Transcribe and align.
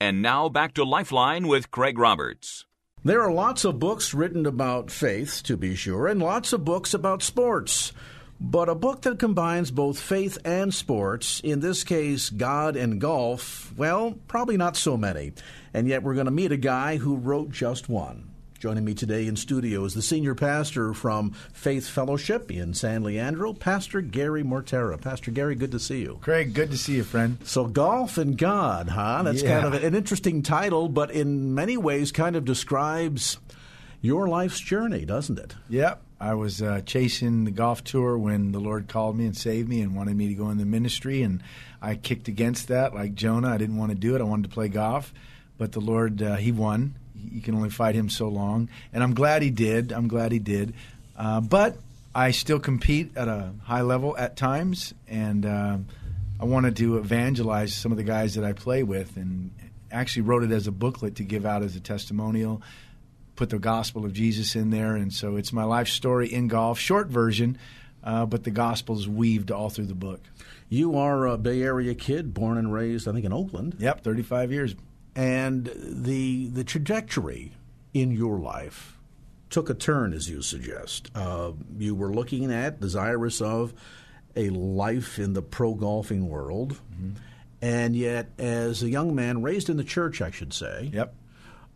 And 0.00 0.22
now 0.22 0.48
back 0.48 0.74
to 0.74 0.84
Lifeline 0.84 1.48
with 1.48 1.72
Craig 1.72 1.98
Roberts. 1.98 2.66
There 3.02 3.20
are 3.20 3.32
lots 3.32 3.64
of 3.64 3.80
books 3.80 4.14
written 4.14 4.46
about 4.46 4.92
faith, 4.92 5.42
to 5.44 5.56
be 5.56 5.74
sure, 5.74 6.06
and 6.06 6.20
lots 6.20 6.52
of 6.52 6.64
books 6.64 6.94
about 6.94 7.20
sports. 7.20 7.92
But 8.40 8.68
a 8.68 8.76
book 8.76 9.02
that 9.02 9.18
combines 9.18 9.72
both 9.72 9.98
faith 9.98 10.38
and 10.44 10.72
sports, 10.72 11.40
in 11.40 11.58
this 11.58 11.82
case, 11.82 12.30
God 12.30 12.76
and 12.76 13.00
golf, 13.00 13.72
well, 13.76 14.14
probably 14.28 14.56
not 14.56 14.76
so 14.76 14.96
many. 14.96 15.32
And 15.74 15.88
yet 15.88 16.04
we're 16.04 16.14
going 16.14 16.26
to 16.26 16.30
meet 16.30 16.52
a 16.52 16.56
guy 16.56 16.98
who 16.98 17.16
wrote 17.16 17.50
just 17.50 17.88
one. 17.88 18.30
Joining 18.58 18.84
me 18.84 18.92
today 18.94 19.28
in 19.28 19.36
studio 19.36 19.84
is 19.84 19.94
the 19.94 20.02
senior 20.02 20.34
pastor 20.34 20.92
from 20.92 21.30
Faith 21.52 21.86
Fellowship 21.88 22.50
in 22.50 22.74
San 22.74 23.04
Leandro, 23.04 23.52
Pastor 23.52 24.00
Gary 24.00 24.42
Mortara. 24.42 25.00
Pastor 25.00 25.30
Gary, 25.30 25.54
good 25.54 25.70
to 25.70 25.78
see 25.78 26.00
you. 26.00 26.18
Craig, 26.22 26.54
good 26.54 26.72
to 26.72 26.76
see 26.76 26.96
you, 26.96 27.04
friend. 27.04 27.38
So, 27.44 27.66
Golf 27.66 28.18
and 28.18 28.36
God, 28.36 28.88
huh? 28.88 29.22
That's 29.22 29.42
Yeah. 29.42 29.60
kind 29.60 29.72
of 29.72 29.80
an 29.84 29.94
interesting 29.94 30.42
title, 30.42 30.88
but 30.88 31.12
in 31.12 31.54
many 31.54 31.76
ways 31.76 32.10
kind 32.10 32.34
of 32.34 32.44
describes 32.44 33.38
your 34.02 34.26
life's 34.26 34.58
journey, 34.58 35.04
doesn't 35.04 35.38
it? 35.38 35.54
Yep. 35.68 36.02
I 36.20 36.34
was 36.34 36.60
uh, 36.60 36.80
chasing 36.84 37.44
the 37.44 37.52
golf 37.52 37.84
tour 37.84 38.18
when 38.18 38.50
the 38.50 38.58
Lord 38.58 38.88
called 38.88 39.16
me 39.16 39.24
and 39.26 39.36
saved 39.36 39.68
me 39.68 39.82
and 39.82 39.94
wanted 39.94 40.16
me 40.16 40.26
to 40.26 40.34
go 40.34 40.50
in 40.50 40.58
the 40.58 40.66
ministry, 40.66 41.22
and 41.22 41.44
I 41.80 41.94
kicked 41.94 42.26
against 42.26 42.66
that 42.66 42.92
like 42.92 43.14
Jonah. 43.14 43.50
I 43.50 43.56
didn't 43.56 43.76
want 43.76 43.92
to 43.92 43.96
do 43.96 44.16
it. 44.16 44.20
I 44.20 44.24
wanted 44.24 44.42
to 44.50 44.54
play 44.54 44.66
golf, 44.66 45.14
but 45.58 45.70
the 45.70 45.80
Lord, 45.80 46.20
uh, 46.20 46.34
He 46.34 46.50
won. 46.50 46.96
You 47.30 47.40
can 47.40 47.54
only 47.54 47.70
fight 47.70 47.94
Him 47.94 48.08
so 48.08 48.28
long, 48.28 48.68
and 48.92 49.02
I'm 49.02 49.14
glad 49.14 49.42
He 49.42 49.50
did. 49.50 49.92
I'm 49.92 50.08
glad 50.08 50.32
He 50.32 50.38
did. 50.38 50.74
Uh, 51.16 51.40
but 51.40 51.76
I 52.14 52.30
still 52.30 52.58
compete 52.58 53.16
at 53.16 53.28
a 53.28 53.52
high 53.64 53.82
level 53.82 54.16
at 54.16 54.36
times, 54.36 54.94
and 55.06 55.46
um 55.46 55.86
I 56.40 56.44
wanted 56.44 56.76
to 56.76 56.98
evangelize 56.98 57.74
some 57.74 57.90
of 57.90 57.98
the 57.98 58.04
guys 58.04 58.36
that 58.36 58.44
I 58.44 58.52
play 58.52 58.84
with, 58.84 59.16
and 59.16 59.50
actually 59.90 60.22
wrote 60.22 60.44
it 60.44 60.52
as 60.52 60.68
a 60.68 60.72
booklet 60.72 61.16
to 61.16 61.24
give 61.24 61.44
out 61.44 61.62
as 61.64 61.74
a 61.74 61.80
testimonial 61.80 62.62
put 63.38 63.50
the 63.50 63.58
gospel 63.58 64.04
of 64.04 64.12
Jesus 64.12 64.56
in 64.56 64.70
there, 64.70 64.96
and 64.96 65.14
so 65.14 65.36
it's 65.36 65.52
my 65.52 65.62
life 65.62 65.86
story 65.86 66.26
in 66.26 66.48
golf, 66.48 66.76
short 66.78 67.06
version, 67.06 67.56
uh, 68.02 68.26
but 68.26 68.42
the 68.42 68.50
gospel 68.50 68.98
is 68.98 69.08
weaved 69.08 69.52
all 69.52 69.70
through 69.70 69.86
the 69.86 69.94
book. 69.94 70.20
You 70.68 70.98
are 70.98 71.24
a 71.24 71.38
Bay 71.38 71.62
Area 71.62 71.94
kid, 71.94 72.34
born 72.34 72.58
and 72.58 72.72
raised, 72.72 73.06
I 73.06 73.12
think, 73.12 73.24
in 73.24 73.32
Oakland. 73.32 73.76
Yep, 73.78 74.02
35 74.02 74.50
years. 74.50 74.74
And 75.14 75.70
the 75.76 76.27
the 76.58 76.64
trajectory 76.64 77.52
in 77.94 78.10
your 78.10 78.38
life 78.38 78.98
took 79.48 79.70
a 79.70 79.74
turn, 79.74 80.12
as 80.12 80.28
you 80.28 80.42
suggest. 80.42 81.08
Uh, 81.14 81.52
you 81.78 81.94
were 81.94 82.12
looking 82.12 82.52
at, 82.52 82.80
desirous 82.80 83.40
of, 83.40 83.72
a 84.34 84.50
life 84.50 85.18
in 85.18 85.32
the 85.32 85.42
pro 85.42 85.74
golfing 85.74 86.28
world, 86.28 86.76
and 87.62 87.96
yet, 87.96 88.30
as 88.38 88.82
a 88.82 88.90
young 88.90 89.14
man 89.14 89.42
raised 89.42 89.70
in 89.70 89.76
the 89.76 89.84
church, 89.84 90.20
I 90.20 90.30
should 90.30 90.52
say. 90.52 90.90
Yep. 90.92 91.14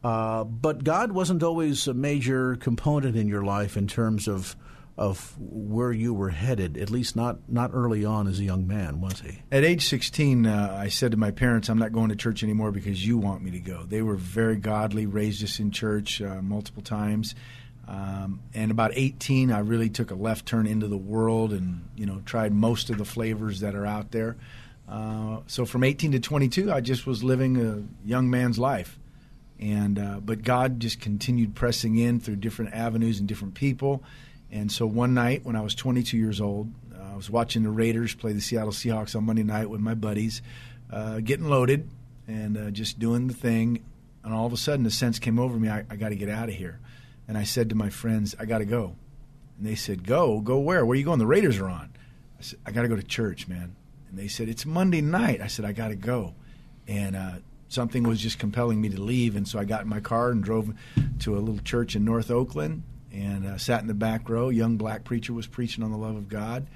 Uh, 0.04 0.44
but 0.44 0.82
God 0.82 1.12
wasn't 1.12 1.44
always 1.44 1.86
a 1.86 1.94
major 1.94 2.56
component 2.56 3.16
in 3.16 3.28
your 3.28 3.44
life 3.44 3.76
in 3.76 3.86
terms 3.86 4.26
of 4.26 4.56
of 4.98 5.34
where 5.38 5.92
you 5.92 6.12
were 6.12 6.28
headed. 6.30 6.76
At 6.76 6.90
least 6.90 7.16
not 7.16 7.48
not 7.48 7.70
early 7.72 8.04
on 8.04 8.26
as 8.26 8.38
a 8.38 8.44
young 8.44 8.66
man, 8.66 9.00
was 9.00 9.20
he? 9.20 9.42
At 9.50 9.64
age 9.64 9.86
16, 9.86 10.46
uh, 10.46 10.76
I 10.78 10.88
said 10.88 11.12
to 11.12 11.16
my 11.16 11.30
parents, 11.30 11.68
I'm 11.68 11.78
not 11.78 11.92
going 11.92 12.10
to 12.10 12.16
church 12.16 12.42
anymore 12.42 12.72
because 12.72 13.04
you 13.04 13.16
want 13.18 13.42
me 13.42 13.50
to 13.52 13.60
go. 13.60 13.84
They 13.84 14.02
were 14.02 14.16
very 14.16 14.56
godly, 14.56 15.06
raised 15.06 15.42
us 15.42 15.58
in 15.58 15.70
church 15.70 16.20
uh, 16.20 16.42
multiple 16.42 16.82
times. 16.82 17.34
Um, 17.88 18.40
and 18.54 18.70
about 18.70 18.92
18, 18.94 19.50
I 19.50 19.58
really 19.58 19.88
took 19.88 20.10
a 20.10 20.14
left 20.14 20.46
turn 20.46 20.66
into 20.66 20.86
the 20.86 20.96
world 20.96 21.52
and, 21.52 21.88
you 21.96 22.06
know, 22.06 22.22
tried 22.24 22.52
most 22.52 22.90
of 22.90 22.98
the 22.98 23.04
flavors 23.04 23.60
that 23.60 23.74
are 23.74 23.86
out 23.86 24.12
there. 24.12 24.36
Uh, 24.88 25.40
so 25.46 25.64
from 25.64 25.84
18 25.84 26.12
to 26.12 26.20
22, 26.20 26.72
I 26.72 26.80
just 26.80 27.06
was 27.06 27.24
living 27.24 27.56
a 27.56 28.06
young 28.06 28.30
man's 28.30 28.58
life. 28.58 28.98
And 29.58 29.98
uh, 29.98 30.20
but 30.20 30.42
God 30.42 30.80
just 30.80 31.00
continued 31.00 31.54
pressing 31.54 31.96
in 31.96 32.18
through 32.18 32.36
different 32.36 32.74
avenues 32.74 33.20
and 33.20 33.28
different 33.28 33.54
people. 33.54 34.02
And 34.52 34.70
so 34.70 34.86
one 34.86 35.14
night 35.14 35.44
when 35.44 35.56
I 35.56 35.62
was 35.62 35.74
22 35.74 36.18
years 36.18 36.40
old, 36.40 36.70
uh, 36.94 37.14
I 37.14 37.16
was 37.16 37.30
watching 37.30 37.62
the 37.62 37.70
Raiders 37.70 38.14
play 38.14 38.34
the 38.34 38.40
Seattle 38.40 38.70
Seahawks 38.70 39.16
on 39.16 39.24
Monday 39.24 39.42
night 39.42 39.70
with 39.70 39.80
my 39.80 39.94
buddies, 39.94 40.42
uh, 40.92 41.20
getting 41.20 41.48
loaded 41.48 41.88
and 42.28 42.58
uh, 42.58 42.70
just 42.70 42.98
doing 42.98 43.28
the 43.28 43.34
thing. 43.34 43.82
And 44.22 44.34
all 44.34 44.46
of 44.46 44.52
a 44.52 44.58
sudden, 44.58 44.84
the 44.84 44.90
sense 44.90 45.18
came 45.18 45.38
over 45.38 45.58
me: 45.58 45.70
I, 45.70 45.84
I 45.88 45.96
got 45.96 46.10
to 46.10 46.16
get 46.16 46.28
out 46.28 46.50
of 46.50 46.54
here. 46.54 46.78
And 47.26 47.38
I 47.38 47.44
said 47.44 47.70
to 47.70 47.74
my 47.74 47.88
friends, 47.88 48.36
"I 48.38 48.44
got 48.44 48.58
to 48.58 48.66
go." 48.66 48.94
And 49.56 49.66
they 49.66 49.74
said, 49.74 50.06
"Go, 50.06 50.40
go 50.40 50.58
where? 50.58 50.84
Where 50.84 50.94
are 50.94 50.98
you 50.98 51.04
going? 51.04 51.18
The 51.18 51.26
Raiders 51.26 51.58
are 51.58 51.68
on." 51.68 51.90
I 52.38 52.42
said, 52.42 52.58
"I 52.66 52.72
got 52.72 52.82
to 52.82 52.88
go 52.88 52.96
to 52.96 53.02
church, 53.02 53.48
man." 53.48 53.74
And 54.10 54.18
they 54.18 54.28
said, 54.28 54.50
"It's 54.50 54.66
Monday 54.66 55.00
night." 55.00 55.40
I 55.40 55.46
said, 55.46 55.64
"I 55.64 55.72
got 55.72 55.88
to 55.88 55.96
go." 55.96 56.34
And 56.86 57.16
uh, 57.16 57.32
something 57.68 58.02
was 58.02 58.20
just 58.20 58.38
compelling 58.38 58.80
me 58.80 58.90
to 58.90 59.00
leave, 59.00 59.34
and 59.34 59.48
so 59.48 59.58
I 59.58 59.64
got 59.64 59.80
in 59.80 59.88
my 59.88 60.00
car 60.00 60.30
and 60.30 60.44
drove 60.44 60.72
to 61.20 61.36
a 61.36 61.40
little 61.40 61.62
church 61.64 61.96
in 61.96 62.04
North 62.04 62.30
Oakland 62.30 62.82
and 63.12 63.46
uh, 63.46 63.58
sat 63.58 63.80
in 63.80 63.86
the 63.86 63.94
back 63.94 64.28
row. 64.28 64.48
Young 64.48 64.76
black 64.76 65.04
preacher 65.04 65.32
was 65.32 65.46
preaching 65.46 65.84
on 65.84 65.90
the 65.90 65.98
love 65.98 66.16
of 66.16 66.28
God, 66.28 66.66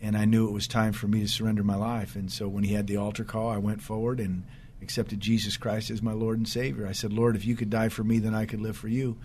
and 0.00 0.16
I 0.16 0.24
knew 0.24 0.46
it 0.46 0.52
was 0.52 0.68
time 0.68 0.92
for 0.92 1.08
me 1.08 1.20
to 1.20 1.28
surrender 1.28 1.62
my 1.62 1.76
life. 1.76 2.14
And 2.16 2.30
so 2.30 2.48
when 2.48 2.64
he 2.64 2.74
had 2.74 2.86
the 2.86 2.96
altar 2.96 3.24
call, 3.24 3.48
I 3.48 3.58
went 3.58 3.82
forward 3.82 4.20
and 4.20 4.44
accepted 4.80 5.20
Jesus 5.20 5.56
Christ 5.56 5.90
as 5.90 6.02
my 6.02 6.12
Lord 6.12 6.38
and 6.38 6.48
Savior. 6.48 6.86
I 6.86 6.92
said, 6.92 7.12
"Lord, 7.12 7.36
if 7.36 7.44
you 7.44 7.56
could 7.56 7.70
die 7.70 7.88
for 7.88 8.04
me, 8.04 8.18
then 8.18 8.34
I 8.34 8.46
could 8.46 8.60
live 8.60 8.76
for 8.76 8.88
you," 8.88 9.16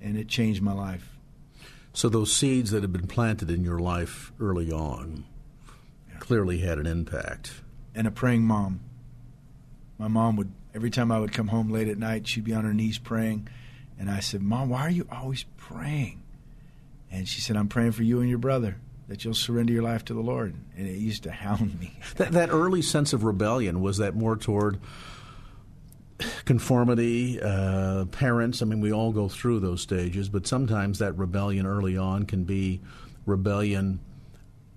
and 0.00 0.16
it 0.16 0.28
changed 0.28 0.62
my 0.62 0.72
life. 0.72 1.16
So 1.92 2.08
those 2.08 2.32
seeds 2.32 2.70
that 2.72 2.82
had 2.82 2.92
been 2.92 3.06
planted 3.06 3.50
in 3.50 3.64
your 3.64 3.78
life 3.78 4.32
early 4.38 4.70
on 4.70 5.24
clearly 6.18 6.58
had 6.58 6.78
an 6.78 6.86
impact. 6.86 7.62
and 7.94 8.06
a 8.06 8.10
praying 8.10 8.42
mom. 8.42 8.80
My 9.96 10.08
mom 10.08 10.36
would 10.36 10.52
every 10.74 10.90
time 10.90 11.10
I 11.10 11.18
would 11.18 11.32
come 11.32 11.48
home 11.48 11.70
late 11.70 11.88
at 11.88 11.96
night, 11.96 12.26
she'd 12.26 12.44
be 12.44 12.52
on 12.52 12.64
her 12.64 12.74
knees 12.74 12.98
praying, 12.98 13.48
and 13.98 14.10
I 14.10 14.20
said, 14.20 14.42
"Mom, 14.42 14.68
why 14.68 14.82
are 14.82 14.90
you 14.90 15.06
always 15.10 15.44
praying?" 15.56 16.22
And 17.10 17.28
she 17.28 17.40
said, 17.40 17.56
"I'm 17.56 17.68
praying 17.68 17.92
for 17.92 18.02
you 18.02 18.20
and 18.20 18.28
your 18.28 18.38
brother 18.38 18.76
that 19.08 19.24
you'll 19.24 19.34
surrender 19.34 19.72
your 19.72 19.82
life 19.82 20.04
to 20.06 20.14
the 20.14 20.20
Lord." 20.20 20.54
And 20.76 20.86
it 20.86 20.98
used 20.98 21.24
to 21.24 21.32
hound 21.32 21.78
me. 21.80 21.98
That, 22.16 22.32
that 22.32 22.50
early 22.50 22.82
sense 22.82 23.12
of 23.12 23.24
rebellion 23.24 23.80
was 23.80 23.98
that 23.98 24.14
more 24.14 24.36
toward 24.36 24.78
conformity, 26.44 27.40
uh, 27.40 28.06
parents. 28.06 28.62
I 28.62 28.64
mean, 28.64 28.80
we 28.80 28.92
all 28.92 29.12
go 29.12 29.28
through 29.28 29.60
those 29.60 29.80
stages, 29.80 30.28
but 30.28 30.46
sometimes 30.46 30.98
that 30.98 31.16
rebellion 31.16 31.66
early 31.66 31.96
on 31.96 32.24
can 32.24 32.44
be 32.44 32.80
rebellion 33.26 34.00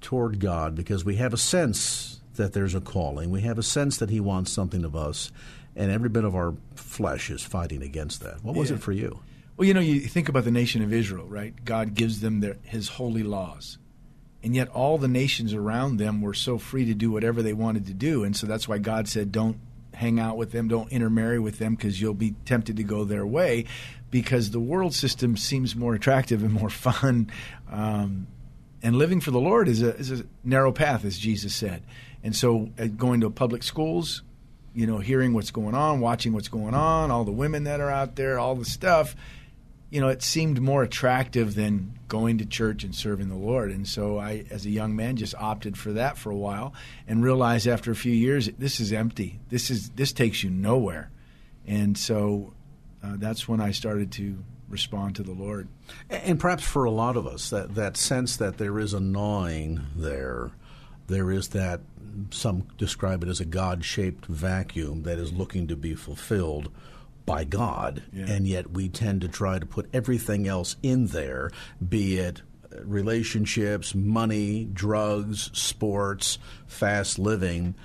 toward 0.01 0.39
God 0.39 0.75
because 0.75 1.05
we 1.05 1.15
have 1.15 1.33
a 1.33 1.37
sense 1.37 2.19
that 2.35 2.53
there's 2.53 2.75
a 2.75 2.81
calling. 2.81 3.29
We 3.29 3.41
have 3.41 3.57
a 3.57 3.63
sense 3.63 3.97
that 3.97 4.09
He 4.09 4.19
wants 4.19 4.51
something 4.51 4.83
of 4.83 4.95
us, 4.95 5.31
and 5.75 5.91
every 5.91 6.09
bit 6.09 6.23
of 6.23 6.35
our 6.35 6.55
flesh 6.75 7.29
is 7.29 7.43
fighting 7.43 7.81
against 7.83 8.21
that. 8.21 8.43
What 8.43 8.55
was 8.55 8.69
Yeah. 8.69 8.77
it 8.77 8.81
for 8.81 8.91
you? 8.91 9.19
Well, 9.57 9.67
you 9.67 9.73
know, 9.73 9.79
you 9.81 9.99
think 10.01 10.29
about 10.29 10.45
the 10.45 10.51
nation 10.51 10.81
of 10.81 10.93
Israel, 10.93 11.25
right? 11.27 11.53
God 11.65 11.93
gives 11.93 12.21
them 12.21 12.39
their, 12.39 12.55
His 12.63 12.87
holy 12.89 13.23
laws. 13.23 13.77
And 14.41 14.55
yet, 14.55 14.69
all 14.69 14.97
the 14.97 15.09
nations 15.09 15.53
around 15.53 15.97
them 15.97 16.21
were 16.21 16.33
so 16.33 16.57
free 16.57 16.85
to 16.85 16.93
do 16.93 17.11
whatever 17.11 17.41
they 17.41 17.51
wanted 17.51 17.85
to 17.87 17.93
do. 17.93 18.23
And 18.23 18.35
so 18.35 18.47
that's 18.47 18.69
why 18.69 18.77
God 18.77 19.09
said, 19.09 19.33
don't 19.33 19.57
hang 19.93 20.17
out 20.17 20.37
with 20.37 20.53
them, 20.53 20.69
don't 20.69 20.89
intermarry 20.93 21.39
with 21.39 21.59
them, 21.59 21.75
because 21.75 21.99
you'll 21.99 22.13
be 22.13 22.35
tempted 22.45 22.77
to 22.77 22.83
go 22.83 23.03
their 23.03 23.25
way. 23.25 23.65
Because 24.11 24.51
the 24.51 24.59
world 24.61 24.95
system 24.95 25.35
seems 25.35 25.75
more 25.75 25.93
attractive 25.93 26.41
and 26.41 26.53
more 26.53 26.69
fun. 26.69 27.29
Um, 27.69 28.27
and 28.81 28.95
living 28.95 29.19
for 29.19 29.31
the 29.31 29.41
Lord 29.41 29.67
is 29.67 29.81
a, 29.81 29.93
is 29.97 30.09
a 30.09 30.23
narrow 30.45 30.71
path, 30.71 31.03
as 31.03 31.17
Jesus 31.17 31.53
said. 31.53 31.83
And 32.23 32.33
so, 32.33 32.69
uh, 32.79 32.85
going 32.87 33.19
to 33.21 33.29
public 33.29 33.61
schools, 33.61 34.23
you 34.79 34.87
know, 34.87 34.99
hearing 34.99 35.33
what's 35.33 35.51
going 35.51 35.75
on, 35.75 35.99
watching 35.99 36.31
what's 36.31 36.47
going 36.47 36.73
on, 36.73 37.11
all 37.11 37.25
the 37.25 37.33
women 37.33 37.65
that 37.65 37.81
are 37.81 37.89
out 37.89 38.15
there, 38.15 38.39
all 38.39 38.55
the 38.55 38.63
stuff, 38.63 39.13
you 39.89 39.99
know, 39.99 40.07
it 40.07 40.23
seemed 40.23 40.61
more 40.61 40.83
attractive 40.83 41.53
than 41.53 41.99
going 42.07 42.37
to 42.37 42.45
church 42.45 42.85
and 42.85 42.95
serving 42.95 43.27
the 43.27 43.35
Lord. 43.35 43.71
And 43.71 43.85
so 43.85 44.17
I, 44.17 44.45
as 44.49 44.65
a 44.65 44.69
young 44.69 44.95
man, 44.95 45.17
just 45.17 45.35
opted 45.35 45.77
for 45.77 45.91
that 45.93 46.17
for 46.17 46.31
a 46.31 46.35
while 46.35 46.73
and 47.09 47.21
realized 47.21 47.67
after 47.67 47.91
a 47.91 47.95
few 47.95 48.13
years, 48.13 48.47
this 48.57 48.79
is 48.79 48.93
empty. 48.93 49.41
This 49.49 49.69
is 49.69 49.89
this 49.89 50.13
takes 50.13 50.45
you 50.45 50.49
nowhere. 50.49 51.11
And 51.67 51.97
so 51.97 52.53
uh, 53.03 53.15
that's 53.17 53.49
when 53.49 53.59
I 53.59 53.71
started 53.71 54.13
to 54.13 54.37
respond 54.69 55.17
to 55.17 55.23
the 55.23 55.33
Lord. 55.33 55.67
And 56.09 56.39
perhaps 56.39 56.63
for 56.63 56.85
a 56.85 56.91
lot 56.91 57.17
of 57.17 57.27
us, 57.27 57.49
that, 57.49 57.75
that 57.75 57.97
sense 57.97 58.37
that 58.37 58.57
there 58.57 58.79
is 58.79 58.93
a 58.93 59.01
gnawing 59.01 59.81
there 59.93 60.51
there 61.09 61.31
is 61.31 61.49
that 61.49 61.81
some 62.31 62.67
describe 62.77 63.23
it 63.23 63.29
as 63.29 63.39
a 63.39 63.45
God 63.45 63.83
shaped 63.85 64.25
vacuum 64.25 65.03
that 65.03 65.17
is 65.19 65.31
looking 65.33 65.67
to 65.67 65.75
be 65.75 65.95
fulfilled 65.95 66.71
by 67.25 67.43
God, 67.43 68.03
Yeah. 68.11 68.25
and 68.27 68.47
yet 68.47 68.71
we 68.71 68.89
tend 68.89 69.21
to 69.21 69.27
try 69.27 69.59
to 69.59 69.65
put 69.65 69.87
everything 69.93 70.47
else 70.47 70.75
in 70.81 71.07
there, 71.07 71.51
be 71.87 72.17
it 72.17 72.41
uh, 72.71 72.83
relationships, 72.83 73.93
money, 73.93 74.65
drugs, 74.73 75.51
sports, 75.53 76.39
fast 76.67 77.19
living. 77.19 77.75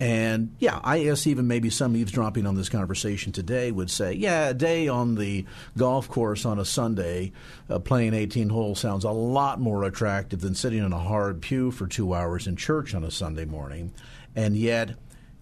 And 0.00 0.54
yeah, 0.60 0.80
I 0.84 1.02
guess 1.02 1.26
even 1.26 1.48
maybe 1.48 1.70
some 1.70 1.96
eavesdropping 1.96 2.46
on 2.46 2.54
this 2.54 2.68
conversation 2.68 3.32
today 3.32 3.72
would 3.72 3.90
say, 3.90 4.12
yeah, 4.12 4.48
a 4.48 4.54
day 4.54 4.86
on 4.86 5.16
the 5.16 5.44
golf 5.76 6.08
course 6.08 6.44
on 6.44 6.60
a 6.60 6.64
Sunday 6.64 7.32
uh, 7.68 7.80
playing 7.80 8.14
18 8.14 8.48
holes 8.48 8.78
sounds 8.78 9.04
a 9.04 9.10
lot 9.10 9.58
more 9.60 9.82
attractive 9.82 10.40
than 10.40 10.54
sitting 10.54 10.84
in 10.84 10.92
a 10.92 10.98
hard 10.98 11.42
pew 11.42 11.72
for 11.72 11.88
two 11.88 12.14
hours 12.14 12.46
in 12.46 12.54
church 12.54 12.94
on 12.94 13.02
a 13.02 13.10
Sunday 13.10 13.44
morning. 13.44 13.92
And 14.36 14.56
yet, 14.56 14.90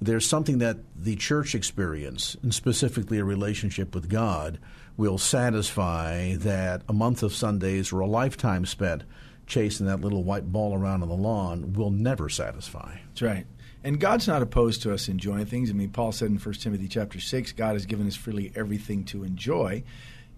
there's 0.00 0.26
something 0.28 0.58
that 0.58 0.78
the 0.94 1.16
church 1.16 1.54
experience, 1.54 2.36
and 2.42 2.54
specifically 2.54 3.18
a 3.18 3.24
relationship 3.24 3.94
with 3.94 4.08
God, 4.08 4.58
will 4.96 5.18
satisfy 5.18 6.36
that 6.36 6.82
a 6.88 6.92
month 6.92 7.22
of 7.22 7.34
Sundays 7.34 7.92
or 7.92 8.00
a 8.00 8.06
lifetime 8.06 8.64
spent 8.64 9.02
chasing 9.46 9.86
that 9.86 10.00
little 10.00 10.24
white 10.24 10.50
ball 10.50 10.74
around 10.74 11.02
on 11.02 11.08
the 11.08 11.14
lawn 11.14 11.72
will 11.74 11.90
never 11.90 12.28
satisfy. 12.28 12.96
That's 13.08 13.22
right. 13.22 13.46
And 13.86 14.00
God's 14.00 14.26
not 14.26 14.42
opposed 14.42 14.82
to 14.82 14.92
us 14.92 15.06
enjoying 15.08 15.46
things. 15.46 15.70
I 15.70 15.72
mean, 15.72 15.90
Paul 15.90 16.10
said 16.10 16.28
in 16.28 16.38
1 16.38 16.54
Timothy 16.54 16.88
chapter 16.88 17.20
6, 17.20 17.52
God 17.52 17.74
has 17.74 17.86
given 17.86 18.08
us 18.08 18.16
freely 18.16 18.50
everything 18.56 19.04
to 19.04 19.22
enjoy. 19.22 19.84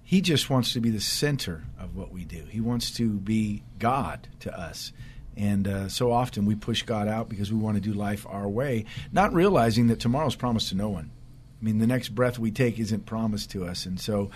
He 0.04 0.20
just 0.20 0.50
wants 0.50 0.74
to 0.74 0.80
be 0.80 0.90
the 0.90 1.00
center 1.00 1.64
of 1.80 1.96
what 1.96 2.12
we 2.12 2.26
do. 2.26 2.44
He 2.50 2.60
wants 2.60 2.90
to 2.98 3.08
be 3.08 3.62
God 3.78 4.28
to 4.40 4.54
us. 4.54 4.92
And 5.34 5.66
uh, 5.66 5.88
so 5.88 6.12
often 6.12 6.44
we 6.44 6.56
push 6.56 6.82
God 6.82 7.08
out 7.08 7.30
because 7.30 7.50
we 7.50 7.58
want 7.58 7.78
to 7.78 7.80
do 7.80 7.94
life 7.94 8.26
our 8.28 8.46
way, 8.46 8.84
not 9.12 9.32
realizing 9.32 9.86
that 9.86 9.98
tomorrow's 9.98 10.36
promised 10.36 10.68
to 10.68 10.74
no 10.74 10.90
one. 10.90 11.10
I 11.58 11.64
mean, 11.64 11.78
the 11.78 11.86
next 11.86 12.10
breath 12.10 12.38
we 12.38 12.50
take 12.50 12.78
isn't 12.78 13.06
promised 13.06 13.50
to 13.52 13.64
us. 13.64 13.86
And 13.86 13.98
so, 13.98 14.30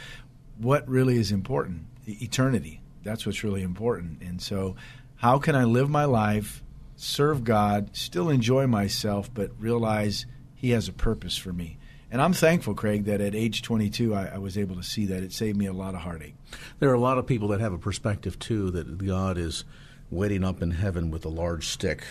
what 0.57 0.89
really 0.89 1.19
is 1.19 1.33
important? 1.33 1.83
Eternity. 2.07 2.81
That's 3.03 3.27
what's 3.27 3.45
really 3.45 3.63
important. 3.63 4.23
And 4.23 4.41
so, 4.41 4.75
how 5.17 5.39
can 5.39 5.55
I 5.55 5.65
live 5.65 5.91
my 5.91 6.07
life, 6.07 6.62
serve 7.03 7.43
God, 7.43 7.91
still 7.97 8.31
enjoy 8.31 8.67
myself, 8.67 9.29
but 9.33 9.51
realize 9.59 10.25
He 10.55 10.71
has 10.71 10.89
a 10.89 10.93
purpose 10.93 11.37
for 11.37 11.53
me? 11.53 11.79
And 12.11 12.21
I'm 12.21 12.33
thankful, 12.33 12.75
Craig, 12.75 13.05
that 13.07 13.21
at 13.21 13.35
age 13.35 13.63
22, 13.63 14.15
I, 14.15 14.33
I 14.35 14.39
was 14.39 14.57
able 14.59 14.77
to 14.77 14.83
see 14.83 15.07
that. 15.07 15.23
It 15.23 15.33
saved 15.33 15.57
me 15.57 15.67
a 15.67 15.73
lot 15.73 15.95
of 15.95 16.03
heartache. 16.03 16.35
There 16.79 16.91
are 16.91 16.95
a 16.95 17.01
lot 17.01 17.19
of 17.19 17.27
people 17.27 17.49
that 17.49 17.61
have 17.61 17.73
a 17.73 17.79
perspective, 17.79 18.39
too, 18.39 18.71
that 18.73 18.99
God 18.99 19.39
is 19.39 19.65
waiting 20.11 20.45
up 20.45 20.63
in 20.63 20.71
heaven 20.73 21.11
with 21.11 21.25
a 21.25 21.31
large 21.31 21.67
stick, 21.69 22.05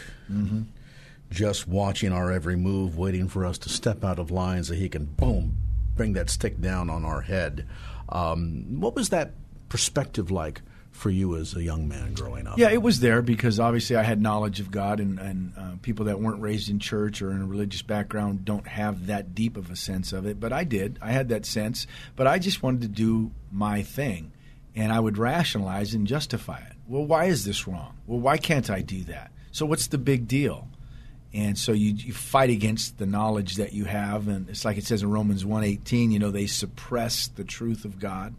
just 1.30 1.68
watching 1.68 2.12
our 2.12 2.32
every 2.32 2.56
move, 2.56 2.98
waiting 2.98 3.28
for 3.28 3.46
us 3.46 3.60
to 3.60 3.70
step 3.70 4.04
out 4.04 4.20
of 4.20 4.32
line 4.32 4.64
so 4.64 4.74
He 4.74 4.90
can, 4.90 5.06
boom, 5.06 5.56
bring 5.96 6.14
that 6.14 6.30
stick 6.30 6.60
down 6.60 6.90
on 6.90 7.06
our 7.06 7.22
head. 7.22 7.68
Um, 8.10 8.82
what 8.82 8.96
was 8.96 9.10
that 9.10 9.34
perspective 9.70 10.32
like 10.32 10.62
for 11.02 11.10
you 11.10 11.36
as 11.36 11.56
a 11.56 11.64
young 11.64 11.88
man 11.88 12.14
growing 12.14 12.46
up? 12.46 12.58
Yeah, 12.58 12.70
it 12.70 12.82
was 12.82 13.00
there 13.00 13.22
because 13.22 13.60
obviously 13.60 13.96
I 13.96 14.04
had 14.04 14.22
knowledge 14.22 14.60
of 14.60 14.70
God, 14.70 15.00
and, 15.00 15.20
and 15.20 15.54
uh, 15.58 15.72
people 15.82 16.06
that 16.06 16.20
weren't 16.20 16.42
raised 16.42 16.70
in 16.70 16.80
church 16.80 17.22
or 17.22 17.32
in 17.32 17.42
a 17.42 17.46
religious 17.46 17.82
background 17.82 18.46
don't 18.46 18.68
have 18.68 19.08
that 19.08 19.34
deep 19.34 19.58
of 19.58 19.72
a 19.72 19.76
sense 19.76 20.14
of 20.14 20.28
it. 20.28 20.40
But 20.40 20.54
I 20.54 20.64
did. 20.64 21.00
I 21.02 21.12
had 21.12 21.30
that 21.30 21.46
sense. 21.46 21.88
But 22.16 22.28
I 22.28 22.38
just 22.38 22.62
wanted 22.62 22.82
to 22.82 22.88
do 22.88 23.32
my 23.52 23.82
thing. 23.82 24.32
And 24.76 24.94
I 24.94 25.00
would 25.00 25.18
rationalize 25.18 25.94
and 25.94 26.08
justify 26.08 26.60
it. 26.60 26.74
Well, 26.88 27.04
why 27.04 27.26
is 27.26 27.44
this 27.44 27.68
wrong? 27.68 27.98
Well, 28.08 28.20
why 28.20 28.38
can't 28.38 28.70
I 28.70 28.82
do 28.82 29.04
that? 29.06 29.32
So, 29.52 29.66
what's 29.66 29.88
the 29.88 29.98
big 29.98 30.28
deal? 30.28 30.70
And 31.34 31.58
so 31.58 31.72
you, 31.72 31.94
you 31.94 32.14
fight 32.14 32.50
against 32.50 32.98
the 32.98 33.06
knowledge 33.06 33.56
that 33.56 33.74
you 33.74 33.86
have, 33.86 34.28
and 34.28 34.50
it's 34.50 34.66
like 34.66 34.78
it 34.78 34.86
says 34.86 35.02
in 35.02 35.10
Romans 35.10 35.46
1.18, 35.46 36.12
you 36.12 36.20
know, 36.20 36.30
they 36.30 36.46
suppress 36.46 37.28
the 37.28 37.46
truth 37.46 37.86
of 37.86 38.00
God. 38.00 38.36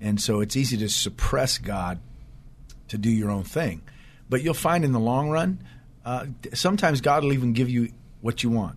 And 0.00 0.20
so 0.20 0.40
it's 0.40 0.56
easy 0.56 0.76
to 0.78 0.88
suppress 0.88 1.58
God 1.58 2.00
to 2.88 2.98
do 2.98 3.10
your 3.10 3.30
own 3.30 3.44
thing. 3.44 3.82
But 4.28 4.42
you'll 4.42 4.54
find 4.54 4.84
in 4.84 4.92
the 4.92 5.00
long 5.00 5.30
run, 5.30 5.62
uh, 6.04 6.26
sometimes 6.54 7.00
God 7.00 7.24
will 7.24 7.32
even 7.32 7.52
give 7.52 7.68
you 7.68 7.92
what 8.20 8.42
you 8.42 8.50
want. 8.50 8.76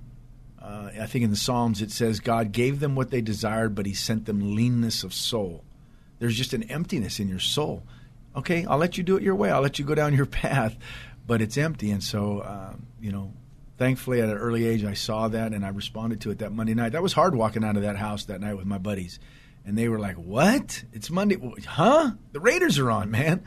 Uh, 0.61 0.89
I 0.99 1.05
think 1.07 1.23
in 1.23 1.29
the 1.29 1.35
Psalms 1.35 1.81
it 1.81 1.91
says 1.91 2.19
God 2.19 2.51
gave 2.51 2.79
them 2.79 2.95
what 2.95 3.11
they 3.11 3.21
desired, 3.21 3.75
but 3.75 3.85
He 3.85 3.93
sent 3.93 4.25
them 4.25 4.55
leanness 4.55 5.03
of 5.03 5.13
soul. 5.13 5.63
There's 6.19 6.37
just 6.37 6.53
an 6.53 6.63
emptiness 6.63 7.19
in 7.19 7.27
your 7.27 7.39
soul. 7.39 7.83
Okay, 8.35 8.65
I'll 8.65 8.77
let 8.77 8.97
you 8.97 9.03
do 9.03 9.17
it 9.17 9.23
your 9.23 9.35
way. 9.35 9.51
I'll 9.51 9.61
let 9.61 9.77
you 9.77 9.85
go 9.85 9.93
down 9.93 10.13
your 10.13 10.25
path, 10.43 10.75
but 11.27 11.41
it's 11.41 11.57
empty. 11.57 11.91
And 11.91 12.03
so, 12.03 12.39
uh, 12.39 12.73
you 12.99 13.11
know, 13.11 13.33
thankfully 13.77 14.21
at 14.21 14.29
an 14.29 14.37
early 14.37 14.65
age 14.65 14.83
I 14.85 14.93
saw 14.93 15.27
that 15.27 15.51
and 15.53 15.65
I 15.65 15.69
responded 15.69 16.21
to 16.21 16.31
it 16.31 16.39
that 16.39 16.51
Monday 16.51 16.73
night. 16.73 16.93
That 16.93 17.03
was 17.03 17.13
hard 17.13 17.35
walking 17.35 17.63
out 17.63 17.75
of 17.75 17.81
that 17.83 17.97
house 17.97 18.25
that 18.25 18.39
night 18.39 18.55
with 18.55 18.65
my 18.65 18.77
buddies, 18.77 19.19
and 19.65 19.77
they 19.77 19.89
were 19.89 19.99
like, 19.99 20.15
"What? 20.15 20.83
It's 20.93 21.09
Monday? 21.09 21.37
Huh? 21.65 22.11
The 22.31 22.39
Raiders 22.39 22.79
are 22.79 22.91
on, 22.91 23.11
man!" 23.11 23.43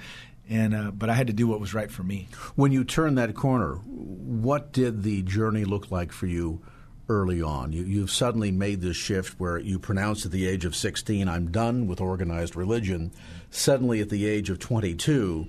And 0.49 0.75
uh, 0.75 0.91
but 0.93 1.11
I 1.11 1.15
had 1.15 1.27
to 1.27 1.33
do 1.33 1.49
what 1.49 1.61
was 1.61 1.75
right 1.75 1.91
for 1.91 2.03
me. 2.03 2.29
When 2.55 2.73
you 2.73 2.85
turned 2.85 3.19
that 3.19 3.35
corner, 3.35 3.75
what 3.77 4.73
did 4.73 5.03
the 5.03 5.23
journey 5.23 5.65
look 5.65 5.91
like 5.91 6.13
for 6.13 6.27
you 6.27 6.63
early 7.09 7.43
on? 7.43 7.73
You, 7.73 7.85
you've 7.85 8.11
suddenly 8.11 8.53
made 8.53 8.81
this 8.81 8.97
shift 8.97 9.41
where 9.41 9.59
you 9.59 9.79
pronounced 9.79 10.25
at 10.25 10.33
the 10.33 10.47
age 10.47 10.65
of 10.65 10.77
16, 10.77 11.29
I'm 11.29 11.51
done 11.51 11.87
with 11.87 12.01
organized 12.01 12.55
religion. 12.55 13.13
Suddenly, 13.51 14.01
at 14.01 14.09
the 14.09 14.27
age 14.27 14.51
of 14.51 14.59
22, 14.59 15.49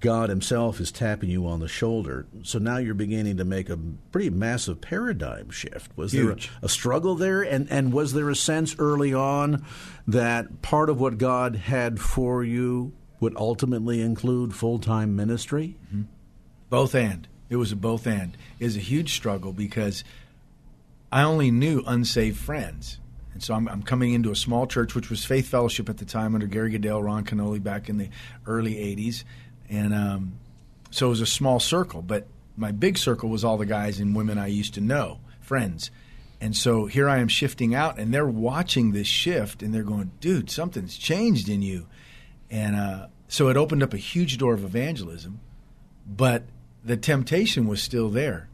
God 0.00 0.30
Himself 0.30 0.80
is 0.80 0.90
tapping 0.90 1.28
you 1.28 1.46
on 1.46 1.60
the 1.60 1.68
shoulder. 1.68 2.26
So 2.42 2.58
now 2.58 2.78
you're 2.78 2.94
beginning 2.94 3.36
to 3.36 3.44
make 3.44 3.68
a 3.68 3.78
pretty 4.10 4.30
massive 4.30 4.80
paradigm 4.80 5.50
shift. 5.50 5.96
Was 5.96 6.12
Huge. 6.12 6.48
there 6.48 6.58
a, 6.62 6.66
a 6.66 6.68
struggle 6.68 7.14
there? 7.14 7.42
And, 7.42 7.70
and 7.70 7.92
was 7.92 8.14
there 8.14 8.30
a 8.30 8.36
sense 8.36 8.74
early 8.78 9.12
on 9.12 9.64
that 10.08 10.62
part 10.62 10.88
of 10.88 10.98
what 10.98 11.18
God 11.18 11.56
had 11.56 12.00
for 12.00 12.42
you 12.42 12.92
would 13.20 13.36
ultimately 13.36 14.00
include 14.00 14.54
full 14.54 14.78
time 14.78 15.14
ministry? 15.14 15.76
Mm-hmm. 15.86 16.02
Both 16.70 16.94
and. 16.94 17.28
It 17.50 17.56
was 17.56 17.72
a 17.72 17.76
both 17.76 18.06
and. 18.06 18.36
It 18.58 18.64
was 18.64 18.76
a 18.76 18.80
huge 18.80 19.14
struggle 19.14 19.52
because 19.52 20.04
I 21.12 21.22
only 21.22 21.50
knew 21.50 21.82
unsaved 21.86 22.38
friends. 22.38 23.00
And 23.32 23.42
so 23.42 23.54
I'm, 23.54 23.68
I'm 23.68 23.82
coming 23.82 24.12
into 24.12 24.30
a 24.30 24.36
small 24.36 24.66
church, 24.66 24.94
which 24.94 25.10
was 25.10 25.24
Faith 25.24 25.48
Fellowship 25.48 25.88
at 25.88 25.98
the 25.98 26.04
time 26.04 26.34
under 26.34 26.46
Gary 26.46 26.70
Goodell, 26.70 27.02
Ron 27.02 27.24
Canoli 27.24 27.62
back 27.62 27.88
in 27.88 27.98
the 27.98 28.08
early 28.46 28.74
80s. 28.74 29.24
And 29.70 29.94
um, 29.94 30.32
so 30.90 31.06
it 31.06 31.10
was 31.10 31.22
a 31.22 31.26
small 31.26 31.60
circle. 31.60 32.02
But 32.02 32.26
my 32.56 32.72
big 32.72 32.98
circle 32.98 33.30
was 33.30 33.44
all 33.44 33.56
the 33.56 33.64
guys 33.64 33.98
and 33.98 34.14
women 34.14 34.36
I 34.36 34.48
used 34.48 34.74
to 34.74 34.82
know, 34.82 35.20
friends. 35.40 35.90
And 36.42 36.54
so 36.54 36.86
here 36.86 37.08
I 37.08 37.18
am 37.18 37.28
shifting 37.28 37.74
out, 37.74 37.98
and 37.98 38.12
they're 38.12 38.26
watching 38.26 38.92
this 38.92 39.06
shift, 39.06 39.62
and 39.62 39.74
they're 39.74 39.82
going, 39.82 40.10
dude, 40.20 40.50
something's 40.50 40.96
changed 40.96 41.48
in 41.48 41.62
you. 41.62 41.86
And 42.50 42.76
uh, 42.76 43.06
so 43.28 43.48
it 43.48 43.56
opened 43.56 43.82
up 43.82 43.94
a 43.94 43.98
huge 43.98 44.38
door 44.38 44.54
of 44.54 44.64
evangelism 44.64 45.40
but 46.10 46.42
the 46.84 46.96
temptation 46.96 47.68
was 47.68 47.82
still 47.82 48.10
there. 48.10 48.48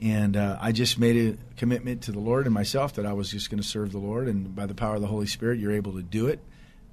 And 0.00 0.36
uh, 0.36 0.58
I 0.60 0.72
just 0.72 0.98
made 0.98 1.34
a 1.34 1.56
commitment 1.56 2.02
to 2.02 2.12
the 2.12 2.18
Lord 2.18 2.46
and 2.46 2.54
myself 2.54 2.94
that 2.94 3.04
I 3.04 3.12
was 3.12 3.30
just 3.30 3.50
going 3.50 3.62
to 3.62 3.66
serve 3.68 3.92
the 3.92 3.98
Lord. 3.98 4.28
And 4.28 4.54
by 4.56 4.66
the 4.66 4.74
power 4.74 4.94
of 4.94 5.02
the 5.02 5.06
Holy 5.06 5.26
Spirit, 5.26 5.60
you're 5.60 5.72
able 5.72 5.92
to 5.92 6.02
do 6.02 6.26
it. 6.26 6.40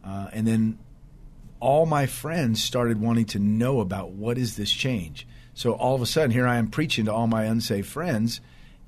Uh, 0.03 0.27
and 0.33 0.45
then 0.45 0.77
all 1.59 1.85
my 1.85 2.05
friends 2.05 2.63
started 2.63 3.01
wanting 3.01 3.25
to 3.25 3.39
know 3.39 3.79
about 3.79 4.11
what 4.11 4.37
is 4.37 4.55
this 4.55 4.71
change. 4.71 5.27
So 5.53 5.73
all 5.73 5.95
of 5.95 6.01
a 6.01 6.05
sudden, 6.05 6.31
here 6.31 6.47
I 6.47 6.57
am 6.57 6.67
preaching 6.67 7.05
to 7.05 7.13
all 7.13 7.27
my 7.27 7.45
unsaved 7.45 7.87
friends, 7.87 8.41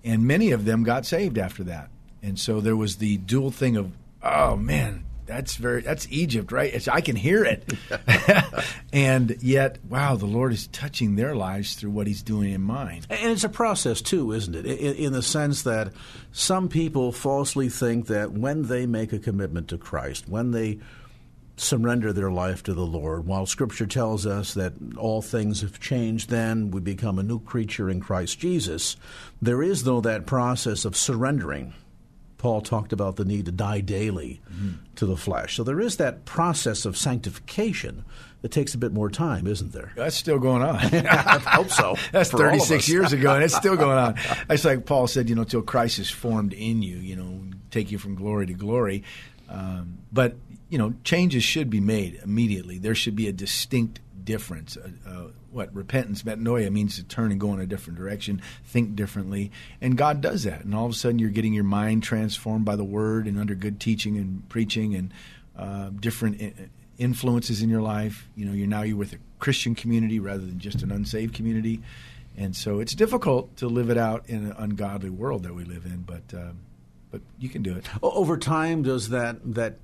and 0.04 0.28
many 0.28 0.52
of 0.52 0.66
them 0.66 0.84
got 0.84 1.06
saved 1.06 1.38
after 1.38 1.64
that. 1.64 1.90
And 2.22 2.38
so 2.38 2.62
there 2.62 2.76
was 2.76 2.98
the 2.98 3.18
dual 3.18 3.50
thing 3.50 3.76
of, 3.76 3.92
oh 4.22 4.56
man, 4.56 5.06
that's 5.30 5.56
very 5.56 5.82
that's 5.82 6.08
Egypt, 6.10 6.52
right? 6.52 6.74
It's, 6.74 6.88
I 6.88 7.02
can 7.02 7.16
hear 7.16 7.46
it, 7.46 7.72
and 8.94 9.38
yet, 9.42 9.78
wow, 9.88 10.16
the 10.16 10.26
Lord 10.26 10.52
is 10.52 10.68
touching 10.68 11.16
their 11.16 11.36
lives 11.36 11.76
through 11.76 11.92
what 11.92 12.08
He's 12.08 12.24
doing 12.24 12.52
in 12.52 12.62
mine. 12.62 13.04
And 13.10 13.32
it's 13.32 13.44
a 13.44 13.50
process 13.50 14.02
too, 14.02 14.32
isn't 14.32 14.56
it? 14.56 14.66
In, 14.66 14.96
in 14.96 15.14
the 15.14 15.22
sense 15.22 15.62
that 15.64 15.94
some 16.32 16.68
people 16.68 17.12
falsely 17.12 17.70
think 17.70 18.08
that 18.08 18.32
when 18.32 18.64
they 18.64 18.86
make 18.86 19.14
a 19.14 19.20
commitment 19.20 19.68
to 19.70 19.78
Christ, 19.78 20.28
when 20.28 20.52
they 20.52 20.80
surrender 21.60 22.14
their 22.14 22.32
life 22.32 22.64
to 22.64 22.74
the 22.74 22.86
Lord, 22.86 23.26
while 23.26 23.46
Scripture 23.46 23.86
tells 23.86 24.26
us 24.26 24.54
that 24.54 24.74
all 24.98 25.22
things 25.22 25.62
have 25.62 25.80
changed, 25.80 26.30
then 26.30 26.72
we 26.72 26.80
become 26.80 27.20
a 27.20 27.24
new 27.24 27.40
creature 27.40 27.90
in 27.90 28.00
Christ 28.00 28.40
Jesus. 28.40 28.96
There 29.42 29.62
is, 29.62 29.84
though, 29.84 30.02
that 30.02 30.26
process 30.26 30.86
of 30.86 30.96
surrendering. 30.96 31.74
Paul 32.38 32.62
talked 32.62 32.94
about 32.94 33.18
the 33.18 33.26
need 33.26 33.46
to 33.46 33.52
die 33.52 33.82
daily 33.82 34.42
to 34.96 35.06
the 35.06 35.18
flesh. 35.18 35.58
So 35.58 35.64
there 35.64 35.82
is 35.82 35.98
that 35.98 36.24
process 36.24 36.86
of 36.86 36.98
sanctification 36.98 38.06
that 38.42 38.52
takes 38.52 38.74
a 38.74 38.78
bit 38.78 38.94
more 38.94 39.10
time, 39.10 39.46
isn't 39.46 39.74
there? 39.74 39.92
That's 39.98 40.16
still 40.16 40.40
going 40.40 40.62
on. 40.62 40.76
I 40.94 41.40
hope 41.40 41.70
so. 41.70 41.98
That's 42.14 42.32
for 42.32 42.48
all 42.48 42.54
of 42.54 42.62
36 42.62 42.88
years 42.88 43.12
ago, 43.12 43.34
and 43.36 43.44
it's 43.44 43.56
still 43.56 43.76
going 43.76 43.98
on. 43.98 44.16
It's 44.50 44.64
like 44.64 44.86
Paul 44.86 45.08
said, 45.08 45.30
you 45.30 45.36
know, 45.36 45.44
till 45.44 45.62
Christ 45.62 46.00
is 46.00 46.10
formed 46.10 46.54
in 46.54 46.82
you, 46.82 46.96
you 46.96 47.18
know, 47.18 47.42
take 47.72 47.92
you 47.92 47.98
from 47.98 48.16
glory 48.16 48.46
to 48.48 48.54
glory. 48.54 49.04
Um, 49.50 49.98
but, 50.12 50.36
you 50.70 50.78
know, 50.78 50.94
changes 51.04 51.44
should 51.44 51.70
be 51.70 51.80
made 51.80 52.20
immediately. 52.24 52.78
There 52.78 52.96
should 52.96 53.16
be 53.16 53.28
a 53.28 53.34
distinct 53.34 54.00
difference. 54.24 54.78
Uh, 54.78 54.90
uh, 55.08 55.28
what 55.52 55.74
repentance, 55.74 56.22
metanoia 56.22 56.72
means 56.72 56.96
to 56.98 57.04
turn 57.04 57.32
and 57.32 57.40
go 57.40 57.52
in 57.54 57.60
a 57.60 57.66
different 57.66 57.98
direction, 57.98 58.40
think 58.66 58.96
differently, 58.96 59.52
and 59.82 59.98
God 59.98 60.22
does 60.22 60.44
that. 60.44 60.64
And 60.64 60.76
all 60.76 60.86
of 60.86 60.92
a 60.92 60.96
sudden, 60.96 61.18
you're 61.18 61.32
getting 61.32 61.54
your 61.54 61.64
mind 61.64 62.04
transformed 62.04 62.66
by 62.66 62.76
the 62.76 62.84
Word 62.84 63.26
and 63.26 63.40
under 63.40 63.56
good 63.56 63.80
teaching 63.80 64.18
and 64.18 64.48
preaching 64.48 64.94
and 64.94 65.12
uh, 65.58 65.90
different 65.90 66.56
influences 67.00 67.64
in 67.64 67.70
your 67.70 67.82
life. 67.82 68.30
You 68.36 68.46
know, 68.46 68.54
you're 68.54 68.68
now 68.68 68.84
you're 68.84 68.98
with 68.98 69.14
a 69.14 69.18
Christian 69.40 69.74
community 69.74 70.20
rather 70.20 70.46
than 70.46 70.60
just 70.60 70.84
an 70.84 70.92
unsaved 70.92 71.34
community, 71.34 71.82
and 72.38 72.56
so 72.56 72.80
it's 72.80 72.94
difficult 72.94 73.58
to 73.58 73.68
live 73.68 73.90
it 73.90 73.98
out 73.98 74.30
in 74.30 74.46
an 74.46 74.56
ungodly 74.58 75.10
world 75.10 75.44
that 75.44 75.56
we 75.56 75.64
live 75.64 75.86
in. 75.86 76.04
But 76.04 76.38
uh, 76.38 76.52
but 77.10 77.22
you 77.40 77.50
can 77.50 77.64
do 77.64 77.76
it. 77.76 77.86
Over 78.04 78.38
time, 78.38 78.84
does 78.84 79.10
that 79.10 79.38
that 79.56 79.78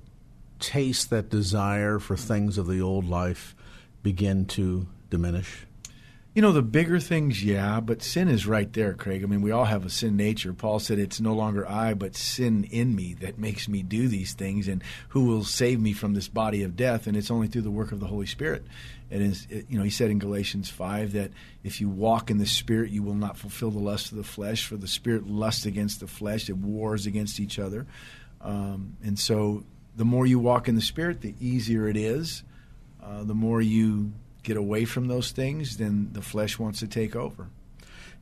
taste, 0.58 1.10
that 1.10 1.30
desire 1.30 1.98
for 1.98 2.16
things 2.16 2.58
of 2.58 2.66
the 2.66 2.80
old 2.80 3.08
life, 3.08 3.54
begin 4.02 4.46
to 4.46 4.86
diminish? 5.10 5.66
You 6.36 6.42
know, 6.42 6.52
the 6.52 6.60
bigger 6.60 7.00
things, 7.00 7.42
yeah, 7.42 7.80
but 7.80 8.02
sin 8.02 8.28
is 8.28 8.46
right 8.46 8.70
there, 8.70 8.92
Craig. 8.92 9.24
I 9.24 9.26
mean, 9.26 9.40
we 9.40 9.52
all 9.52 9.64
have 9.64 9.86
a 9.86 9.88
sin 9.88 10.18
nature. 10.18 10.52
Paul 10.52 10.80
said, 10.80 10.98
It's 10.98 11.18
no 11.18 11.32
longer 11.32 11.66
I, 11.66 11.94
but 11.94 12.14
sin 12.14 12.64
in 12.64 12.94
me 12.94 13.14
that 13.20 13.38
makes 13.38 13.68
me 13.68 13.82
do 13.82 14.06
these 14.06 14.34
things, 14.34 14.68
and 14.68 14.84
who 15.08 15.24
will 15.24 15.44
save 15.44 15.80
me 15.80 15.94
from 15.94 16.12
this 16.12 16.28
body 16.28 16.62
of 16.62 16.76
death? 16.76 17.06
And 17.06 17.16
it's 17.16 17.30
only 17.30 17.48
through 17.48 17.62
the 17.62 17.70
work 17.70 17.90
of 17.90 18.00
the 18.00 18.06
Holy 18.06 18.26
Spirit. 18.26 18.66
It 19.08 19.22
is, 19.22 19.46
you 19.48 19.78
know, 19.78 19.82
he 19.82 19.88
said 19.88 20.10
in 20.10 20.18
Galatians 20.18 20.68
5 20.68 21.12
that 21.12 21.30
if 21.64 21.80
you 21.80 21.88
walk 21.88 22.30
in 22.30 22.36
the 22.36 22.44
Spirit, 22.44 22.90
you 22.90 23.02
will 23.02 23.14
not 23.14 23.38
fulfill 23.38 23.70
the 23.70 23.78
lust 23.78 24.10
of 24.10 24.18
the 24.18 24.22
flesh, 24.22 24.66
for 24.66 24.76
the 24.76 24.86
Spirit 24.86 25.26
lusts 25.26 25.64
against 25.64 26.00
the 26.00 26.06
flesh, 26.06 26.50
it 26.50 26.58
wars 26.58 27.06
against 27.06 27.40
each 27.40 27.58
other. 27.58 27.86
Um, 28.42 28.98
and 29.02 29.18
so 29.18 29.64
the 29.96 30.04
more 30.04 30.26
you 30.26 30.38
walk 30.38 30.68
in 30.68 30.74
the 30.74 30.82
Spirit, 30.82 31.22
the 31.22 31.34
easier 31.40 31.88
it 31.88 31.96
is. 31.96 32.42
Uh, 33.02 33.24
the 33.24 33.34
more 33.34 33.60
you 33.60 34.12
get 34.42 34.56
away 34.56 34.84
from 34.84 35.08
those 35.08 35.30
things, 35.30 35.78
then 35.78 36.10
the 36.12 36.22
flesh 36.22 36.58
wants 36.58 36.80
to 36.80 36.86
take 36.86 37.16
over. 37.16 37.48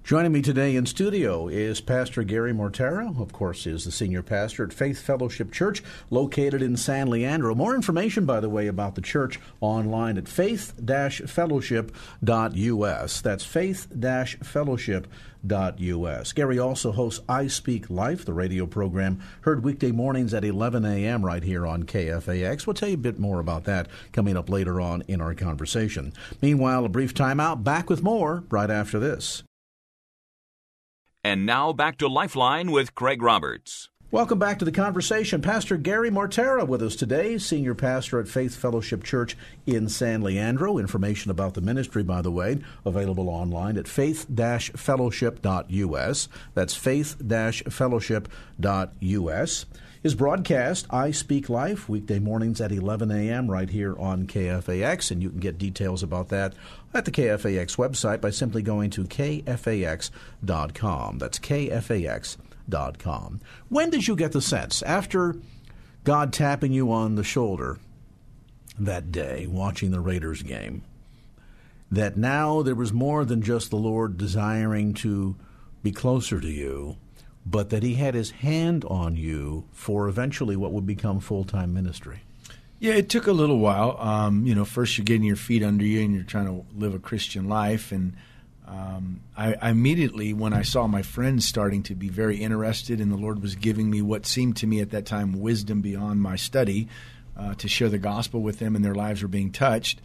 Joining 0.05 0.33
me 0.33 0.43
today 0.43 0.77
in 0.77 0.85
studio 0.85 1.49
is 1.49 1.81
Pastor 1.81 2.23
Gary 2.25 2.53
Mortara, 2.53 3.19
of 3.19 3.33
course, 3.33 3.67
is 3.67 3.87
the 3.87 3.91
senior 3.91 4.23
pastor 4.23 4.65
at 4.65 4.73
Faith 4.75 5.01
Fellowship 5.01 5.51
Church, 5.51 5.83
located 6.11 6.61
in 6.61 6.77
San 6.77 7.09
Leandro. 7.09 7.55
More 7.55 7.75
information, 7.75 8.27
by 8.27 8.41
the 8.41 8.51
way, 8.51 8.67
about 8.67 8.97
the 8.97 9.01
church 9.01 9.41
online 9.63 10.19
at 10.19 10.29
faith-fellowship.us. 10.29 13.21
That's 13.23 13.45
faith-fellowship.us. 13.47 16.33
Gary 16.33 16.59
also 16.59 16.93
hosts 16.93 17.25
I 17.27 17.47
Speak 17.47 17.89
Life, 17.89 18.27
the 18.27 18.35
radio 18.35 18.67
program 18.67 19.23
heard 19.41 19.65
weekday 19.65 19.91
mornings 19.91 20.35
at 20.35 20.45
11 20.45 20.85
a.m. 20.85 21.25
right 21.25 21.43
here 21.43 21.67
on 21.67 21.85
KFAX. 21.85 22.67
We'll 22.67 22.75
tell 22.75 22.91
you 22.91 22.97
a 22.97 22.99
bit 22.99 23.19
more 23.19 23.41
about 23.41 23.65
that 23.65 23.89
coming 24.13 24.37
up 24.37 24.51
later 24.51 24.83
on 24.83 25.03
in 25.09 25.23
our 25.23 25.33
conversation. 25.33 26.13
Meanwhile, 26.43 26.85
a 26.85 26.91
brief 26.91 27.15
timeout. 27.15 27.65
Back 27.65 27.89
with 27.89 28.03
more 28.03 28.45
right 28.51 28.71
after 28.71 28.99
this. 28.99 29.43
And 31.25 31.47
now 31.47 31.73
back 31.73 31.97
to 31.99 32.07
Lifeline 32.07 32.71
with 32.71 32.95
Craig 32.95 33.21
Roberts. 33.23 33.88
Welcome 34.11 34.38
back 34.38 34.59
to 34.59 34.66
the 34.66 34.71
conversation. 34.71 35.40
Pastor 35.40 35.78
Gary 35.78 36.11
Mortara 36.11 36.69
with 36.69 36.83
us 36.83 36.95
today, 36.95 37.38
senior 37.38 37.75
pastor 37.75 38.21
at 38.21 38.28
Faith 38.28 38.54
Fellowship 38.54 39.02
Church 39.02 39.35
in 39.66 39.88
San 39.88 40.21
Leandro. 40.21 40.76
Information 40.76 41.31
about 41.31 41.54
the 41.54 41.62
ministry, 41.62 42.02
by 42.02 42.21
the 42.21 42.31
way, 42.31 42.59
available 42.85 43.31
online 43.31 43.78
at 43.78 43.88
faith-fellowship.us. 43.88 46.28
That's 46.52 46.75
faith-fellowship.us. 46.75 49.66
His 50.05 50.15
broadcast, 50.15 50.87
I 50.91 51.11
Speak 51.13 51.49
Life, 51.49 51.89
weekday 51.89 52.19
mornings 52.19 52.61
at 52.61 52.71
11 52.71 53.11
a.m. 53.11 53.51
right 53.51 53.71
here 53.71 53.99
on 53.99 54.27
KFAX, 54.27 55.11
and 55.11 55.23
you 55.23 55.31
can 55.31 55.41
get 55.41 55.57
details 55.57 56.03
about 56.03 56.29
that 56.29 56.53
at 56.93 57.07
the 57.07 57.11
KFAX 57.11 57.79
website 57.79 58.21
by 58.21 58.29
simply 58.29 58.61
going 58.61 58.91
to 58.91 59.05
kfax.com. 59.05 60.11
That's 61.17 61.39
kfax.com. 61.39 63.41
When 63.71 63.89
did 63.89 64.07
you 64.07 64.15
get 64.15 64.33
the 64.33 64.43
sense, 64.43 64.83
after 64.83 65.37
God 66.05 66.35
tapping 66.35 66.75
you 66.75 66.93
on 66.93 67.15
the 67.15 67.25
shoulder 67.25 67.79
that 68.79 69.11
day, 69.11 69.47
watching 69.47 69.91
the 69.91 70.01
Raiders 70.01 70.43
game, 70.43 70.83
that 71.91 72.19
now 72.19 72.61
there 72.61 72.75
was 72.75 72.93
more 72.93 73.25
than 73.25 73.41
just 73.41 73.71
the 73.71 73.77
Lord 73.77 74.19
desiring 74.19 74.93
to 74.93 75.35
be 75.83 75.93
closer 75.93 76.43
to 76.43 76.51
you? 76.51 76.99
But 77.47 77.71
that 77.71 77.83
he 77.83 77.95
had 77.95 78.15
his 78.15 78.31
hand 78.31 78.85
on 78.87 79.17
you 79.17 79.65
for 79.73 80.09
eventually 80.09 80.57
what 80.57 80.73
would 80.73 80.87
become 80.87 81.21
full 81.21 81.45
time 81.45 81.75
ministry. 81.75 82.21
Yeah, 82.79 82.95
it 82.95 83.09
took 83.09 83.27
a 83.27 83.33
little 83.33 83.59
while. 83.59 83.97
Um, 83.99 84.47
you 84.47 84.55
know, 84.55 84.65
first 84.65 84.99
you're 84.99 85.05
getting 85.05 85.25
your 85.25 85.37
feet 85.37 85.63
under 85.63 85.85
you 85.85 86.03
and 86.03 86.15
you're 86.15 86.25
trying 86.25 86.47
to 86.47 86.67
live 86.77 86.95
a 86.95 86.99
Christian 86.99 87.49
life. 87.49 87.93
And 87.93 88.15
um, 88.67 89.21
I, 89.37 89.55
I, 89.55 89.71
immediately, 89.71 90.33
when 90.33 90.53
I 90.53 90.63
saw 90.63 90.87
my 90.87 91.03
friends 91.03 91.47
starting 91.47 91.83
to 91.85 91.95
be 91.95 92.09
very 92.09 92.39
interested, 92.39 93.01
and 93.01 93.13
the 93.13 93.17
Lord 93.17 93.43
was 93.43 93.55
giving 93.57 93.91
me 93.91 94.03
what 94.03 94.27
seemed 94.27 94.57
to 94.59 94.67
me 94.67 94.81
at 94.81 94.91
that 94.91 95.07
time 95.07 95.41
wisdom 95.41 95.81
beyond 95.81 96.21
my 96.21 96.37
study 96.37 96.89
uh, 97.37 97.55
to 97.55 97.69
share 97.69 97.89
the 97.89 97.99
gospel 97.99 98.41
with 98.41 98.59
them, 98.59 98.75
and 98.75 98.85
their 98.85 98.95
lives 98.95 99.23
were 99.23 99.29
being 99.29 99.53
touched. 99.53 100.01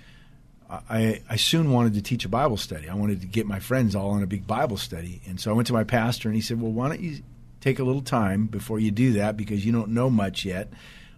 I, 0.70 1.22
I 1.28 1.36
soon 1.36 1.72
wanted 1.72 1.96
to 1.96 2.02
teach 2.02 2.26
a 2.26 2.30
Bible 2.30 2.58
study. 2.58 2.90
I 2.90 2.94
wanted 2.94 3.22
to 3.22 3.28
get 3.28 3.48
my 3.48 3.60
friends 3.60 3.96
all 3.96 4.12
on 4.12 4.22
a 4.22 4.28
big 4.28 4.46
Bible 4.46 4.78
study. 4.78 5.22
And 5.28 5.40
so 5.40 5.50
I 5.50 5.54
went 5.56 5.68
to 5.68 5.74
my 5.74 5.84
pastor 5.84 6.30
and 6.30 6.36
he 6.36 6.42
said, 6.42 6.62
Well, 6.62 6.72
why 6.72 6.90
don't 6.90 7.02
you 7.02 7.20
take 7.60 7.80
a 7.80 7.84
little 7.84 8.02
time 8.02 8.46
before 8.46 8.80
you 8.80 8.92
do 8.92 9.14
that 9.14 9.36
because 9.36 9.66
you 9.66 9.72
don't 9.72 9.90
know 9.90 10.10
much 10.10 10.46
yet. 10.46 10.72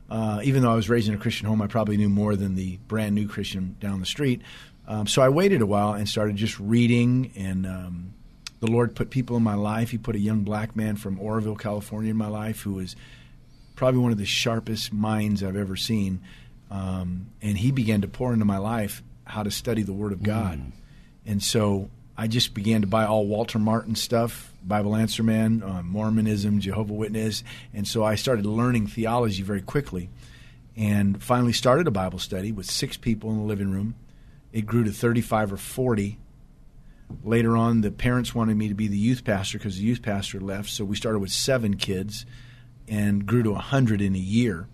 Uh, 0.10 0.42
even 0.44 0.62
though 0.62 0.72
I 0.72 0.76
was 0.76 0.90
raised 0.90 1.08
in 1.08 1.14
a 1.14 1.18
Christian 1.18 1.48
home, 1.48 1.62
I 1.62 1.68
probably 1.68 1.98
knew 1.98 2.10
more 2.10 2.36
than 2.36 2.56
the 2.56 2.78
brand 2.88 3.14
new 3.14 3.28
Christian 3.28 3.76
down 3.80 4.00
the 4.00 4.06
street. 4.06 4.42
Um, 4.88 5.06
so 5.06 5.22
I 5.22 5.30
waited 5.30 5.62
a 5.62 5.66
while 5.66 5.94
and 5.94 6.08
started 6.08 6.38
just 6.38 6.60
reading. 6.60 7.32
And 7.36 7.66
um, 7.66 8.14
the 8.62 8.68
Lord 8.68 8.96
put 8.96 9.10
people 9.10 9.36
in 9.38 9.44
my 9.44 9.56
life. 9.56 9.92
He 9.92 9.98
put 9.98 10.16
a 10.16 10.20
young 10.20 10.44
black 10.44 10.76
man 10.76 10.96
from 10.96 11.20
Oroville, 11.20 11.56
California, 11.56 12.12
in 12.12 12.18
my 12.18 12.28
life 12.28 12.62
who 12.62 12.74
was 12.74 12.96
probably 13.76 14.00
one 14.00 14.12
of 14.12 14.18
the 14.18 14.26
sharpest 14.26 14.94
minds 14.94 15.44
I've 15.44 15.58
ever 15.58 15.76
seen. 15.76 16.22
Um, 16.70 17.28
and 17.42 17.58
he 17.58 17.72
began 17.72 18.02
to 18.02 18.08
pour 18.08 18.32
into 18.32 18.46
my 18.46 18.58
life 18.58 19.04
how 19.32 19.44
to 19.44 19.52
study 19.52 19.82
the 19.82 19.94
Word 19.94 20.12
of 20.12 20.22
God. 20.22 20.60
Mm. 20.60 20.72
And 21.26 21.44
so 21.44 21.90
I 22.18 22.28
just 22.28 22.54
began 22.54 22.82
to 22.82 22.88
buy 22.88 23.06
all 23.06 23.26
Walter 23.26 23.60
Martin 23.60 23.96
stuff, 23.96 24.54
Bible 24.62 24.94
Answer 24.94 25.24
Man, 25.24 25.64
uh, 25.64 25.82
Mormonism, 25.84 26.60
Jehovah 26.60 26.94
Witness, 26.94 27.42
and 27.74 27.88
so 27.88 28.04
I 28.04 28.16
started 28.16 28.46
learning 28.46 28.88
theology 28.88 29.42
very 29.42 29.62
quickly, 29.62 30.10
and 30.76 31.24
finally 31.24 31.54
started 31.54 31.88
a 31.88 31.92
Bible 31.92 32.20
study 32.20 32.52
with 32.52 32.70
six 32.70 32.98
people 32.98 33.32
in 33.32 33.38
the 33.38 33.44
living 33.44 33.72
room. 33.72 33.96
It 34.52 34.66
grew 34.66 34.84
to 34.84 34.92
35 34.92 35.54
or 35.54 35.58
40. 35.58 36.20
Later 37.24 37.56
on, 37.56 37.82
the 37.82 37.92
parents 37.92 38.36
wanted 38.36 38.58
me 38.58 38.68
to 38.68 38.74
be 38.74 38.88
the 38.88 38.98
youth 38.98 39.24
pastor 39.24 39.58
because 39.58 39.78
the 39.78 39.84
youth 39.84 40.02
pastor 40.02 40.42
left, 40.42 40.70
so 40.70 40.84
we 40.84 40.98
started 40.98 41.20
with 41.20 41.32
seven 41.32 41.78
kids, 41.78 42.26
and 42.90 43.26
grew 43.26 43.44
to 43.44 43.52
100 43.52 44.02
in 44.02 44.14
a 44.14 44.20
year. 44.20 44.68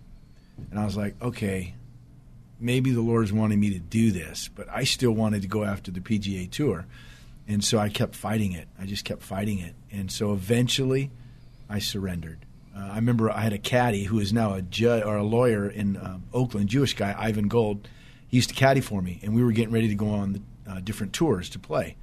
And 0.70 0.80
I 0.80 0.84
was 0.84 0.96
like, 0.96 1.14
okay, 1.22 1.74
maybe 2.60 2.90
the 2.90 3.00
Lord's 3.00 3.32
wanting 3.32 3.60
me 3.60 3.70
to 3.70 3.78
do 3.78 4.10
this, 4.10 4.48
but 4.54 4.68
I 4.70 4.84
still 4.84 5.12
wanted 5.12 5.42
to 5.42 5.48
go 5.48 5.64
after 5.64 5.90
the 5.90 6.00
PGA 6.00 6.50
Tour. 6.50 6.86
And 7.46 7.64
so 7.64 7.78
I 7.78 7.88
kept 7.88 8.14
fighting 8.14 8.52
it. 8.52 8.68
I 8.78 8.84
just 8.84 9.04
kept 9.04 9.22
fighting 9.22 9.58
it. 9.58 9.74
And 9.90 10.10
so 10.12 10.32
eventually 10.32 11.10
I 11.68 11.78
surrendered. 11.78 12.44
Uh, 12.76 12.90
I 12.92 12.96
remember 12.96 13.30
I 13.30 13.40
had 13.40 13.52
a 13.52 13.58
caddy 13.58 14.04
who 14.04 14.20
is 14.20 14.32
now 14.32 14.54
a 14.54 14.62
judge 14.62 15.04
or 15.04 15.16
a 15.16 15.24
lawyer 15.24 15.68
in 15.68 15.96
uh, 15.96 16.18
Oakland, 16.32 16.68
Jewish 16.68 16.94
guy, 16.94 17.14
Ivan 17.18 17.48
Gold. 17.48 17.88
He 18.28 18.36
used 18.36 18.50
to 18.50 18.54
caddy 18.54 18.82
for 18.82 19.00
me, 19.00 19.20
and 19.22 19.34
we 19.34 19.42
were 19.42 19.52
getting 19.52 19.72
ready 19.72 19.88
to 19.88 19.94
go 19.94 20.10
on 20.10 20.32
the, 20.34 20.42
uh, 20.70 20.80
different 20.80 21.14
tours 21.14 21.48
to 21.50 21.58
play. 21.58 21.96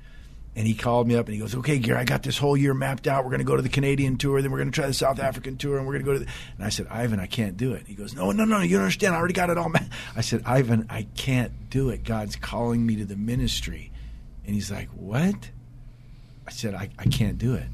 And 0.58 0.66
he 0.66 0.74
called 0.74 1.06
me 1.08 1.18
up 1.18 1.26
and 1.26 1.34
he 1.34 1.40
goes, 1.40 1.54
"Okay, 1.54 1.80
Gary, 1.80 2.00
I 2.00 2.06
got 2.06 2.24
this 2.24 2.38
whole 2.38 2.56
year 2.56 2.74
mapped 2.74 3.08
out. 3.08 3.26
We're 3.26 3.32
going 3.32 3.40
to 3.40 3.46
go 3.46 3.58
to 3.58 3.62
the 3.62 3.70
Canadian 3.70 4.18
tour, 4.18 4.42
then 4.42 4.52
we're 4.52 4.60
going 4.60 4.72
to 4.72 4.76
try 4.76 4.88
the 4.88 4.94
South 4.94 5.20
African 5.20 5.58
tour, 5.58 5.78
and 5.78 5.86
we're 5.86 6.00
going 6.00 6.06
to 6.06 6.12
go 6.12 6.14
to." 6.14 6.20
The... 6.20 6.32
And 6.58 6.66
I 6.66 6.70
said, 6.70 6.88
"Ivan, 6.90 7.20
I 7.20 7.28
can't 7.28 7.58
do 7.58 7.74
it." 7.74 7.88
He 7.88 7.94
goes, 7.94 8.14
"No, 8.14 8.32
no, 8.32 8.46
no, 8.46 8.62
you 8.62 8.78
don't 8.78 8.84
understand. 8.84 9.16
I 9.16 9.18
already 9.18 9.34
got 9.34 9.50
it 9.50 9.58
all." 9.58 9.70
Ma-. 9.70 9.80
I 10.16 10.22
said, 10.22 10.44
"Ivan, 10.46 10.88
I 10.90 11.08
can't 11.16 11.70
do 11.70 11.90
it. 11.90 12.04
God's 12.04 12.36
calling 12.38 12.86
me 12.86 12.96
to 12.98 13.06
the 13.06 13.18
ministry." 13.18 13.92
And 14.46 14.54
he's 14.54 14.72
like, 14.72 14.90
What? 14.90 15.52
I 16.48 16.52
said, 16.52 16.76
I, 16.76 16.90
I 17.00 17.06
can't 17.06 17.38
do 17.38 17.56
it. 17.56 17.68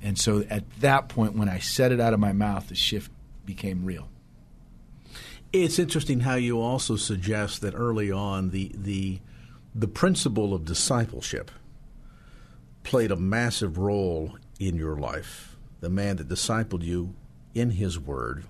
And 0.00 0.18
so 0.18 0.44
at 0.48 0.64
that 0.80 1.08
point, 1.08 1.36
when 1.36 1.48
I 1.48 1.58
said 1.58 1.92
it 1.92 2.00
out 2.00 2.14
of 2.14 2.20
my 2.20 2.32
mouth, 2.32 2.68
the 2.68 2.74
shift 2.74 3.10
became 3.44 3.84
real. 3.84 4.08
It's 5.52 5.78
interesting 5.78 6.20
how 6.20 6.36
you 6.36 6.60
also 6.60 6.96
suggest 6.96 7.60
that 7.60 7.74
early 7.74 8.10
on 8.10 8.50
the 8.50 8.72
the 8.74 9.20
the 9.74 9.88
principle 9.88 10.54
of 10.54 10.64
discipleship 10.64 11.50
played 12.82 13.10
a 13.10 13.16
massive 13.16 13.78
role 13.78 14.36
in 14.58 14.76
your 14.76 14.96
life. 14.96 15.56
The 15.80 15.90
man 15.90 16.16
that 16.16 16.28
discipled 16.28 16.82
you 16.82 17.14
in 17.54 17.70
his 17.70 17.98
word 17.98 18.44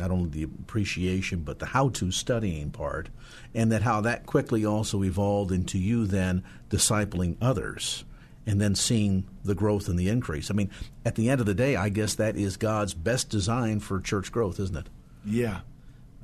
not 0.00 0.10
only 0.10 0.30
the 0.30 0.42
appreciation 0.44 1.40
but 1.40 1.58
the 1.58 1.66
how 1.66 1.88
to 1.90 2.10
studying 2.10 2.70
part, 2.70 3.08
and 3.54 3.70
that 3.70 3.82
how 3.82 4.00
that 4.00 4.26
quickly 4.26 4.64
also 4.64 5.04
evolved 5.04 5.52
into 5.52 5.78
you 5.78 6.06
then 6.06 6.42
discipling 6.70 7.36
others 7.40 8.04
and 8.46 8.60
then 8.60 8.74
seeing 8.74 9.28
the 9.44 9.54
growth 9.54 9.88
and 9.88 9.98
the 9.98 10.08
increase. 10.08 10.50
I 10.50 10.54
mean, 10.54 10.70
at 11.04 11.14
the 11.14 11.28
end 11.28 11.40
of 11.40 11.46
the 11.46 11.54
day, 11.54 11.76
I 11.76 11.90
guess 11.90 12.14
that 12.14 12.36
is 12.36 12.56
God's 12.56 12.94
best 12.94 13.28
design 13.28 13.80
for 13.80 14.00
church 14.00 14.32
growth, 14.32 14.58
isn't 14.58 14.76
it? 14.76 14.86
Yeah. 15.24 15.60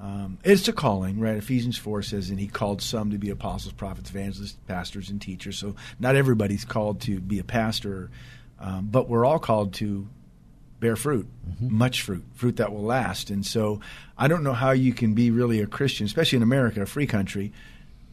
Um, 0.00 0.38
it's 0.44 0.68
a 0.68 0.72
calling, 0.72 1.20
right? 1.20 1.36
Ephesians 1.36 1.78
4 1.78 2.02
says, 2.02 2.28
and 2.28 2.38
he 2.38 2.48
called 2.48 2.82
some 2.82 3.10
to 3.12 3.18
be 3.18 3.30
apostles, 3.30 3.72
prophets, 3.72 4.10
evangelists, 4.10 4.58
pastors, 4.66 5.08
and 5.08 5.20
teachers. 5.20 5.58
So 5.58 5.74
not 5.98 6.16
everybody's 6.16 6.64
called 6.64 7.00
to 7.02 7.18
be 7.18 7.38
a 7.38 7.44
pastor, 7.44 8.10
um, 8.60 8.88
but 8.90 9.08
we're 9.08 9.24
all 9.24 9.38
called 9.38 9.74
to 9.74 10.06
bear 10.80 10.96
fruit, 10.96 11.26
mm-hmm. 11.48 11.78
much 11.78 12.02
fruit, 12.02 12.24
fruit 12.34 12.56
that 12.56 12.72
will 12.72 12.82
last. 12.82 13.30
And 13.30 13.44
so 13.44 13.80
I 14.18 14.28
don't 14.28 14.42
know 14.42 14.52
how 14.52 14.72
you 14.72 14.92
can 14.92 15.14
be 15.14 15.30
really 15.30 15.60
a 15.60 15.66
Christian, 15.66 16.04
especially 16.06 16.36
in 16.36 16.42
America, 16.42 16.82
a 16.82 16.86
free 16.86 17.06
country, 17.06 17.52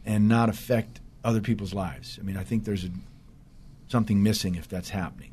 and 0.05 0.29
not 0.29 0.49
affect 0.49 1.01
other 1.23 1.41
people's 1.41 1.73
lives. 1.73 2.17
I 2.19 2.23
mean, 2.23 2.37
I 2.37 2.43
think 2.43 2.63
there's 2.63 2.85
a, 2.85 2.89
something 3.87 4.23
missing 4.23 4.55
if 4.55 4.67
that's 4.69 4.89
happening. 4.89 5.31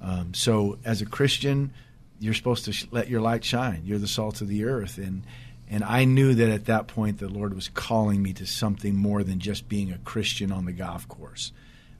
Um, 0.00 0.34
so 0.34 0.78
as 0.84 1.00
a 1.00 1.06
Christian, 1.06 1.72
you're 2.18 2.34
supposed 2.34 2.64
to 2.66 2.72
sh- 2.72 2.86
let 2.90 3.08
your 3.08 3.20
light 3.20 3.44
shine. 3.44 3.82
You're 3.84 3.98
the 3.98 4.08
salt 4.08 4.40
of 4.40 4.48
the 4.48 4.64
earth, 4.64 4.98
and 4.98 5.22
and 5.68 5.82
I 5.82 6.04
knew 6.04 6.34
that 6.34 6.48
at 6.48 6.66
that 6.66 6.86
point 6.86 7.18
the 7.18 7.28
Lord 7.28 7.54
was 7.54 7.68
calling 7.68 8.22
me 8.22 8.32
to 8.34 8.46
something 8.46 8.94
more 8.94 9.22
than 9.22 9.40
just 9.40 9.68
being 9.68 9.92
a 9.92 9.98
Christian 9.98 10.52
on 10.52 10.64
the 10.64 10.72
golf 10.72 11.08
course. 11.08 11.52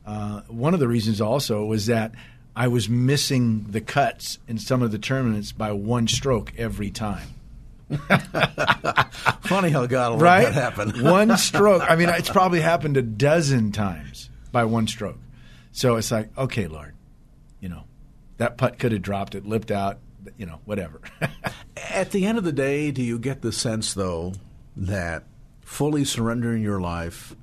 Uh, 0.05 0.43
one 0.49 0.73
of 0.73 0.81
the 0.81 0.89
reasons 0.89 1.21
also 1.21 1.65
was 1.65 1.87
that 1.87 2.13
I 2.55 2.69
was 2.69 2.89
missing 2.89 3.67
the 3.69 3.81
cuts 3.81 4.39
in 4.47 4.59
some 4.59 4.83
of 4.83 4.93
the 4.93 4.99
tournaments 4.99 5.53
by 5.53 5.73
one 5.73 6.07
stroke 6.07 6.53
every 6.57 6.91
time. 6.91 7.29
Funny 9.43 9.71
how 9.71 9.87
God 9.87 10.13
will 10.13 10.19
right? 10.19 10.45
that 10.45 10.55
happen. 10.55 11.05
one 11.05 11.37
stroke. 11.37 11.83
I 11.89 11.97
mean, 11.97 12.09
it's 12.09 12.31
probably 12.31 12.61
happened 12.61 12.97
a 12.97 13.03
dozen 13.03 13.73
times 13.73 14.31
by 14.53 14.65
one 14.65 14.87
stroke. 14.87 15.19
So 15.73 15.97
it's 15.97 16.11
like, 16.11 16.37
okay, 16.39 16.67
Lord, 16.67 16.95
you 17.61 17.69
know, 17.69 17.85
that 18.39 18.57
putt 18.57 18.79
could 18.79 18.93
have 18.93 19.03
dropped 19.03 19.35
it, 19.35 19.45
lipped 19.45 19.71
out, 19.71 19.99
you 20.37 20.47
know, 20.47 20.61
whatever. 20.64 21.00
At 21.90 22.11
the 22.11 22.26
end 22.26 22.38
of 22.38 22.45
the 22.45 22.52
day, 22.52 22.90
do 22.90 23.02
you 23.02 23.18
get 23.18 23.42
the 23.42 23.52
sense, 23.52 23.95
though, 23.95 24.35
that 24.76 25.25
fully 25.62 26.04
surrendering 26.04 26.62
your 26.62 26.80
life 26.80 27.35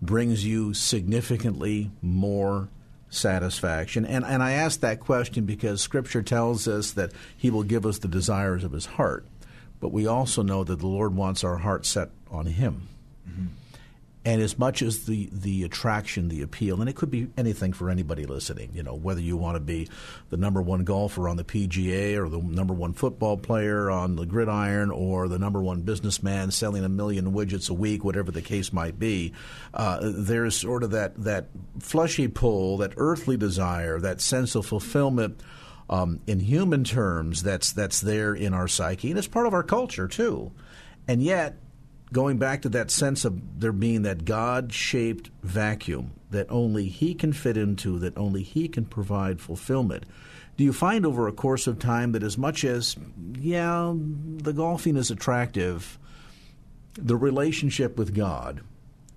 brings 0.00 0.44
you 0.44 0.74
significantly 0.74 1.90
more 2.02 2.68
satisfaction? 3.08 4.04
And, 4.04 4.24
and 4.24 4.42
I 4.42 4.52
ask 4.52 4.80
that 4.80 5.00
question 5.00 5.44
because 5.44 5.80
Scripture 5.80 6.22
tells 6.22 6.68
us 6.68 6.92
that 6.92 7.12
He 7.36 7.50
will 7.50 7.62
give 7.62 7.86
us 7.86 7.98
the 7.98 8.08
desires 8.08 8.64
of 8.64 8.72
His 8.72 8.86
heart. 8.86 9.26
But 9.80 9.92
we 9.92 10.06
also 10.06 10.42
know 10.42 10.64
that 10.64 10.78
the 10.78 10.86
Lord 10.86 11.14
wants 11.14 11.44
our 11.44 11.58
heart 11.58 11.84
set 11.86 12.10
on 12.30 12.46
Him. 12.46 12.88
Mm-hmm. 13.28 13.46
And 14.26 14.40
as 14.40 14.58
much 14.58 14.80
as 14.80 15.04
the, 15.04 15.28
the 15.32 15.64
attraction, 15.64 16.28
the 16.28 16.40
appeal, 16.40 16.80
and 16.80 16.88
it 16.88 16.96
could 16.96 17.10
be 17.10 17.28
anything 17.36 17.74
for 17.74 17.90
anybody 17.90 18.24
listening, 18.24 18.70
you 18.72 18.82
know, 18.82 18.94
whether 18.94 19.20
you 19.20 19.36
want 19.36 19.56
to 19.56 19.60
be 19.60 19.88
the 20.30 20.38
number 20.38 20.62
one 20.62 20.84
golfer 20.84 21.28
on 21.28 21.36
the 21.36 21.44
PGA 21.44 22.16
or 22.16 22.30
the 22.30 22.38
number 22.38 22.72
one 22.72 22.94
football 22.94 23.36
player 23.36 23.90
on 23.90 24.16
the 24.16 24.24
gridiron 24.24 24.90
or 24.90 25.28
the 25.28 25.38
number 25.38 25.60
one 25.60 25.82
businessman 25.82 26.50
selling 26.50 26.84
a 26.84 26.88
million 26.88 27.32
widgets 27.32 27.68
a 27.68 27.74
week, 27.74 28.02
whatever 28.02 28.30
the 28.30 28.40
case 28.40 28.72
might 28.72 28.98
be, 28.98 29.34
uh, 29.74 29.98
there's 30.02 30.56
sort 30.56 30.82
of 30.82 30.92
that, 30.92 31.14
that 31.22 31.48
fleshy 31.78 32.26
pull, 32.26 32.78
that 32.78 32.94
earthly 32.96 33.36
desire, 33.36 34.00
that 34.00 34.22
sense 34.22 34.54
of 34.54 34.64
fulfillment. 34.64 35.40
Um, 35.90 36.20
in 36.26 36.40
human 36.40 36.82
terms, 36.82 37.42
that's 37.42 37.72
that's 37.72 38.00
there 38.00 38.34
in 38.34 38.54
our 38.54 38.66
psyche, 38.66 39.10
and 39.10 39.18
it's 39.18 39.28
part 39.28 39.46
of 39.46 39.52
our 39.52 39.62
culture 39.62 40.08
too. 40.08 40.50
And 41.06 41.22
yet, 41.22 41.58
going 42.14 42.38
back 42.38 42.62
to 42.62 42.68
that 42.68 42.92
sense 42.92 43.24
of 43.24 43.60
there 43.60 43.72
being 43.72 44.02
that 44.02 44.24
God 44.24 44.72
shaped 44.72 45.30
vacuum 45.42 46.12
that 46.30 46.46
only 46.48 46.86
He 46.86 47.12
can 47.12 47.32
fit 47.32 47.56
into, 47.56 47.98
that 47.98 48.16
only 48.16 48.42
He 48.42 48.68
can 48.68 48.84
provide 48.84 49.40
fulfillment. 49.40 50.04
Do 50.56 50.62
you 50.62 50.72
find 50.72 51.04
over 51.04 51.26
a 51.26 51.32
course 51.32 51.66
of 51.66 51.80
time 51.80 52.12
that 52.12 52.22
as 52.22 52.38
much 52.38 52.64
as, 52.64 52.96
yeah, 53.36 53.92
the 53.94 54.52
golfing 54.52 54.96
is 54.96 55.10
attractive, 55.10 55.98
the 56.94 57.16
relationship 57.16 57.98
with 57.98 58.14
God 58.14 58.60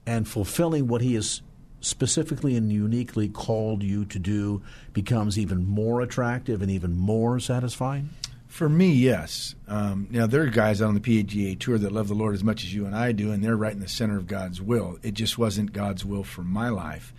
and 0.07 0.27
fulfilling 0.27 0.87
what 0.87 1.01
He 1.01 1.13
has 1.13 1.43
specifically 1.79 2.55
and 2.55 2.73
uniquely 2.73 3.29
called 3.29 3.83
you 3.83 4.05
to 4.05 4.17
do 4.17 4.63
becomes 4.93 5.37
even 5.37 5.67
more 5.67 6.01
attractive 6.01 6.63
and 6.63 6.71
even 6.71 6.97
more 6.97 7.39
satisfying? 7.39 8.09
For 8.57 8.67
me, 8.67 8.91
yes. 8.91 9.53
Um, 9.67 10.07
now 10.09 10.25
there 10.25 10.41
are 10.41 10.47
guys 10.47 10.81
on 10.81 10.95
the 10.95 10.99
PGA 10.99 11.59
tour 11.59 11.77
that 11.77 11.91
love 11.91 12.07
the 12.07 12.15
Lord 12.15 12.33
as 12.33 12.43
much 12.43 12.63
as 12.63 12.73
you 12.73 12.87
and 12.87 12.95
I 12.95 13.11
do, 13.11 13.31
and 13.31 13.43
they're 13.43 13.55
right 13.55 13.71
in 13.71 13.81
the 13.81 13.87
center 13.87 14.17
of 14.17 14.25
God's 14.25 14.59
will. 14.59 14.97
It 15.03 15.13
just 15.13 15.37
wasn't 15.37 15.73
God's 15.73 16.03
will 16.03 16.23
for 16.23 16.41
my 16.41 16.69
life. 16.69 17.13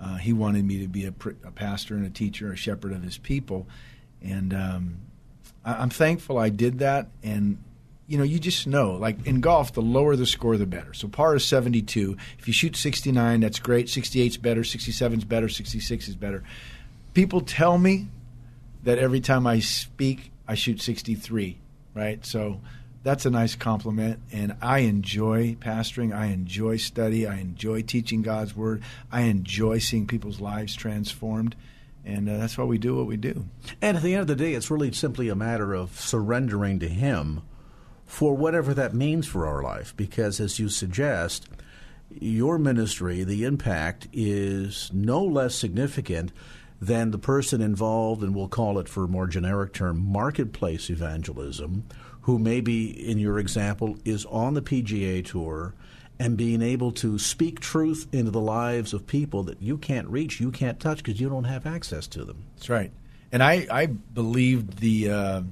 Uh, 0.00 0.16
he 0.16 0.32
wanted 0.32 0.64
me 0.64 0.80
to 0.80 0.88
be 0.88 1.04
a, 1.04 1.14
a, 1.44 1.52
pastor 1.52 1.94
and 1.94 2.04
a 2.04 2.10
teacher, 2.10 2.52
a 2.52 2.56
shepherd 2.56 2.90
of 2.90 3.04
His 3.04 3.18
people, 3.18 3.68
and 4.20 4.52
um, 4.52 4.96
I, 5.64 5.80
am 5.80 5.90
thankful 5.90 6.38
I 6.38 6.48
did 6.48 6.80
that. 6.80 7.06
And 7.22 7.58
you 8.08 8.18
know, 8.18 8.24
you 8.24 8.40
just 8.40 8.66
know, 8.66 8.94
like 8.94 9.24
in 9.28 9.40
golf, 9.40 9.72
the 9.72 9.82
lower 9.82 10.16
the 10.16 10.26
score, 10.26 10.56
the 10.56 10.66
better. 10.66 10.92
So 10.92 11.06
par 11.06 11.36
is 11.36 11.44
72. 11.44 12.16
If 12.40 12.48
you 12.48 12.52
shoot 12.52 12.74
69, 12.74 13.38
that's 13.38 13.60
great. 13.60 13.88
68 13.88 14.26
is 14.26 14.36
better. 14.38 14.64
67 14.64 15.18
is 15.20 15.24
better. 15.24 15.48
66 15.48 16.08
is 16.08 16.16
better. 16.16 16.42
People 17.14 17.42
tell 17.42 17.78
me 17.78 18.08
that 18.82 18.98
every 18.98 19.20
time 19.20 19.46
I 19.46 19.60
speak 19.60 20.32
I 20.50 20.54
shoot 20.54 20.82
63, 20.82 21.58
right? 21.94 22.26
So 22.26 22.60
that's 23.04 23.24
a 23.24 23.30
nice 23.30 23.54
compliment. 23.54 24.18
And 24.32 24.56
I 24.60 24.80
enjoy 24.80 25.54
pastoring. 25.54 26.12
I 26.12 26.26
enjoy 26.26 26.76
study. 26.76 27.24
I 27.24 27.36
enjoy 27.36 27.82
teaching 27.82 28.22
God's 28.22 28.56
word. 28.56 28.82
I 29.12 29.22
enjoy 29.22 29.78
seeing 29.78 30.08
people's 30.08 30.40
lives 30.40 30.74
transformed. 30.74 31.54
And 32.04 32.28
uh, 32.28 32.38
that's 32.38 32.58
why 32.58 32.64
we 32.64 32.78
do 32.78 32.96
what 32.96 33.06
we 33.06 33.16
do. 33.16 33.46
And 33.80 33.96
at 33.96 34.02
the 34.02 34.14
end 34.14 34.22
of 34.22 34.26
the 34.26 34.34
day, 34.34 34.54
it's 34.54 34.72
really 34.72 34.90
simply 34.90 35.28
a 35.28 35.36
matter 35.36 35.72
of 35.72 36.00
surrendering 36.00 36.80
to 36.80 36.88
Him 36.88 37.42
for 38.04 38.36
whatever 38.36 38.74
that 38.74 38.92
means 38.92 39.28
for 39.28 39.46
our 39.46 39.62
life. 39.62 39.94
Because 39.96 40.40
as 40.40 40.58
you 40.58 40.68
suggest, 40.68 41.48
your 42.10 42.58
ministry, 42.58 43.22
the 43.22 43.44
impact 43.44 44.08
is 44.12 44.90
no 44.92 45.22
less 45.22 45.54
significant 45.54 46.32
than 46.80 47.10
the 47.10 47.18
person 47.18 47.60
involved, 47.60 48.22
and 48.22 48.34
we'll 48.34 48.48
call 48.48 48.78
it 48.78 48.88
for 48.88 49.04
a 49.04 49.08
more 49.08 49.26
generic 49.26 49.72
term, 49.72 50.00
marketplace 50.00 50.88
evangelism, 50.88 51.84
who 52.22 52.38
maybe, 52.38 52.90
in 53.08 53.18
your 53.18 53.38
example, 53.38 53.96
is 54.04 54.24
on 54.26 54.54
the 54.54 54.62
PGA 54.62 55.24
Tour 55.24 55.74
and 56.18 56.36
being 56.36 56.60
able 56.60 56.92
to 56.92 57.18
speak 57.18 57.60
truth 57.60 58.06
into 58.12 58.30
the 58.30 58.40
lives 58.40 58.92
of 58.92 59.06
people 59.06 59.42
that 59.44 59.60
you 59.62 59.78
can't 59.78 60.06
reach, 60.08 60.38
you 60.38 60.50
can't 60.50 60.78
touch 60.78 60.98
because 60.98 61.18
you 61.18 61.28
don't 61.28 61.44
have 61.44 61.66
access 61.66 62.06
to 62.06 62.24
them. 62.24 62.44
That's 62.56 62.68
right. 62.68 62.92
And 63.32 63.42
I, 63.42 63.66
I 63.70 63.86
believed 63.86 64.80
the, 64.80 65.10
uh, 65.10 65.14
uh, 65.16 65.42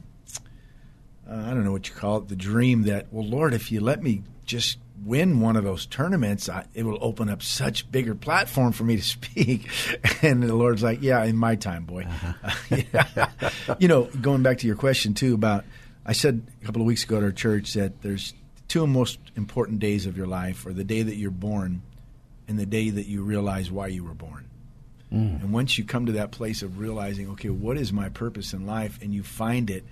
I 1.27 1.49
don't 1.49 1.64
know 1.64 1.73
what 1.73 1.88
you 1.88 1.95
call 1.95 2.19
it, 2.19 2.29
the 2.29 2.37
dream 2.37 2.83
that, 2.83 3.07
well, 3.11 3.27
Lord, 3.27 3.55
if 3.55 3.73
you 3.73 3.81
let 3.81 4.03
me 4.03 4.23
just 4.45 4.79
win 5.05 5.41
one 5.41 5.57
of 5.57 5.65
those 5.65 5.87
tournaments, 5.87 6.49
I, 6.49 6.67
it 6.75 6.85
will 6.85 6.99
open 7.01 7.29
up 7.29 7.43
such 7.43 7.91
bigger 7.91 8.15
platform 8.15 8.73
for 8.73 8.85
me 8.85 8.97
to 8.97 9.03
speak. 9.17 9.69
And 10.23 10.43
the 10.43 10.55
Lord's 10.55 10.83
like, 10.83 11.03
yeah, 11.03 11.25
in 11.25 11.37
my 11.37 11.57
time, 11.57 11.85
boy. 11.85 12.05
Uh-huh. 12.05 12.77
yeah. 12.93 13.31
you 13.79 13.89
know, 13.89 14.05
going 14.05 14.43
back 14.43 14.59
to 14.59 14.67
your 14.67 14.77
question 14.77 15.15
too 15.15 15.35
about, 15.35 15.65
I 16.05 16.13
said 16.13 16.47
a 16.63 16.65
couple 16.65 16.83
of 16.83 16.87
weeks 16.87 17.05
ago 17.05 17.19
at 17.19 17.23
our 17.23 17.33
church 17.33 17.75
that 17.75 18.03
there's 18.03 18.35
two 18.69 18.87
most 18.87 19.19
important 19.37 19.79
days 19.79 20.07
of 20.07 20.17
your 20.17 20.27
life, 20.27 20.67
or 20.67 20.73
the 20.73 20.85
day 20.85 21.03
that 21.03 21.17
you're 21.17 21.31
born, 21.31 21.83
and 22.47 22.59
the 22.59 22.67
day 22.67 22.91
that 22.91 23.07
you 23.07 23.23
realize 23.23 23.71
why 23.71 23.89
you 23.89 24.05
were 24.05 24.15
born. 24.15 24.49
Mm. 25.13 25.43
And 25.43 25.53
once 25.53 25.79
you 25.79 25.85
come 25.85 26.07
to 26.07 26.13
that 26.13 26.31
place 26.31 26.63
of 26.63 26.79
realizing, 26.79 27.31
okay, 27.31 27.49
what 27.49 27.79
is 27.79 27.93
my 27.93 28.11
purpose 28.11 28.53
in 28.53 28.67
life, 28.67 28.99
and 29.03 29.15
you 29.15 29.23
find 29.23 29.71
it, 29.71 29.85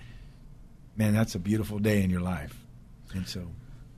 man, 0.95 1.13
that's 1.13 1.35
a 1.35 1.39
beautiful 1.39 1.79
day 1.79 2.03
in 2.03 2.09
your 2.09 2.21
life. 2.21 2.55
And 3.13 3.27
so 3.27 3.47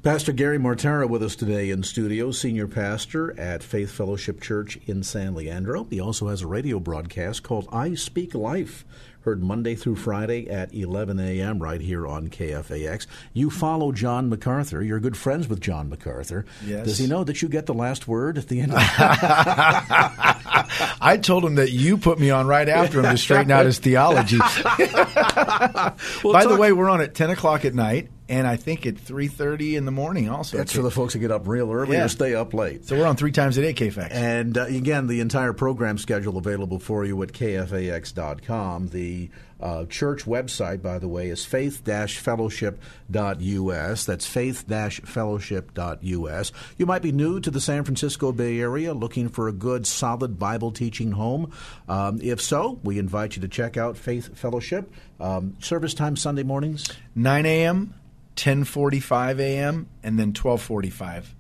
Pastor 0.02 0.32
Gary 0.32 0.58
Mortara 0.58 1.10
with 1.10 1.22
us 1.22 1.36
today 1.36 1.72
in 1.72 1.84
studio, 1.84 2.32
senior 2.32 2.68
pastor 2.68 3.38
at 3.38 3.62
Faith 3.62 3.92
Fellowship 3.92 4.40
Church 4.40 4.78
in 4.88 5.04
San 5.04 5.36
Leandro. 5.36 5.88
He 5.90 6.00
also 6.00 6.30
has 6.30 6.42
a 6.42 6.48
radio 6.48 6.80
broadcast 6.80 7.44
called 7.44 7.68
I 7.70 7.96
Speak 7.96 8.34
Life, 8.34 8.86
heard 9.24 9.44
Monday 9.44 9.76
through 9.76 9.98
Friday 9.98 10.50
at 10.50 10.74
11 10.74 11.20
a.m. 11.20 11.60
right 11.62 11.82
here 11.82 12.08
on 12.08 12.30
KFAX. 12.30 13.08
You 13.34 13.50
follow 13.50 13.92
John 13.92 14.30
MacArthur. 14.30 14.82
You're 14.82 15.02
good 15.02 15.18
friends 15.18 15.50
with 15.50 15.60
John 15.60 15.90
MacArthur. 15.90 16.46
Yes. 16.66 16.86
Does 16.86 16.98
he 16.98 17.06
know 17.06 17.26
that 17.26 17.42
you 17.42 17.50
get 17.50 17.66
the 17.66 17.74
last 17.74 18.08
word 18.08 18.38
at 18.38 18.48
the 18.48 18.62
end? 18.62 18.72
I 21.02 21.20
told 21.22 21.44
him 21.44 21.56
that 21.56 21.72
you 21.74 21.98
put 21.98 22.20
me 22.20 22.30
on 22.30 22.48
right 22.48 22.70
after 22.70 23.00
him 23.02 23.12
to 23.12 23.18
straighten 23.18 23.52
out 23.52 23.66
his 23.66 23.80
theology. 23.80 24.40
well, 24.64 24.64
By 26.24 26.44
talk- 26.44 26.48
the 26.48 26.58
way, 26.58 26.72
we're 26.72 26.90
on 26.90 27.02
at 27.02 27.14
10 27.16 27.32
o'clock 27.32 27.66
at 27.66 27.74
night 27.76 28.10
and 28.30 28.48
I 28.48 28.56
think 28.56 28.86
at 28.86 28.98
three 28.98 29.28
thirty 29.28 29.76
in 29.76 29.84
the 29.86 29.92
morning. 29.92 30.30
Also, 30.30 30.58
that's 30.58 30.72
for 30.72 30.84
the 30.84 30.92
folks 30.92 31.14
who 31.14 31.20
get 31.20 31.32
up 31.32 31.48
real 31.48 31.72
early 31.72 31.98
yeah. 31.98 32.06
or 32.06 32.08
stay 32.08 32.36
up 32.36 32.54
late. 32.54 32.86
So 32.86 32.96
we're 32.96 33.08
on 33.08 33.16
three 33.16 33.32
times 33.32 33.58
a 33.58 33.62
day, 33.62 33.74
KFAX. 33.74 34.12
And 34.12 34.56
uh, 34.58 34.66
again, 34.66 35.08
the 35.08 35.20
entire 35.20 35.52
program 35.52 35.98
schedule 35.98 36.38
available 36.38 36.80
for 36.80 37.04
you 37.04 37.22
at 37.24 37.30
kfax.com. 37.30 38.90
The 38.90 39.32
uh, 39.60 39.86
church 39.86 40.26
website, 40.26 40.82
by 40.82 41.00
the 41.00 41.08
way, 41.08 41.30
is 41.30 41.44
faith-fellowship.us. 41.44 44.06
That's 44.06 44.26
faith-fellowship.us. 44.26 46.52
You 46.78 46.86
might 46.86 47.02
be 47.02 47.12
new 47.12 47.42
to 47.42 47.52
the 47.52 47.60
San 47.60 47.84
Francisco 47.84 48.32
Bay 48.32 48.62
Area, 48.62 48.94
looking 48.94 49.28
for 49.28 49.50
a 49.50 49.52
good, 49.52 49.86
solid 49.86 50.40
Bible 50.40 50.72
teaching 50.72 51.12
home. 51.12 51.52
Um, 51.90 52.22
if 52.22 52.40
so, 52.40 52.80
we 52.84 53.00
invite 53.00 53.36
you 53.36 53.42
to 53.42 53.50
check 53.50 53.76
out 53.76 53.98
Faith 53.98 54.38
Fellowship. 54.38 54.94
Um, 55.20 55.58
service 55.60 55.94
time 55.94 56.16
Sunday 56.16 56.44
mornings, 56.44 56.88
nine 57.14 57.46
a.m 57.46 57.96
10:45 58.40 59.40
a.m. 59.40 59.88
and 60.04 60.18
then 60.18 60.32
12:45. 60.34 61.36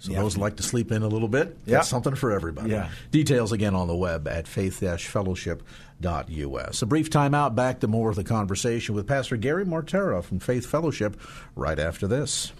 So 0.00 0.12
Yeah. 0.12 0.20
those 0.22 0.36
like 0.36 0.54
to 0.56 0.62
sleep 0.62 0.92
in 0.92 1.02
a 1.02 1.08
little 1.08 1.26
bit, 1.26 1.58
Yeah. 1.66 1.78
that's 1.78 1.88
something 1.88 2.14
for 2.14 2.30
everybody. 2.30 2.70
Yeah. 2.70 2.88
Details 3.10 3.50
again 3.50 3.74
on 3.74 3.88
the 3.88 3.96
web 3.96 4.28
at 4.28 4.46
faith-fellowship.us. 4.46 6.82
A 6.82 6.86
brief 6.86 7.10
timeout. 7.10 7.56
back 7.56 7.80
to 7.80 7.88
more 7.88 8.08
of 8.10 8.14
the 8.16 8.22
conversation 8.22 8.94
with 8.94 9.08
Pastor 9.08 9.36
Gary 9.36 9.64
Mortara 9.64 10.22
from 10.22 10.38
Faith 10.38 10.66
Fellowship 10.66 11.20
right 11.56 11.80
after 11.80 12.06
this. 12.06 12.52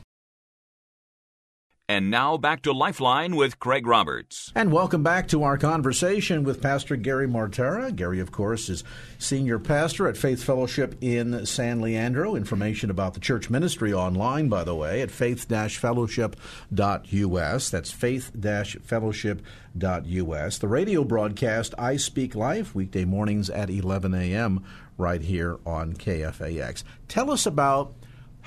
And 1.91 2.11
now 2.11 2.37
back 2.37 2.61
to 2.65 2.73
Lifeline 2.73 3.35
with 3.35 3.59
Craig 3.59 3.87
Roberts. 3.87 4.53
And 4.55 4.71
welcome 4.71 5.03
back 5.03 5.27
to 5.29 5.43
our 5.43 5.57
conversation 5.57 6.45
with 6.45 6.61
Pastor 6.61 6.97
Gary 6.97 7.27
Mortara. 7.27 7.97
Gary, 7.97 8.21
of 8.21 8.31
course, 8.31 8.69
is 8.69 8.85
senior 9.19 9.59
pastor 9.59 10.07
at 10.07 10.19
Faith 10.19 10.45
Fellowship 10.45 10.97
in 11.01 11.47
San 11.47 11.81
Leandro. 11.81 12.37
Information 12.37 12.91
about 12.91 13.15
the 13.15 13.21
church 13.21 13.49
ministry 13.49 13.91
online, 13.91 14.51
by 14.51 14.65
the 14.65 14.75
way, 14.75 15.01
at 15.01 15.11
faith-fellowship.us. 15.11 17.71
That's 17.71 17.91
faith-fellowship.us. 17.91 20.59
The 20.59 20.69
radio 20.69 21.05
broadcast 21.05 21.75
I 21.79 21.97
Speak 21.97 22.35
Life, 22.35 22.75
weekday 22.75 23.07
mornings 23.07 23.49
at 23.49 23.71
11 23.71 24.13
a.m., 24.13 24.63
right 24.99 25.23
here 25.23 25.59
on 25.65 25.95
KFAX. 25.95 26.85
Tell 27.09 27.31
us 27.31 27.47
about 27.47 27.95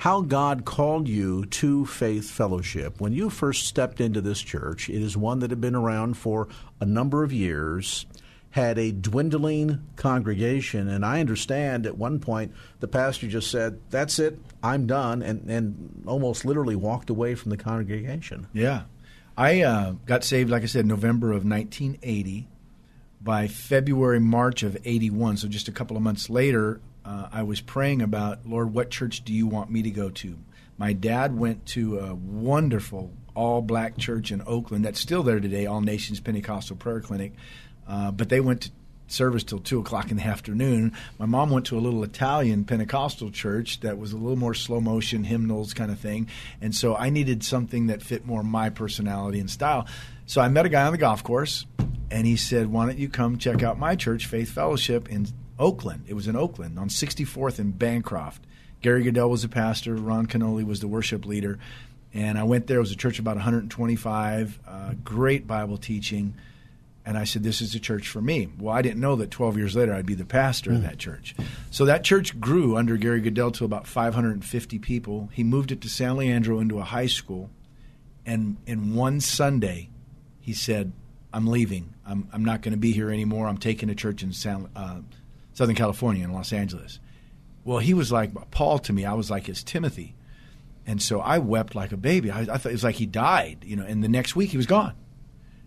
how 0.02 0.20
God 0.20 0.64
called 0.64 1.06
you 1.06 1.46
to 1.46 1.86
Faith 1.86 2.28
Fellowship. 2.28 3.00
When 3.00 3.12
you 3.12 3.30
first 3.30 3.68
stepped 3.68 4.00
into 4.00 4.20
this 4.20 4.42
church, 4.42 4.88
it 4.88 5.00
is 5.00 5.16
one 5.16 5.38
that 5.38 5.50
had 5.50 5.60
been 5.60 5.76
around 5.76 6.16
for 6.16 6.48
a 6.80 6.84
number 6.84 7.22
of 7.22 7.32
years, 7.32 8.04
had 8.50 8.80
a 8.80 8.90
dwindling 8.90 9.86
congregation, 9.94 10.88
and 10.88 11.06
I 11.06 11.20
understand 11.20 11.86
at 11.86 11.96
one 11.96 12.18
point 12.18 12.52
the 12.80 12.88
pastor 12.88 13.28
just 13.28 13.48
said, 13.48 13.78
That's 13.90 14.18
it, 14.18 14.40
I'm 14.60 14.88
done, 14.88 15.22
and, 15.22 15.48
and 15.48 16.02
almost 16.04 16.44
literally 16.44 16.74
walked 16.74 17.08
away 17.08 17.36
from 17.36 17.50
the 17.50 17.56
congregation. 17.56 18.48
Yeah. 18.52 18.82
I 19.38 19.62
uh, 19.62 19.92
got 20.04 20.24
saved, 20.24 20.50
like 20.50 20.64
I 20.64 20.66
said, 20.66 20.84
November 20.84 21.28
of 21.28 21.44
1980. 21.44 22.48
By 23.20 23.46
February, 23.46 24.18
March 24.18 24.64
of 24.64 24.76
81, 24.84 25.36
so 25.36 25.46
just 25.46 25.68
a 25.68 25.72
couple 25.72 25.96
of 25.96 26.02
months 26.02 26.28
later, 26.28 26.80
uh, 27.04 27.28
I 27.32 27.42
was 27.42 27.60
praying 27.60 28.02
about, 28.02 28.46
Lord, 28.46 28.72
what 28.72 28.90
church 28.90 29.24
do 29.24 29.32
you 29.32 29.46
want 29.46 29.70
me 29.70 29.82
to 29.82 29.90
go 29.90 30.10
to? 30.10 30.38
My 30.78 30.92
dad 30.92 31.36
went 31.36 31.66
to 31.66 31.98
a 31.98 32.14
wonderful 32.14 33.12
all 33.34 33.62
black 33.62 33.96
church 33.96 34.30
in 34.30 34.42
Oakland 34.46 34.84
that's 34.84 35.00
still 35.00 35.22
there 35.22 35.40
today, 35.40 35.66
All 35.66 35.80
Nations 35.80 36.20
Pentecostal 36.20 36.76
Prayer 36.76 37.00
Clinic, 37.00 37.32
uh, 37.88 38.10
but 38.10 38.28
they 38.28 38.40
went 38.40 38.62
to 38.62 38.70
service 39.08 39.44
till 39.44 39.58
two 39.58 39.78
o'clock 39.78 40.10
in 40.10 40.16
the 40.16 40.22
afternoon. 40.22 40.92
My 41.18 41.26
mom 41.26 41.50
went 41.50 41.66
to 41.66 41.78
a 41.78 41.80
little 41.80 42.02
Italian 42.02 42.64
Pentecostal 42.64 43.30
church 43.30 43.80
that 43.80 43.98
was 43.98 44.12
a 44.12 44.16
little 44.16 44.38
more 44.38 44.54
slow 44.54 44.80
motion 44.80 45.24
hymnals 45.24 45.74
kind 45.74 45.90
of 45.90 45.98
thing, 45.98 46.28
and 46.60 46.74
so 46.74 46.96
I 46.96 47.10
needed 47.10 47.44
something 47.44 47.88
that 47.88 48.02
fit 48.02 48.26
more 48.26 48.42
my 48.42 48.70
personality 48.70 49.38
and 49.38 49.50
style. 49.50 49.86
So 50.26 50.40
I 50.40 50.48
met 50.48 50.66
a 50.66 50.70
guy 50.70 50.84
on 50.84 50.92
the 50.92 50.98
golf 50.98 51.22
course, 51.22 51.66
and 52.10 52.26
he 52.26 52.36
said, 52.36 52.68
"Why 52.68 52.86
don't 52.86 52.98
you 52.98 53.08
come 53.08 53.38
check 53.38 53.62
out 53.62 53.78
my 53.78 53.96
church, 53.96 54.26
Faith 54.26 54.50
Fellowship 54.50 55.08
in 55.10 55.26
Oakland?" 55.62 56.04
It 56.06 56.14
was 56.14 56.28
in 56.28 56.36
Oakland 56.36 56.78
on 56.78 56.88
64th 56.88 57.58
and 57.58 57.78
Bancroft. 57.78 58.44
Gary 58.82 59.04
Goodell 59.04 59.30
was 59.30 59.42
the 59.42 59.48
pastor. 59.48 59.94
Ron 59.94 60.26
Canoli 60.26 60.66
was 60.66 60.80
the 60.80 60.88
worship 60.88 61.24
leader. 61.24 61.58
And 62.12 62.38
I 62.38 62.42
went 62.42 62.66
there. 62.66 62.76
It 62.78 62.80
was 62.80 62.92
a 62.92 62.96
church 62.96 63.18
about 63.18 63.36
125. 63.36 64.58
Uh, 64.66 64.94
great 65.02 65.46
Bible 65.46 65.78
teaching. 65.78 66.34
And 67.04 67.16
I 67.16 67.24
said, 67.24 67.42
This 67.42 67.60
is 67.60 67.74
a 67.74 67.80
church 67.80 68.08
for 68.08 68.20
me. 68.20 68.48
Well, 68.58 68.74
I 68.74 68.82
didn't 68.82 69.00
know 69.00 69.16
that 69.16 69.30
12 69.30 69.56
years 69.56 69.74
later 69.74 69.94
I'd 69.94 70.06
be 70.06 70.14
the 70.14 70.24
pastor 70.24 70.72
of 70.72 70.82
that 70.82 70.98
church. 70.98 71.34
So 71.70 71.84
that 71.86 72.04
church 72.04 72.38
grew 72.38 72.76
under 72.76 72.96
Gary 72.96 73.20
Goodell 73.20 73.50
to 73.52 73.64
about 73.64 73.86
550 73.86 74.78
people. 74.78 75.30
He 75.32 75.42
moved 75.42 75.72
it 75.72 75.80
to 75.80 75.88
San 75.88 76.16
Leandro 76.16 76.60
into 76.60 76.78
a 76.78 76.84
high 76.84 77.06
school. 77.06 77.50
And 78.24 78.56
in 78.66 78.94
one 78.94 79.20
Sunday, 79.20 79.88
he 80.40 80.52
said, 80.52 80.92
I'm 81.32 81.46
leaving. 81.46 81.94
I'm, 82.06 82.28
I'm 82.32 82.44
not 82.44 82.62
going 82.62 82.72
to 82.72 82.78
be 82.78 82.92
here 82.92 83.10
anymore. 83.10 83.48
I'm 83.48 83.58
taking 83.58 83.90
a 83.90 83.94
church 83.94 84.22
in 84.22 84.32
San, 84.32 84.68
uh, 84.76 85.00
Southern 85.54 85.76
California, 85.76 86.24
in 86.24 86.32
Los 86.32 86.52
Angeles. 86.52 86.98
Well, 87.64 87.78
he 87.78 87.94
was 87.94 88.10
like 88.10 88.50
Paul 88.50 88.78
to 88.80 88.92
me. 88.92 89.04
I 89.04 89.14
was 89.14 89.30
like 89.30 89.46
his 89.46 89.62
Timothy. 89.62 90.14
And 90.86 91.00
so 91.00 91.20
I 91.20 91.38
wept 91.38 91.74
like 91.74 91.92
a 91.92 91.96
baby. 91.96 92.30
I, 92.30 92.40
I 92.40 92.44
thought 92.44 92.66
it 92.66 92.72
was 92.72 92.84
like 92.84 92.96
he 92.96 93.06
died, 93.06 93.58
you 93.64 93.76
know, 93.76 93.84
and 93.84 94.02
the 94.02 94.08
next 94.08 94.34
week 94.34 94.50
he 94.50 94.56
was 94.56 94.66
gone. 94.66 94.94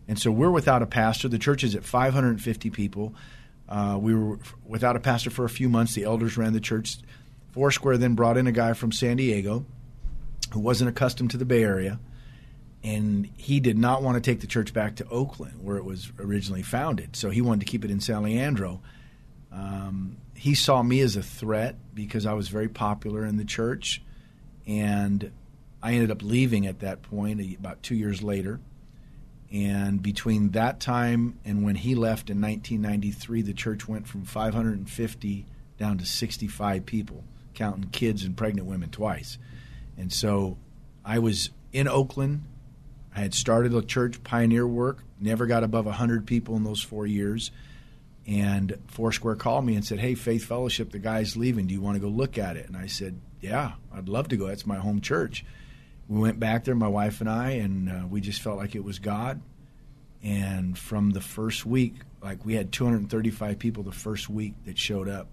And 0.07 0.19
so 0.19 0.31
we're 0.31 0.51
without 0.51 0.81
a 0.81 0.85
pastor. 0.85 1.27
The 1.27 1.39
church 1.39 1.63
is 1.63 1.75
at 1.75 1.83
550 1.83 2.69
people. 2.69 3.15
Uh, 3.67 3.97
we 3.99 4.13
were 4.13 4.39
without 4.65 4.95
a 4.95 4.99
pastor 4.99 5.29
for 5.29 5.45
a 5.45 5.49
few 5.49 5.69
months. 5.69 5.95
The 5.95 6.03
elders 6.03 6.37
ran 6.37 6.53
the 6.53 6.59
church. 6.59 6.97
Foursquare 7.51 7.97
then 7.97 8.13
brought 8.13 8.37
in 8.37 8.47
a 8.47 8.51
guy 8.51 8.73
from 8.73 8.91
San 8.91 9.17
Diego 9.17 9.65
who 10.51 10.59
wasn't 10.59 10.89
accustomed 10.89 11.31
to 11.31 11.37
the 11.37 11.45
Bay 11.45 11.63
Area. 11.63 11.99
And 12.83 13.27
he 13.35 13.59
did 13.59 13.79
not 13.79 14.03
want 14.03 14.15
to 14.15 14.21
take 14.21 14.41
the 14.41 14.47
church 14.47 14.73
back 14.73 14.97
to 14.97 15.07
Oakland, 15.09 15.63
where 15.63 15.77
it 15.77 15.85
was 15.85 16.11
originally 16.19 16.61
founded. 16.61 17.15
So 17.15 17.31
he 17.31 17.41
wanted 17.41 17.61
to 17.61 17.71
keep 17.71 17.83
it 17.83 17.89
in 17.89 17.99
San 17.99 18.21
Leandro. 18.21 18.81
Um, 19.55 20.17
he 20.35 20.53
saw 20.53 20.83
me 20.83 20.99
as 20.99 21.15
a 21.15 21.23
threat 21.23 21.75
because 21.93 22.25
I 22.25 22.33
was 22.33 22.49
very 22.49 22.67
popular 22.67 23.25
in 23.25 23.37
the 23.37 23.45
church. 23.45 24.01
And 24.67 25.31
I 25.81 25.93
ended 25.93 26.11
up 26.11 26.21
leaving 26.21 26.67
at 26.67 26.79
that 26.79 27.01
point 27.01 27.41
about 27.57 27.81
two 27.83 27.95
years 27.95 28.21
later. 28.21 28.59
And 29.51 30.01
between 30.01 30.49
that 30.51 30.79
time 30.79 31.39
and 31.45 31.63
when 31.63 31.75
he 31.75 31.95
left 31.95 32.29
in 32.29 32.41
1993, 32.41 33.43
the 33.43 33.53
church 33.53 33.87
went 33.87 34.07
from 34.07 34.25
550 34.25 35.45
down 35.77 35.97
to 35.99 36.05
65 36.05 36.85
people, 36.85 37.23
counting 37.53 37.89
kids 37.91 38.23
and 38.23 38.35
pregnant 38.35 38.67
women 38.67 38.89
twice. 38.89 39.37
And 39.97 40.11
so 40.11 40.57
I 41.05 41.19
was 41.19 41.51
in 41.71 41.87
Oakland. 41.87 42.43
I 43.15 43.19
had 43.19 43.33
started 43.33 43.73
a 43.73 43.81
church, 43.81 44.23
pioneer 44.23 44.67
work, 44.67 45.03
never 45.19 45.45
got 45.45 45.63
above 45.63 45.85
100 45.85 46.25
people 46.25 46.55
in 46.57 46.63
those 46.63 46.81
four 46.81 47.05
years. 47.05 47.51
And 48.27 48.77
Foursquare 48.87 49.35
called 49.35 49.65
me 49.65 49.75
and 49.75 49.85
said, 49.85 49.99
Hey, 49.99 50.15
Faith 50.15 50.45
Fellowship, 50.45 50.91
the 50.91 50.99
guy's 50.99 51.37
leaving. 51.37 51.67
Do 51.67 51.73
you 51.73 51.81
want 51.81 51.95
to 51.95 52.01
go 52.01 52.07
look 52.07 52.37
at 52.37 52.57
it? 52.57 52.67
And 52.67 52.75
I 52.75 52.87
said, 52.87 53.19
Yeah, 53.39 53.73
I'd 53.93 54.09
love 54.09 54.29
to 54.29 54.37
go. 54.37 54.47
That's 54.47 54.65
my 54.65 54.77
home 54.77 55.01
church. 55.01 55.45
We 56.07 56.19
went 56.19 56.39
back 56.39 56.63
there, 56.63 56.75
my 56.75 56.87
wife 56.87 57.21
and 57.21 57.29
I, 57.29 57.51
and 57.51 57.89
uh, 57.89 58.07
we 58.07 58.21
just 58.21 58.41
felt 58.41 58.57
like 58.57 58.75
it 58.75 58.83
was 58.83 58.99
God. 58.99 59.41
And 60.23 60.77
from 60.77 61.11
the 61.11 61.21
first 61.21 61.65
week, 61.65 61.95
like 62.21 62.43
we 62.45 62.55
had 62.55 62.71
235 62.71 63.59
people 63.59 63.83
the 63.83 63.91
first 63.91 64.29
week 64.29 64.53
that 64.65 64.77
showed 64.77 65.07
up. 65.07 65.27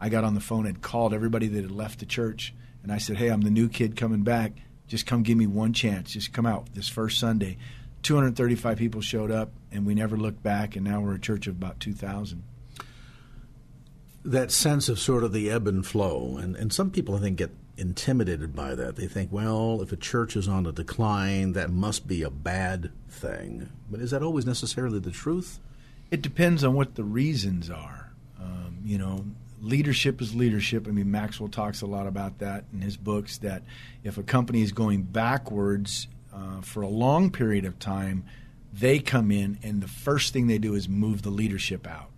I 0.00 0.08
got 0.08 0.24
on 0.24 0.34
the 0.34 0.40
phone 0.40 0.66
and 0.66 0.80
called 0.80 1.12
everybody 1.12 1.48
that 1.48 1.62
had 1.62 1.70
left 1.70 1.98
the 1.98 2.06
church. 2.06 2.54
And 2.82 2.92
I 2.92 2.98
said, 2.98 3.16
Hey, 3.16 3.28
I'm 3.28 3.42
the 3.42 3.50
new 3.50 3.68
kid 3.68 3.96
coming 3.96 4.22
back. 4.22 4.52
Just 4.86 5.04
come 5.04 5.22
give 5.22 5.36
me 5.36 5.46
one 5.46 5.74
chance. 5.74 6.12
Just 6.12 6.32
come 6.32 6.46
out 6.46 6.72
this 6.72 6.88
first 6.88 7.20
Sunday. 7.20 7.58
235 8.02 8.78
people 8.78 9.00
showed 9.00 9.30
up, 9.30 9.52
and 9.72 9.86
we 9.86 9.94
never 9.94 10.16
looked 10.16 10.42
back. 10.42 10.76
And 10.76 10.84
now 10.84 11.00
we're 11.00 11.14
a 11.14 11.20
church 11.20 11.46
of 11.46 11.56
about 11.56 11.80
2,000. 11.80 12.42
that 14.24 14.50
sense 14.50 14.88
of 14.88 14.98
sort 14.98 15.24
of 15.24 15.32
the 15.32 15.50
ebb 15.50 15.66
and 15.66 15.86
flow, 15.86 16.36
and, 16.36 16.54
and 16.56 16.72
some 16.72 16.90
people 16.90 17.14
I 17.14 17.20
think 17.20 17.38
get 17.38 17.50
intimidated 17.78 18.54
by 18.54 18.74
that. 18.74 18.96
They 18.96 19.06
think, 19.06 19.32
well, 19.32 19.80
if 19.80 19.92
a 19.92 19.96
church 19.96 20.36
is 20.36 20.48
on 20.48 20.66
a 20.66 20.72
decline, 20.72 21.52
that 21.52 21.70
must 21.70 22.06
be 22.06 22.22
a 22.22 22.30
bad 22.30 22.90
thing. 23.08 23.70
But 23.90 24.00
is 24.00 24.10
that 24.10 24.22
always 24.22 24.44
necessarily 24.44 24.98
the 24.98 25.12
truth? 25.12 25.60
It 26.10 26.20
depends 26.20 26.64
on 26.64 26.74
what 26.74 26.96
the 26.96 27.04
reasons 27.04 27.70
are. 27.70 28.12
Um, 28.40 28.78
you 28.84 28.98
know, 28.98 29.24
leadership 29.60 30.20
is 30.20 30.34
leadership. 30.34 30.88
I 30.88 30.90
mean, 30.90 31.10
Maxwell 31.10 31.48
talks 31.48 31.80
a 31.80 31.86
lot 31.86 32.06
about 32.06 32.38
that 32.40 32.64
in 32.72 32.80
his 32.80 32.96
books. 32.96 33.38
That 33.38 33.62
if 34.02 34.18
a 34.18 34.22
company 34.22 34.62
is 34.62 34.72
going 34.72 35.02
backwards 35.02 36.08
uh, 36.34 36.60
for 36.62 36.82
a 36.82 36.88
long 36.88 37.30
period 37.30 37.64
of 37.64 37.78
time, 37.78 38.24
they 38.78 38.98
come 38.98 39.30
in 39.30 39.58
and 39.62 39.80
the 39.80 39.88
first 39.88 40.32
thing 40.32 40.46
they 40.46 40.58
do 40.58 40.74
is 40.74 40.88
move 40.88 41.22
the 41.22 41.30
leadership 41.30 41.86
out. 41.86 42.10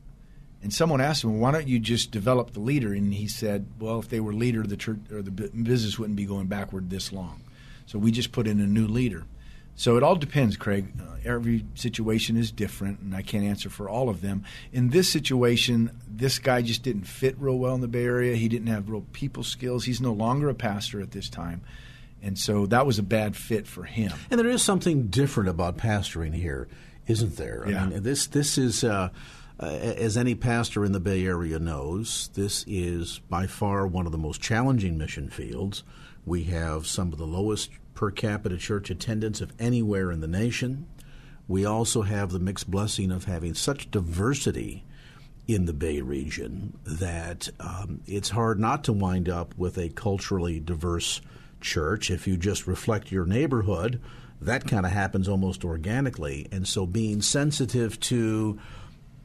And 0.63 0.73
someone 0.73 1.01
asked 1.01 1.25
him, 1.25 1.41
"Why 1.41 1.53
don't 1.53 1.69
you 1.69 1.79
just 1.79 2.11
develop 2.11 2.53
the 2.53 2.61
leader?" 2.61 2.93
And 2.93 3.15
he 3.15 3.29
said, 3.29 3.67
"Well, 3.79 3.99
if 3.99 4.09
they 4.09 4.21
were 4.21 4.35
leader, 4.35 4.63
the 4.63 4.77
church 4.77 4.99
or 5.11 5.23
the 5.23 5.31
business 5.31 5.99
wouldn't 5.99 6.17
be 6.17 6.27
going 6.27 6.49
backward 6.49 6.91
this 6.91 7.13
long. 7.13 7.41
So 7.87 7.99
we 7.99 8.11
just 8.13 8.33
put 8.33 8.47
in 8.47 8.61
a 8.61 8.67
new 8.67 8.87
leader." 8.87 9.25
So 9.75 9.97
it 9.97 10.03
all 10.03 10.17
depends, 10.17 10.59
Craig. 10.59 10.93
Uh, 11.01 11.17
every 11.25 11.65
situation 11.75 12.37
is 12.37 12.53
different, 12.53 13.01
and 13.01 13.15
I 13.15 13.23
can't 13.23 13.45
answer 13.45 13.71
for 13.71 13.89
all 13.89 14.11
of 14.11 14.21
them. 14.21 14.45
In 14.71 14.91
this 14.91 15.09
situation, 15.09 15.91
this 16.07 16.39
guy 16.39 16.61
just 16.61 16.83
didn't 16.83 17.07
fit 17.07 17.37
real 17.39 17.59
well 17.59 17.75
in 17.75 17.81
the 17.81 17.89
Bay 17.89 18.05
Area. 18.05 18.37
He 18.37 18.49
didn't 18.49 18.67
have 18.67 18.91
real 18.91 19.07
people 19.13 19.43
skills. 19.43 19.87
He's 19.87 20.01
no 20.01 20.13
longer 20.13 20.51
a 20.51 20.55
pastor 20.55 21.01
at 21.01 21.13
this 21.13 21.31
time. 21.31 21.63
And 22.23 22.39
so 22.39 22.67
that 22.67 22.87
was 22.87 22.99
a 22.99 23.03
bad 23.03 23.37
fit 23.37 23.67
for 23.67 23.85
him. 23.85 24.13
And 24.31 24.39
there 24.39 24.49
is 24.49 24.63
something 24.63 25.07
different 25.09 25.49
about 25.49 25.79
pastoring 25.79 26.35
here, 26.35 26.69
isn't 27.07 27.37
there? 27.37 27.65
I 27.67 27.71
Yeah. 27.71 27.87
mean, 27.87 28.03
this 28.03 28.27
this 28.27 28.59
is, 28.59 28.85
uh, 28.85 29.09
uh, 29.59 29.65
as 29.67 30.17
any 30.17 30.35
pastor 30.35 30.85
in 30.85 30.93
the 30.93 31.01
Bay 31.01 31.25
Area 31.25 31.59
knows, 31.59 32.31
this 32.35 32.65
is 32.67 33.21
by 33.29 33.47
far 33.47 33.87
one 33.87 34.07
of 34.07 34.13
the 34.13 34.19
most 34.19 34.41
challenging 34.41 34.99
mission 34.99 35.29
fields. 35.31 35.83
We 36.27 36.45
have 36.45 36.87
some 36.87 37.13
of 37.13 37.19
the 37.19 37.27
lowest 37.27 37.71
per 37.95 38.11
capita 38.11 38.57
church 38.59 38.91
attendance 38.91 39.41
of 39.41 39.53
anywhere 39.59 40.11
in 40.11 40.21
the 40.21 40.29
nation. 40.29 40.87
We 41.49 41.65
also 41.65 42.03
have 42.03 42.31
the 42.31 42.39
mixed 42.39 42.71
blessing 42.71 43.11
of 43.11 43.25
having 43.25 43.55
such 43.55 43.91
diversity 43.91 44.85
in 45.49 45.65
the 45.65 45.73
Bay 45.73 46.01
region 46.01 46.79
that 46.85 47.49
um, 47.59 48.03
it's 48.07 48.31
hard 48.31 48.61
not 48.61 48.85
to 48.85 48.93
wind 48.93 49.29
up 49.29 49.53
with 49.59 49.77
a 49.79 49.89
culturally 49.89 50.61
diverse 50.61 51.21
church. 51.61 52.11
If 52.11 52.27
you 52.27 52.37
just 52.37 52.67
reflect 52.67 53.13
your 53.13 53.27
neighborhood, 53.27 54.01
that 54.41 54.67
kind 54.67 54.87
of 54.87 54.93
happens 54.93 55.29
almost 55.29 55.65
organically. 55.65 56.49
And 56.51 56.67
so 56.67 56.87
being 56.87 57.23
sensitive 57.23 58.01
to 58.01 58.59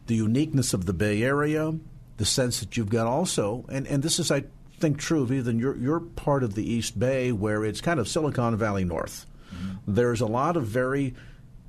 the 0.08 0.16
uniqueness 0.16 0.74
of 0.74 0.86
the 0.86 0.94
Bay 0.94 1.24
Area, 1.24 1.74
the 2.18 2.26
sense 2.26 2.60
that 2.60 2.78
you've 2.78 2.90
got 2.90 3.08
also, 3.08 3.66
and, 3.70 3.88
and 3.88 4.04
this 4.04 4.20
is, 4.20 4.32
I 4.32 4.44
think, 4.80 4.98
true 4.98 5.24
of 5.24 5.32
even 5.32 5.60
your, 5.60 5.76
your 5.78 6.00
part 6.00 6.44
of 6.44 6.56
the 6.56 6.70
East 6.70 7.00
Bay 7.00 7.32
where 7.32 7.64
it's 7.64 7.82
kind 7.82 8.00
of 8.00 8.08
Silicon 8.08 8.56
Valley 8.58 8.84
North. 8.84 9.26
Mm-hmm. 9.54 9.94
There's 9.94 10.22
a 10.22 10.28
lot 10.28 10.58
of 10.58 10.66
very 10.66 11.14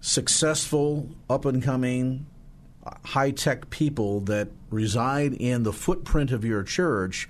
successful, 0.01 1.09
up 1.31 1.45
and 1.45 1.63
coming, 1.63 2.27
high 3.05 3.31
tech 3.31 3.71
people 3.71 4.21
that 4.21 4.49
reside 4.71 5.33
in 5.35 5.63
the 5.63 5.73
footprint 5.73 6.31
of 6.31 6.45
your 6.45 6.63
church 6.63 7.29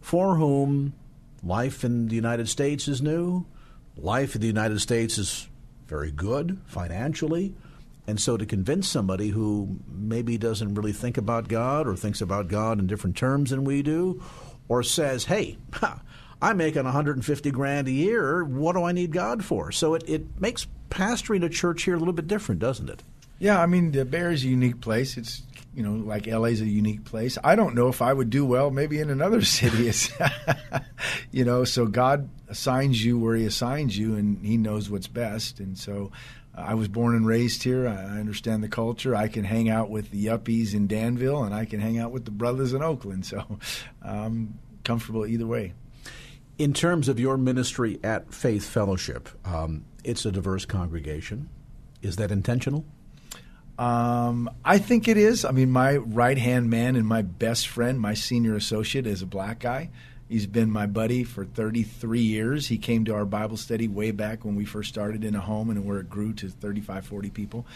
for 0.00 0.36
whom 0.36 0.92
life 1.42 1.84
in 1.84 2.08
the 2.08 2.14
United 2.14 2.48
States 2.48 2.88
is 2.88 3.02
new, 3.02 3.46
life 3.96 4.34
in 4.34 4.40
the 4.40 4.46
United 4.46 4.80
States 4.80 5.18
is 5.18 5.48
very 5.86 6.10
good 6.10 6.60
financially. 6.66 7.54
And 8.06 8.18
so 8.18 8.36
to 8.36 8.46
convince 8.46 8.88
somebody 8.88 9.28
who 9.28 9.80
maybe 9.86 10.38
doesn't 10.38 10.74
really 10.74 10.92
think 10.92 11.18
about 11.18 11.48
God 11.48 11.86
or 11.86 11.94
thinks 11.94 12.20
about 12.20 12.48
God 12.48 12.78
in 12.78 12.86
different 12.86 13.16
terms 13.16 13.50
than 13.50 13.64
we 13.64 13.82
do, 13.82 14.22
or 14.68 14.82
says, 14.82 15.26
hey, 15.26 15.58
I'm 16.42 16.56
making 16.56 16.84
150 16.84 17.50
grand 17.50 17.88
a 17.88 17.92
year, 17.92 18.44
what 18.44 18.74
do 18.74 18.84
I 18.84 18.92
need 18.92 19.12
God 19.12 19.44
for? 19.44 19.72
So 19.72 19.94
it, 19.94 20.04
it 20.08 20.40
makes 20.40 20.66
pastoring 20.88 21.44
a 21.44 21.48
church 21.48 21.82
here 21.82 21.96
a 21.96 21.98
little 21.98 22.14
bit 22.14 22.28
different, 22.28 22.60
doesn't 22.60 22.88
it? 22.88 23.02
Yeah, 23.38 23.60
I 23.60 23.66
mean, 23.66 23.92
the 23.92 24.04
Bear 24.04 24.30
is 24.30 24.44
a 24.44 24.48
unique 24.48 24.80
place. 24.80 25.16
It's 25.16 25.42
you 25.78 25.84
know, 25.84 25.92
like 25.92 26.26
LA's 26.26 26.60
a 26.60 26.66
unique 26.66 27.04
place. 27.04 27.38
I 27.44 27.54
don't 27.54 27.76
know 27.76 27.86
if 27.86 28.02
I 28.02 28.12
would 28.12 28.30
do 28.30 28.44
well 28.44 28.72
maybe 28.72 28.98
in 28.98 29.10
another 29.10 29.42
city. 29.44 29.92
you 31.30 31.44
know, 31.44 31.62
so 31.62 31.86
God 31.86 32.28
assigns 32.48 33.04
you 33.04 33.16
where 33.16 33.36
He 33.36 33.44
assigns 33.44 33.96
you, 33.96 34.16
and 34.16 34.44
He 34.44 34.56
knows 34.56 34.90
what's 34.90 35.06
best. 35.06 35.60
And 35.60 35.78
so, 35.78 36.10
uh, 36.56 36.62
I 36.62 36.74
was 36.74 36.88
born 36.88 37.14
and 37.14 37.24
raised 37.24 37.62
here. 37.62 37.86
I 37.86 38.18
understand 38.18 38.64
the 38.64 38.68
culture. 38.68 39.14
I 39.14 39.28
can 39.28 39.44
hang 39.44 39.68
out 39.68 39.88
with 39.88 40.10
the 40.10 40.26
yuppies 40.26 40.74
in 40.74 40.88
Danville, 40.88 41.44
and 41.44 41.54
I 41.54 41.64
can 41.64 41.78
hang 41.78 41.98
out 41.98 42.10
with 42.10 42.24
the 42.24 42.32
brothers 42.32 42.72
in 42.72 42.82
Oakland. 42.82 43.24
So, 43.24 43.60
I'm 44.02 44.58
comfortable 44.82 45.26
either 45.26 45.46
way. 45.46 45.74
In 46.58 46.72
terms 46.72 47.08
of 47.08 47.20
your 47.20 47.36
ministry 47.36 48.00
at 48.02 48.34
Faith 48.34 48.68
Fellowship, 48.68 49.28
um, 49.44 49.84
it's 50.02 50.26
a 50.26 50.32
diverse 50.32 50.64
congregation. 50.64 51.50
Is 52.02 52.16
that 52.16 52.32
intentional? 52.32 52.84
Um, 53.78 54.50
I 54.64 54.78
think 54.78 55.06
it 55.06 55.16
is. 55.16 55.44
I 55.44 55.52
mean, 55.52 55.70
my 55.70 55.96
right 55.96 56.36
hand 56.36 56.68
man 56.68 56.96
and 56.96 57.06
my 57.06 57.22
best 57.22 57.68
friend, 57.68 58.00
my 58.00 58.14
senior 58.14 58.56
associate, 58.56 59.06
is 59.06 59.22
a 59.22 59.26
black 59.26 59.60
guy. 59.60 59.90
He's 60.28 60.46
been 60.46 60.70
my 60.70 60.86
buddy 60.86 61.24
for 61.24 61.44
33 61.44 62.20
years. 62.20 62.66
He 62.66 62.76
came 62.76 63.04
to 63.06 63.14
our 63.14 63.24
Bible 63.24 63.56
study 63.56 63.88
way 63.88 64.10
back 64.10 64.44
when 64.44 64.56
we 64.56 64.64
first 64.64 64.90
started 64.90 65.24
in 65.24 65.34
a 65.34 65.40
home 65.40 65.70
and 65.70 65.86
where 65.86 66.00
it 66.00 66.10
grew 66.10 66.34
to 66.34 66.48
35, 66.48 67.06
40 67.06 67.30
people. 67.30 67.66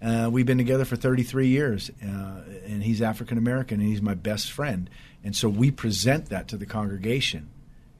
Uh, 0.00 0.28
we've 0.32 0.46
been 0.46 0.58
together 0.58 0.84
for 0.84 0.94
33 0.94 1.48
years, 1.48 1.90
uh, 2.02 2.42
and 2.64 2.82
he's 2.82 3.02
African 3.02 3.36
American, 3.36 3.80
and 3.80 3.88
he's 3.88 4.00
my 4.00 4.14
best 4.14 4.52
friend. 4.52 4.88
And 5.24 5.34
so 5.34 5.48
we 5.48 5.72
present 5.72 6.30
that 6.30 6.48
to 6.48 6.56
the 6.56 6.66
congregation 6.66 7.50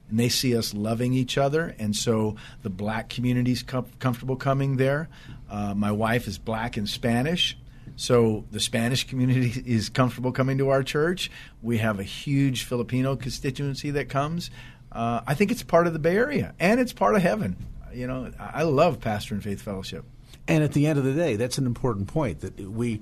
and 0.09 0.19
they 0.19 0.29
see 0.29 0.57
us 0.57 0.73
loving 0.73 1.13
each 1.13 1.37
other. 1.37 1.75
And 1.77 1.95
so 1.95 2.35
the 2.63 2.69
black 2.69 3.09
community's 3.09 3.63
com- 3.63 3.85
comfortable 3.99 4.35
coming 4.35 4.77
there. 4.77 5.07
Uh, 5.49 5.73
my 5.75 5.91
wife 5.91 6.27
is 6.27 6.37
black 6.37 6.77
and 6.77 6.87
Spanish. 6.87 7.57
So 7.95 8.45
the 8.51 8.59
Spanish 8.59 9.07
community 9.07 9.61
is 9.65 9.89
comfortable 9.89 10.31
coming 10.31 10.57
to 10.59 10.69
our 10.69 10.83
church. 10.83 11.29
We 11.61 11.79
have 11.79 11.99
a 11.99 12.03
huge 12.03 12.63
Filipino 12.63 13.15
constituency 13.15 13.91
that 13.91 14.09
comes. 14.09 14.49
Uh, 14.91 15.21
I 15.27 15.33
think 15.33 15.51
it's 15.51 15.63
part 15.63 15.87
of 15.87 15.93
the 15.93 15.99
Bay 15.99 16.15
Area 16.15 16.53
and 16.59 16.79
it's 16.79 16.93
part 16.93 17.15
of 17.15 17.21
heaven. 17.21 17.55
You 17.93 18.07
know, 18.07 18.31
I 18.39 18.63
love 18.63 18.99
Pastor 19.01 19.33
and 19.33 19.43
Faith 19.43 19.61
Fellowship. 19.61 20.05
And 20.47 20.63
at 20.63 20.73
the 20.73 20.87
end 20.87 20.97
of 20.97 21.05
the 21.05 21.13
day, 21.13 21.35
that's 21.35 21.57
an 21.57 21.65
important 21.65 22.07
point 22.07 22.41
that 22.41 22.59
we 22.59 23.01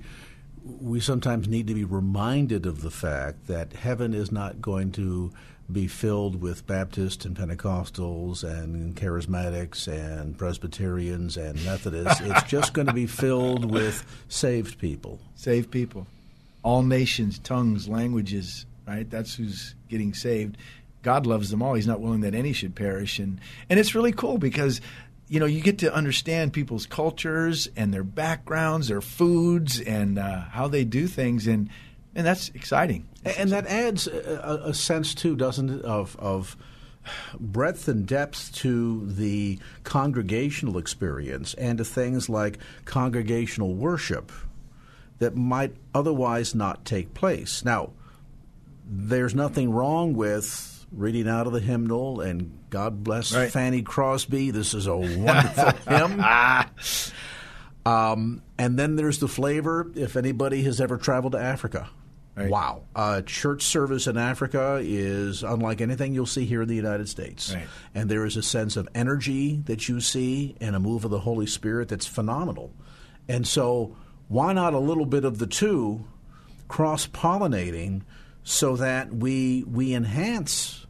we 0.64 1.00
sometimes 1.00 1.48
need 1.48 1.66
to 1.66 1.74
be 1.74 1.84
reminded 1.84 2.66
of 2.66 2.82
the 2.82 2.90
fact 2.90 3.46
that 3.46 3.72
heaven 3.72 4.12
is 4.12 4.30
not 4.30 4.60
going 4.60 4.92
to 4.92 5.32
be 5.70 5.86
filled 5.86 6.40
with 6.40 6.66
Baptists 6.66 7.24
and 7.24 7.36
Pentecostals 7.36 8.42
and 8.42 8.96
charismatics 8.96 9.86
and 9.86 10.36
Presbyterians 10.36 11.36
and 11.36 11.62
Methodists. 11.64 12.20
it's 12.22 12.42
just 12.48 12.72
going 12.72 12.86
to 12.86 12.92
be 12.92 13.06
filled 13.06 13.70
with 13.70 14.04
saved 14.28 14.78
people. 14.78 15.18
Saved 15.34 15.70
people. 15.70 16.06
All 16.62 16.82
nations, 16.82 17.38
tongues, 17.38 17.88
languages, 17.88 18.66
right? 18.86 19.08
That's 19.08 19.34
who's 19.34 19.74
getting 19.88 20.14
saved. 20.14 20.56
God 21.02 21.26
loves 21.26 21.50
them 21.50 21.62
all. 21.62 21.74
He's 21.74 21.86
not 21.86 22.00
willing 22.00 22.22
that 22.22 22.34
any 22.34 22.52
should 22.52 22.74
perish. 22.74 23.18
And, 23.18 23.38
and 23.68 23.78
it's 23.78 23.94
really 23.94 24.12
cool 24.12 24.38
because 24.38 24.80
you 25.28 25.38
know, 25.38 25.46
you 25.46 25.60
get 25.60 25.78
to 25.78 25.92
understand 25.92 26.54
people's 26.54 26.86
cultures 26.86 27.68
and 27.76 27.92
their 27.92 28.02
backgrounds, 28.02 28.88
their 28.88 29.02
foods, 29.02 29.78
and 29.80 30.18
uh, 30.18 30.40
how 30.40 30.68
they 30.68 30.84
do 30.84 31.06
things, 31.06 31.46
and 31.46 31.68
and 32.14 32.26
that's 32.26 32.48
exciting. 32.50 33.06
And 33.36 33.50
that 33.50 33.66
adds 33.66 34.06
a, 34.06 34.62
a 34.66 34.74
sense 34.74 35.14
too, 35.14 35.36
doesn't 35.36 35.70
it, 35.70 35.84
of 35.84 36.16
of 36.18 36.56
breadth 37.38 37.88
and 37.88 38.06
depth 38.06 38.54
to 38.56 39.06
the 39.06 39.58
congregational 39.84 40.78
experience 40.78 41.54
and 41.54 41.78
to 41.78 41.84
things 41.84 42.28
like 42.28 42.58
congregational 42.84 43.74
worship 43.74 44.30
that 45.18 45.34
might 45.34 45.74
otherwise 45.94 46.54
not 46.54 46.84
take 46.84 47.14
place. 47.14 47.64
Now, 47.64 47.90
there's 48.86 49.34
nothing 49.34 49.70
wrong 49.70 50.14
with 50.14 50.86
reading 50.92 51.28
out 51.28 51.46
of 51.46 51.52
the 51.52 51.60
hymnal 51.60 52.20
and 52.20 52.58
God 52.70 53.04
bless 53.04 53.34
right. 53.34 53.50
Fanny 53.50 53.82
Crosby. 53.82 54.50
This 54.50 54.74
is 54.74 54.86
a 54.86 54.96
wonderful 54.96 55.70
hymn. 55.88 56.24
Um, 57.86 58.42
and 58.58 58.78
then 58.78 58.96
there's 58.96 59.18
the 59.18 59.28
flavor. 59.28 59.90
If 59.94 60.16
anybody 60.16 60.62
has 60.64 60.78
ever 60.78 60.98
traveled 60.98 61.32
to 61.32 61.38
Africa, 61.38 61.88
Right. 62.38 62.50
Wow. 62.50 62.82
Uh, 62.94 63.22
church 63.22 63.62
service 63.62 64.06
in 64.06 64.16
Africa 64.16 64.80
is 64.82 65.42
unlike 65.42 65.80
anything 65.80 66.14
you'll 66.14 66.26
see 66.26 66.44
here 66.44 66.62
in 66.62 66.68
the 66.68 66.76
United 66.76 67.08
States. 67.08 67.54
Right. 67.54 67.66
And 67.94 68.08
there 68.08 68.24
is 68.24 68.36
a 68.36 68.42
sense 68.42 68.76
of 68.76 68.88
energy 68.94 69.56
that 69.66 69.88
you 69.88 70.00
see 70.00 70.54
and 70.60 70.76
a 70.76 70.80
move 70.80 71.04
of 71.04 71.10
the 71.10 71.20
Holy 71.20 71.46
Spirit 71.46 71.88
that's 71.88 72.06
phenomenal. 72.06 72.72
And 73.28 73.46
so, 73.46 73.96
why 74.28 74.52
not 74.52 74.74
a 74.74 74.78
little 74.78 75.06
bit 75.06 75.24
of 75.24 75.38
the 75.38 75.46
two 75.46 76.04
cross 76.68 77.06
pollinating 77.06 78.02
so 78.44 78.76
that 78.76 79.12
we, 79.12 79.64
we 79.64 79.94
enhance 79.94 80.86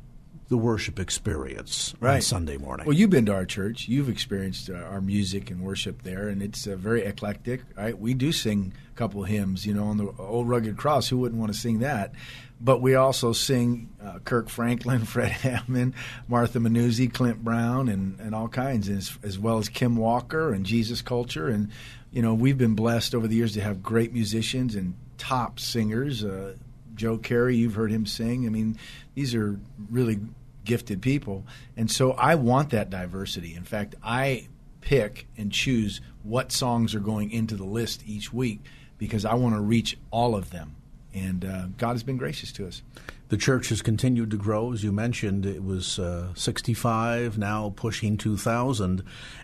the 0.48 0.56
worship 0.56 0.98
experience 0.98 1.94
right. 2.00 2.16
on 2.16 2.20
Sunday 2.22 2.56
morning. 2.56 2.86
Well, 2.86 2.96
you've 2.96 3.10
been 3.10 3.26
to 3.26 3.34
our 3.34 3.44
church. 3.44 3.86
You've 3.86 4.08
experienced 4.08 4.70
uh, 4.70 4.74
our 4.74 5.00
music 5.00 5.50
and 5.50 5.60
worship 5.60 6.02
there, 6.02 6.28
and 6.28 6.42
it's 6.42 6.66
uh, 6.66 6.76
very 6.76 7.04
eclectic. 7.04 7.62
Right? 7.76 7.98
We 7.98 8.14
do 8.14 8.32
sing 8.32 8.72
couple 8.98 9.22
hymns, 9.22 9.64
you 9.64 9.72
know, 9.72 9.84
on 9.84 9.96
the 9.96 10.12
old 10.18 10.48
rugged 10.48 10.76
cross. 10.76 11.08
Who 11.08 11.18
wouldn't 11.18 11.40
want 11.40 11.52
to 11.52 11.58
sing 11.58 11.78
that? 11.78 12.12
But 12.60 12.82
we 12.82 12.96
also 12.96 13.32
sing 13.32 13.88
uh, 14.04 14.18
Kirk 14.24 14.48
Franklin, 14.48 15.04
Fred 15.04 15.30
Hammond, 15.30 15.94
Martha 16.26 16.58
Munizzi, 16.58 17.12
Clint 17.12 17.42
Brown, 17.42 17.88
and, 17.88 18.18
and 18.18 18.34
all 18.34 18.48
kinds, 18.48 18.88
as, 18.88 19.16
as 19.22 19.38
well 19.38 19.58
as 19.58 19.68
Kim 19.68 19.96
Walker 19.96 20.52
and 20.52 20.66
Jesus 20.66 21.00
Culture. 21.00 21.48
And, 21.48 21.70
you 22.10 22.20
know, 22.20 22.34
we've 22.34 22.58
been 22.58 22.74
blessed 22.74 23.14
over 23.14 23.28
the 23.28 23.36
years 23.36 23.54
to 23.54 23.60
have 23.60 23.82
great 23.82 24.12
musicians 24.12 24.74
and 24.74 24.94
top 25.16 25.60
singers. 25.60 26.24
Uh, 26.24 26.54
Joe 26.96 27.16
Carey, 27.16 27.56
you've 27.56 27.74
heard 27.74 27.92
him 27.92 28.04
sing. 28.04 28.46
I 28.46 28.48
mean, 28.48 28.76
these 29.14 29.32
are 29.36 29.60
really 29.88 30.18
gifted 30.64 31.00
people. 31.00 31.44
And 31.76 31.88
so 31.88 32.12
I 32.12 32.34
want 32.34 32.70
that 32.70 32.90
diversity. 32.90 33.54
In 33.54 33.62
fact, 33.62 33.94
I 34.02 34.48
pick 34.80 35.28
and 35.36 35.52
choose 35.52 36.00
what 36.24 36.50
songs 36.50 36.94
are 36.96 37.00
going 37.00 37.30
into 37.30 37.54
the 37.54 37.64
list 37.64 38.02
each 38.04 38.32
week 38.32 38.60
because 38.98 39.24
I 39.24 39.34
want 39.34 39.54
to 39.54 39.60
reach 39.60 39.96
all 40.10 40.34
of 40.34 40.50
them. 40.50 40.76
And 41.14 41.44
uh, 41.44 41.66
God 41.78 41.92
has 41.92 42.02
been 42.02 42.18
gracious 42.18 42.52
to 42.52 42.66
us. 42.66 42.82
The 43.28 43.36
church 43.36 43.68
has 43.68 43.82
continued 43.82 44.30
to 44.30 44.36
grow. 44.36 44.72
As 44.72 44.82
you 44.82 44.90
mentioned, 44.92 45.44
it 45.44 45.62
was 45.62 45.98
uh, 45.98 46.32
65, 46.34 47.36
now 47.36 47.72
pushing 47.76 48.16
2,000. 48.16 49.02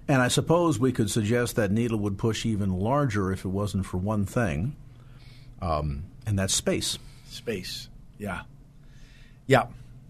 And 0.08 0.22
I 0.22 0.28
suppose 0.28 0.78
we 0.78 0.92
could 0.92 1.10
suggest 1.10 1.56
that 1.56 1.70
needle 1.70 1.98
would 1.98 2.16
push 2.16 2.46
even 2.46 2.72
larger 2.72 3.30
if 3.30 3.44
it 3.44 3.48
wasn't 3.48 3.84
for 3.86 3.98
one 3.98 4.24
thing, 4.24 4.74
um, 5.60 6.04
and 6.26 6.38
that's 6.38 6.54
space. 6.54 6.98
Space, 7.28 7.88
yeah. 8.18 8.42
Yeah. 9.46 9.66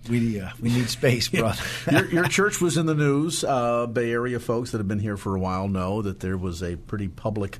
We 0.08 0.38
uh, 0.38 0.50
we 0.60 0.68
need 0.68 0.90
space, 0.90 1.28
brother. 1.30 1.62
your, 1.90 2.04
your, 2.10 2.24
church 2.28 2.60
was 2.60 2.76
in 2.76 2.84
the 2.84 2.94
news. 2.94 3.42
Uh, 3.42 3.86
Bay 3.86 4.10
Area 4.10 4.38
folks 4.38 4.72
that 4.72 4.78
have 4.78 4.86
been 4.86 4.98
here 4.98 5.16
for 5.16 5.34
a 5.34 5.40
while 5.40 5.66
know 5.66 6.02
that 6.02 6.20
there 6.20 6.36
was 6.36 6.62
a 6.62 6.76
pretty 6.76 7.08
public 7.08 7.58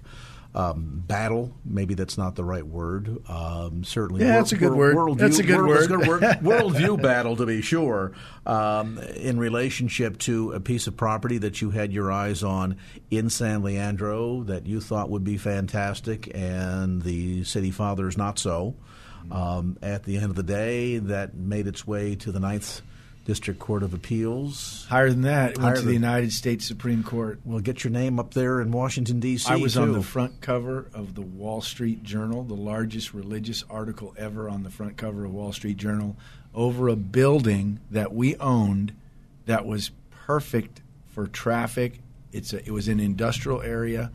um, 0.55 1.03
battle. 1.07 1.53
Maybe 1.65 1.95
that's 1.95 2.17
not 2.17 2.37
the 2.37 2.45
right 2.45 2.67
word. 2.67 3.19
Um, 3.29 3.83
certainly, 3.85 4.25
yeah, 4.25 4.37
that's 4.37 4.53
a 4.53 4.57
good 4.57 4.73
word. 4.73 4.97
Worldview, 4.97 5.19
that's 5.19 5.39
a 5.39 5.43
good 5.43 5.61
world, 5.61 5.91
word. 5.91 6.07
Word. 6.07 6.23
worldview 6.43 7.03
battle, 7.03 7.37
to 7.37 7.47
be 7.47 7.61
sure, 7.61 8.13
um, 8.47 8.99
in 8.99 9.39
relationship 9.39 10.19
to 10.19 10.53
a 10.53 10.61
piece 10.61 10.87
of 10.87 10.97
property 10.97 11.39
that 11.39 11.61
you 11.61 11.71
had 11.71 11.93
your 11.93 12.13
eyes 12.13 12.43
on 12.43 12.77
in 13.11 13.31
San 13.31 13.63
Leandro 13.63 14.45
that 14.45 14.67
you 14.67 14.81
thought 14.81 15.11
would 15.11 15.25
be 15.25 15.37
fantastic, 15.37 16.31
and 16.35 17.03
the 17.03 17.43
city 17.45 17.71
fathers 17.71 18.17
not 18.17 18.39
so. 18.39 18.75
Um, 19.31 19.79
at 19.83 20.05
the 20.05 20.17
end 20.17 20.27
of 20.27 20.35
the 20.37 20.43
day, 20.43 20.99
that 20.99 21.35
made 21.35 21.67
its 21.67 21.87
way 21.87 22.15
to 22.17 22.31
the 22.31 22.41
Ninth 22.41 22.83
District 23.25 23.59
Court 23.59 23.83
of 23.83 23.95
Appeals. 23.95 24.87
Higher 24.91 25.09
than 25.09 25.23
that, 25.23 25.53
it 25.53 25.59
went 25.59 25.77
to 25.77 25.83
the 25.83 25.95
United 25.95 26.33
States 26.33 26.67
Supreme 26.67 27.03
Court. 27.03 27.41
Well, 27.45 27.61
get 27.61 27.83
your 27.83 27.91
name 27.91 28.19
up 28.19 28.35
there 28.35 28.61
in 28.61 28.71
Washington, 28.71 29.19
D.C. 29.19 29.51
I 29.51 29.57
was 29.57 29.75
too. 29.75 29.81
on 29.81 29.93
the 29.93 30.03
front 30.03 30.43
cover 30.43 30.91
of 30.93 31.15
the 31.15 31.23
Wall 31.23 31.63
Street 31.63 32.03
Journal, 32.03 32.45
the 32.45 32.55
largest 32.55 33.15
religious 33.15 33.65
article 33.71 34.15
ever 34.19 34.49
on 34.51 34.63
the 34.63 34.71
front 34.71 34.99
cover 34.99 35.25
of 35.25 35.33
Wall 35.33 35.53
Street 35.53 35.79
Journal, 35.79 36.17
over 36.55 36.89
a 36.89 36.97
building 36.97 37.81
that 37.91 38.13
we 38.13 38.37
owned 38.37 38.93
that 39.47 39.65
was 39.65 39.91
perfect 40.11 40.83
for 41.07 41.27
traffic. 41.27 42.01
It's 42.31 42.53
a, 42.53 42.59
it 42.59 42.73
was 42.73 42.89
an 42.89 43.01
industrial 43.01 43.63
area. 43.63 44.11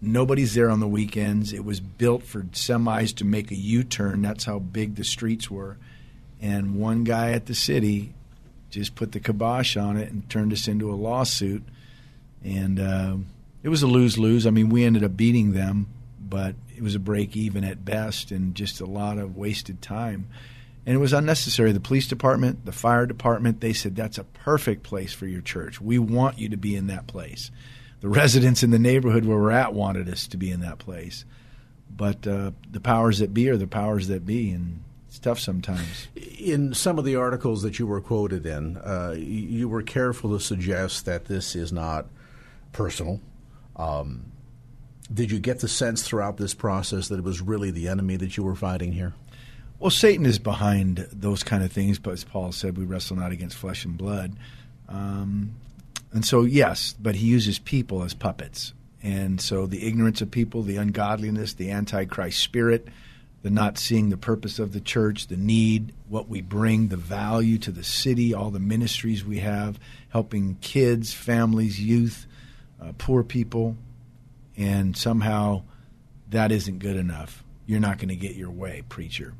Nobody's 0.00 0.54
there 0.54 0.70
on 0.70 0.80
the 0.80 0.88
weekends. 0.88 1.52
It 1.52 1.64
was 1.64 1.80
built 1.80 2.22
for 2.22 2.42
semis 2.42 3.14
to 3.16 3.24
make 3.24 3.50
a 3.50 3.56
U-turn. 3.56 4.22
That's 4.22 4.44
how 4.44 4.58
big 4.58 4.96
the 4.96 5.04
streets 5.04 5.50
were. 5.50 5.78
And 6.44 6.76
one 6.76 7.04
guy 7.04 7.32
at 7.32 7.46
the 7.46 7.54
city 7.54 8.12
just 8.70 8.94
put 8.94 9.12
the 9.12 9.20
kibosh 9.20 9.76
on 9.76 9.96
it 9.96 10.12
and 10.12 10.28
turned 10.28 10.52
us 10.52 10.68
into 10.68 10.92
a 10.92 10.94
lawsuit 10.94 11.62
and 12.44 12.78
uh, 12.78 13.16
it 13.62 13.70
was 13.70 13.82
a 13.82 13.86
lose 13.86 14.18
lose. 14.18 14.46
I 14.46 14.50
mean, 14.50 14.68
we 14.68 14.84
ended 14.84 15.02
up 15.02 15.16
beating 15.16 15.52
them, 15.52 15.86
but 16.20 16.54
it 16.76 16.82
was 16.82 16.94
a 16.94 17.00
break 17.00 17.36
even 17.36 17.64
at 17.64 17.84
best, 17.84 18.30
and 18.30 18.54
just 18.54 18.80
a 18.80 18.86
lot 18.86 19.18
of 19.18 19.36
wasted 19.36 19.80
time. 19.80 20.28
And 20.86 20.94
it 20.94 20.98
was 20.98 21.14
unnecessary. 21.14 21.72
The 21.72 21.80
police 21.80 22.06
department, 22.06 22.66
the 22.66 22.72
fire 22.72 23.06
department, 23.06 23.60
they 23.60 23.72
said 23.72 23.96
that's 23.96 24.18
a 24.18 24.24
perfect 24.24 24.82
place 24.82 25.14
for 25.14 25.26
your 25.26 25.40
church. 25.40 25.80
We 25.80 25.98
want 25.98 26.38
you 26.38 26.50
to 26.50 26.58
be 26.58 26.76
in 26.76 26.88
that 26.88 27.06
place. 27.06 27.50
The 28.02 28.08
residents 28.10 28.62
in 28.62 28.70
the 28.70 28.78
neighborhood 28.78 29.24
where 29.24 29.38
we're 29.38 29.50
at 29.50 29.72
wanted 29.72 30.10
us 30.10 30.26
to 30.28 30.36
be 30.36 30.50
in 30.50 30.60
that 30.60 30.78
place, 30.78 31.24
but 31.96 32.26
uh, 32.26 32.50
the 32.70 32.80
powers 32.80 33.20
that 33.20 33.32
be 33.32 33.48
are 33.48 33.56
the 33.56 33.66
powers 33.66 34.08
that 34.08 34.26
be, 34.26 34.50
and 34.50 34.82
it's 35.14 35.20
tough 35.20 35.38
sometimes. 35.38 36.08
In 36.40 36.74
some 36.74 36.98
of 36.98 37.04
the 37.04 37.14
articles 37.14 37.62
that 37.62 37.78
you 37.78 37.86
were 37.86 38.00
quoted 38.00 38.44
in, 38.46 38.76
uh, 38.78 39.14
you 39.16 39.58
you 39.58 39.68
were 39.68 39.82
careful 39.82 40.36
to 40.36 40.40
suggest 40.40 41.04
that 41.04 41.26
this 41.26 41.54
is 41.54 41.72
not 41.72 42.06
personal. 42.72 43.20
Um, 43.76 44.24
did 45.12 45.30
you 45.30 45.38
get 45.38 45.60
the 45.60 45.68
sense 45.68 46.02
throughout 46.02 46.36
this 46.36 46.52
process 46.52 47.06
that 47.08 47.20
it 47.20 47.22
was 47.22 47.40
really 47.40 47.70
the 47.70 47.86
enemy 47.86 48.16
that 48.16 48.36
you 48.36 48.42
were 48.42 48.56
fighting 48.56 48.90
here? 48.90 49.14
Well, 49.78 49.92
Satan 49.92 50.26
is 50.26 50.40
behind 50.40 51.06
those 51.12 51.44
kind 51.44 51.62
of 51.62 51.70
things, 51.70 52.00
but 52.00 52.14
as 52.14 52.24
Paul 52.24 52.50
said, 52.50 52.76
we 52.76 52.84
wrestle 52.84 53.14
not 53.14 53.30
against 53.30 53.56
flesh 53.56 53.84
and 53.84 53.96
blood. 53.96 54.32
Um, 54.88 55.54
and 56.12 56.24
so, 56.24 56.42
yes, 56.42 56.96
but 57.00 57.14
he 57.14 57.28
uses 57.28 57.60
people 57.60 58.02
as 58.02 58.14
puppets. 58.14 58.72
And 59.00 59.40
so 59.40 59.66
the 59.66 59.86
ignorance 59.86 60.20
of 60.22 60.32
people, 60.32 60.62
the 60.62 60.78
ungodliness, 60.78 61.52
the 61.52 61.70
antichrist 61.70 62.40
spirit, 62.40 62.88
the 63.44 63.50
not 63.50 63.76
seeing 63.76 64.08
the 64.08 64.16
purpose 64.16 64.58
of 64.58 64.72
the 64.72 64.80
church, 64.80 65.26
the 65.26 65.36
need, 65.36 65.92
what 66.08 66.30
we 66.30 66.40
bring, 66.40 66.88
the 66.88 66.96
value 66.96 67.58
to 67.58 67.70
the 67.70 67.84
city, 67.84 68.32
all 68.32 68.50
the 68.50 68.58
ministries 68.58 69.22
we 69.22 69.40
have, 69.40 69.78
helping 70.08 70.54
kids, 70.62 71.12
families, 71.12 71.78
youth, 71.78 72.26
uh, 72.80 72.92
poor 72.96 73.22
people, 73.22 73.76
and 74.56 74.96
somehow 74.96 75.62
that 76.30 76.50
isn't 76.50 76.78
good 76.78 76.96
enough. 76.96 77.44
You're 77.66 77.80
not 77.80 77.98
going 77.98 78.08
to 78.08 78.16
get 78.16 78.34
your 78.34 78.50
way, 78.50 78.82
preacher. 78.88 79.34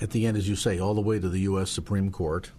At 0.00 0.12
the 0.12 0.26
end, 0.26 0.38
as 0.38 0.48
you 0.48 0.56
say, 0.56 0.78
all 0.78 0.94
the 0.94 1.02
way 1.02 1.18
to 1.18 1.28
the 1.28 1.40
U.S. 1.40 1.68
Supreme 1.70 2.10
Court. 2.10 2.50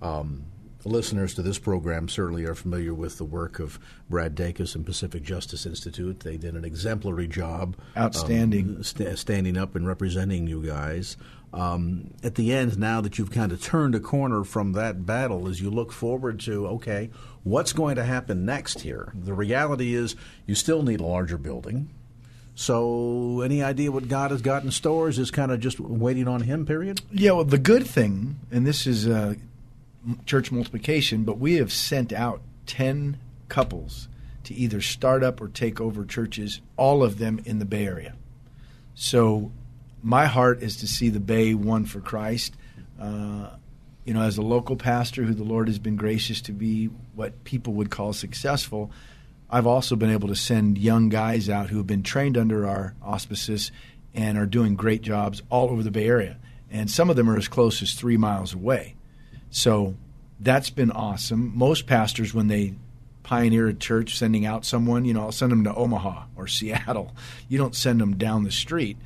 Um, 0.00 0.44
listeners 0.84 1.34
to 1.34 1.42
this 1.42 1.58
program 1.58 2.08
certainly 2.08 2.44
are 2.44 2.54
familiar 2.54 2.94
with 2.94 3.18
the 3.18 3.24
work 3.24 3.58
of 3.58 3.78
Brad 4.08 4.34
Dacus 4.34 4.74
and 4.74 4.86
Pacific 4.86 5.22
Justice 5.22 5.66
Institute. 5.66 6.20
They 6.20 6.36
did 6.36 6.54
an 6.54 6.64
exemplary 6.64 7.26
job. 7.26 7.76
Outstanding. 7.96 8.76
um, 8.76 8.82
sta 8.82 9.16
standing 9.16 9.56
up 9.56 9.74
and 9.74 9.86
representing 9.86 10.46
you 10.46 10.62
guys. 10.64 11.16
Um, 11.52 12.12
at 12.22 12.34
the 12.34 12.52
end, 12.52 12.78
now 12.78 13.00
that 13.00 13.18
you've 13.18 13.30
kind 13.30 13.52
of 13.52 13.62
turned 13.62 13.94
a 13.94 14.00
corner 14.00 14.44
from 14.44 14.72
that 14.72 15.06
battle, 15.06 15.48
as 15.48 15.60
you 15.60 15.70
look 15.70 15.92
forward 15.92 16.40
to, 16.40 16.66
okay, 16.66 17.10
what's 17.42 17.72
going 17.72 17.96
to 17.96 18.04
happen 18.04 18.44
next 18.44 18.80
here? 18.80 19.12
The 19.14 19.32
reality 19.32 19.94
is 19.94 20.14
you 20.46 20.54
still 20.54 20.82
need 20.82 21.00
a 21.00 21.06
larger 21.06 21.38
building. 21.38 21.88
So, 22.54 23.40
any 23.42 23.62
idea 23.62 23.92
what 23.92 24.08
God 24.08 24.32
has 24.32 24.42
got 24.42 24.64
in 24.64 24.72
store? 24.72 25.08
Is 25.08 25.30
kind 25.30 25.52
of 25.52 25.60
just 25.60 25.78
waiting 25.78 26.26
on 26.26 26.40
Him, 26.40 26.66
period? 26.66 27.00
Yeah, 27.12 27.30
well, 27.30 27.44
the 27.44 27.56
good 27.56 27.86
thing, 27.86 28.40
and 28.50 28.66
this 28.66 28.84
is 28.84 29.06
uh, 29.06 29.34
church 30.26 30.50
multiplication, 30.50 31.24
but 31.24 31.38
we 31.38 31.54
have 31.54 31.72
sent 31.72 32.12
out 32.12 32.42
10 32.66 33.18
couples 33.48 34.08
to 34.44 34.54
either 34.54 34.80
start 34.80 35.22
up 35.22 35.40
or 35.40 35.48
take 35.48 35.80
over 35.80 36.04
churches, 36.04 36.60
all 36.76 37.02
of 37.02 37.18
them 37.18 37.40
in 37.44 37.58
the 37.58 37.64
Bay 37.64 37.86
Area. 37.86 38.14
So, 38.94 39.52
my 40.02 40.26
heart 40.26 40.62
is 40.62 40.76
to 40.76 40.88
see 40.88 41.08
the 41.08 41.20
Bay 41.20 41.54
won 41.54 41.84
for 41.84 42.00
Christ. 42.00 42.54
Uh, 43.00 43.50
you 44.04 44.14
know, 44.14 44.22
as 44.22 44.38
a 44.38 44.42
local 44.42 44.76
pastor 44.76 45.24
who 45.24 45.34
the 45.34 45.44
Lord 45.44 45.68
has 45.68 45.78
been 45.78 45.96
gracious 45.96 46.40
to 46.42 46.52
be 46.52 46.86
what 47.14 47.44
people 47.44 47.74
would 47.74 47.90
call 47.90 48.12
successful, 48.12 48.90
I've 49.50 49.66
also 49.66 49.96
been 49.96 50.10
able 50.10 50.28
to 50.28 50.36
send 50.36 50.78
young 50.78 51.08
guys 51.08 51.48
out 51.48 51.70
who 51.70 51.78
have 51.78 51.86
been 51.86 52.02
trained 52.02 52.36
under 52.36 52.66
our 52.66 52.94
auspices 53.02 53.70
and 54.14 54.38
are 54.38 54.46
doing 54.46 54.76
great 54.76 55.02
jobs 55.02 55.42
all 55.50 55.68
over 55.70 55.82
the 55.82 55.90
Bay 55.90 56.06
Area. 56.06 56.38
And 56.70 56.90
some 56.90 57.10
of 57.10 57.16
them 57.16 57.30
are 57.30 57.36
as 57.36 57.48
close 57.48 57.82
as 57.82 57.94
three 57.94 58.16
miles 58.16 58.54
away. 58.54 58.94
So 59.50 59.94
that's 60.40 60.70
been 60.70 60.90
awesome. 60.90 61.56
Most 61.56 61.86
pastors, 61.86 62.34
when 62.34 62.48
they 62.48 62.74
pioneer 63.22 63.68
a 63.68 63.74
church, 63.74 64.16
sending 64.16 64.46
out 64.46 64.64
someone, 64.64 65.04
you 65.04 65.12
know, 65.12 65.22
I'll 65.22 65.32
send 65.32 65.52
them 65.52 65.64
to 65.64 65.74
Omaha 65.74 66.24
or 66.36 66.46
Seattle. 66.48 67.14
You 67.48 67.58
don't 67.58 67.74
send 67.74 68.00
them 68.00 68.16
down 68.16 68.44
the 68.44 68.50
street. 68.50 68.96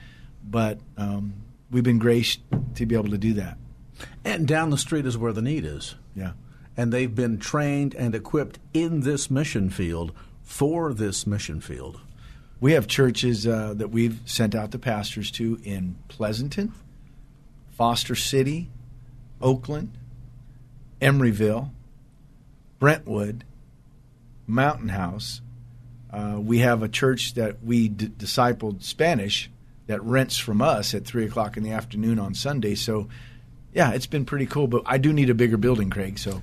But 0.44 0.78
um, 0.96 1.34
we've 1.70 1.84
been 1.84 1.98
graced 1.98 2.40
to 2.74 2.86
be 2.86 2.94
able 2.94 3.10
to 3.10 3.18
do 3.18 3.34
that. 3.34 3.58
And 4.24 4.46
down 4.46 4.70
the 4.70 4.78
street 4.78 5.06
is 5.06 5.16
where 5.16 5.32
the 5.32 5.42
need 5.42 5.64
is. 5.64 5.94
Yeah. 6.14 6.32
And 6.76 6.92
they've 6.92 7.14
been 7.14 7.38
trained 7.38 7.94
and 7.94 8.14
equipped 8.14 8.58
in 8.72 9.00
this 9.00 9.30
mission 9.30 9.70
field 9.70 10.12
for 10.42 10.92
this 10.92 11.26
mission 11.26 11.60
field. 11.60 12.00
We 12.60 12.72
have 12.72 12.86
churches 12.86 13.46
uh, 13.46 13.74
that 13.74 13.90
we've 13.90 14.20
sent 14.24 14.54
out 14.54 14.70
the 14.70 14.78
pastors 14.78 15.30
to 15.32 15.60
in 15.64 15.96
Pleasanton, 16.08 16.72
Foster 17.72 18.14
City, 18.14 18.70
Oakland, 19.40 19.98
Emeryville, 21.02 21.70
Brentwood, 22.78 23.44
Mountain 24.46 24.90
House. 24.90 25.40
Uh, 26.10 26.38
we 26.38 26.58
have 26.58 26.82
a 26.82 26.88
church 26.88 27.34
that 27.34 27.62
we 27.62 27.88
d- 27.88 28.06
discipled 28.08 28.82
Spanish 28.82 29.50
that 29.88 30.02
rents 30.02 30.38
from 30.38 30.62
us 30.62 30.94
at 30.94 31.04
three 31.04 31.26
o'clock 31.26 31.56
in 31.56 31.64
the 31.64 31.72
afternoon 31.72 32.18
on 32.18 32.34
Sunday. 32.34 32.74
So, 32.76 33.08
yeah, 33.72 33.92
it's 33.92 34.06
been 34.06 34.24
pretty 34.24 34.46
cool. 34.46 34.66
But 34.66 34.82
I 34.86 34.98
do 34.98 35.12
need 35.12 35.30
a 35.30 35.34
bigger 35.34 35.56
building, 35.56 35.90
Craig. 35.90 36.18
So 36.18 36.42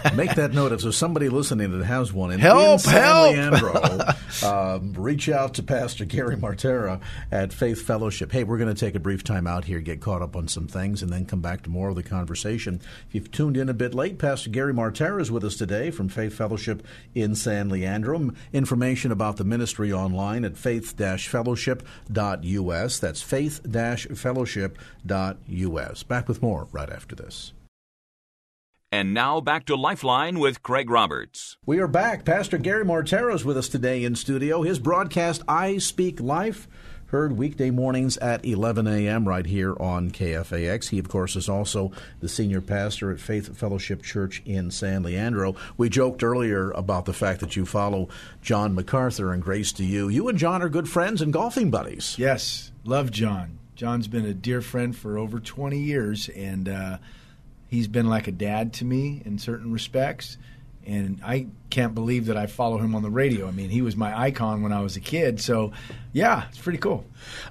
Make 0.14 0.36
that 0.36 0.52
note. 0.52 0.70
If 0.72 0.82
there's 0.82 0.96
somebody 0.96 1.28
listening 1.28 1.76
that 1.78 1.84
has 1.84 2.12
one, 2.12 2.32
in, 2.32 2.40
Help, 2.40 2.72
in 2.72 2.78
San 2.78 3.02
help! 3.02 3.32
Leandro, 3.32 4.00
um, 4.48 4.94
reach 4.94 5.28
out 5.28 5.54
to 5.54 5.62
Pastor 5.62 6.04
Gary 6.04 6.36
Mortara 6.36 7.00
at 7.30 7.52
Faith 7.52 7.82
Fellowship. 7.82 8.32
Hey, 8.32 8.42
we're 8.44 8.58
going 8.58 8.74
to 8.74 8.78
take 8.78 8.94
a 8.94 9.00
brief 9.00 9.24
time 9.24 9.46
out 9.46 9.66
here, 9.66 9.80
get 9.80 10.00
caught 10.00 10.22
up 10.22 10.36
on 10.36 10.48
some 10.48 10.66
things, 10.66 11.02
and 11.02 11.12
then 11.12 11.26
come 11.26 11.42
back 11.42 11.64
to 11.64 11.70
more 11.70 11.90
of 11.90 11.96
the 11.96 12.02
conversation. 12.02 12.80
If 13.08 13.14
you've 13.14 13.30
tuned 13.30 13.58
in 13.58 13.68
a 13.68 13.74
bit 13.74 13.94
late, 13.94 14.18
Pastor 14.18 14.48
Gary 14.50 14.72
Mortara 14.72 15.20
is 15.20 15.30
with 15.30 15.44
us 15.44 15.56
today 15.56 15.90
from 15.90 16.08
Faith 16.08 16.32
Fellowship 16.34 16.82
in 17.14 17.34
San 17.34 17.68
Leandro. 17.68 18.30
Information 18.52 19.12
about 19.12 19.36
the 19.36 19.44
ministry 19.44 19.92
online 19.92 20.44
at 20.44 20.56
faith-fellowship.us. 20.56 22.98
That's 22.98 23.22
faith-fellowship.us. 23.22 26.02
Back 26.02 26.28
with 26.28 26.42
more 26.42 26.59
right 26.72 26.90
after 26.90 27.14
this. 27.14 27.52
And 28.92 29.14
now 29.14 29.40
back 29.40 29.66
to 29.66 29.76
Lifeline 29.76 30.40
with 30.40 30.64
Craig 30.64 30.90
Roberts. 30.90 31.56
We 31.64 31.78
are 31.78 31.86
back. 31.86 32.24
Pastor 32.24 32.58
Gary 32.58 32.84
Mortara 32.84 33.32
is 33.34 33.44
with 33.44 33.56
us 33.56 33.68
today 33.68 34.02
in 34.02 34.16
studio. 34.16 34.62
His 34.62 34.80
broadcast, 34.80 35.42
I 35.46 35.78
Speak 35.78 36.20
Life, 36.20 36.66
heard 37.06 37.36
weekday 37.38 37.70
mornings 37.70 38.16
at 38.16 38.44
11 38.44 38.88
a.m. 38.88 39.28
right 39.28 39.46
here 39.46 39.76
on 39.78 40.10
KFAX. 40.10 40.88
He, 40.88 40.98
of 40.98 41.08
course, 41.08 41.36
is 41.36 41.48
also 41.48 41.92
the 42.18 42.28
senior 42.28 42.60
pastor 42.60 43.12
at 43.12 43.20
Faith 43.20 43.56
Fellowship 43.56 44.02
Church 44.02 44.42
in 44.44 44.72
San 44.72 45.04
Leandro. 45.04 45.54
We 45.76 45.88
joked 45.88 46.24
earlier 46.24 46.72
about 46.72 47.04
the 47.04 47.12
fact 47.12 47.38
that 47.40 47.54
you 47.54 47.66
follow 47.66 48.08
John 48.42 48.74
MacArthur 48.74 49.32
and 49.32 49.40
Grace 49.40 49.70
to 49.74 49.84
You. 49.84 50.08
You 50.08 50.26
and 50.28 50.36
John 50.36 50.62
are 50.62 50.68
good 50.68 50.88
friends 50.88 51.22
and 51.22 51.32
golfing 51.32 51.70
buddies. 51.70 52.16
Yes, 52.18 52.72
love 52.84 53.12
John. 53.12 53.60
John's 53.80 54.08
been 54.08 54.26
a 54.26 54.34
dear 54.34 54.60
friend 54.60 54.94
for 54.94 55.16
over 55.16 55.40
20 55.40 55.78
years, 55.78 56.28
and 56.28 56.68
uh, 56.68 56.98
he's 57.68 57.88
been 57.88 58.10
like 58.10 58.28
a 58.28 58.30
dad 58.30 58.74
to 58.74 58.84
me 58.84 59.22
in 59.24 59.38
certain 59.38 59.72
respects. 59.72 60.36
And 60.86 61.18
I 61.24 61.46
can't 61.70 61.94
believe 61.94 62.26
that 62.26 62.36
I 62.36 62.44
follow 62.46 62.76
him 62.76 62.94
on 62.94 63.02
the 63.02 63.08
radio. 63.08 63.48
I 63.48 63.52
mean, 63.52 63.70
he 63.70 63.80
was 63.80 63.96
my 63.96 64.14
icon 64.14 64.62
when 64.62 64.70
I 64.70 64.82
was 64.82 64.96
a 64.96 65.00
kid. 65.00 65.40
So, 65.40 65.72
yeah, 66.12 66.44
it's 66.50 66.58
pretty 66.58 66.76
cool. 66.76 67.06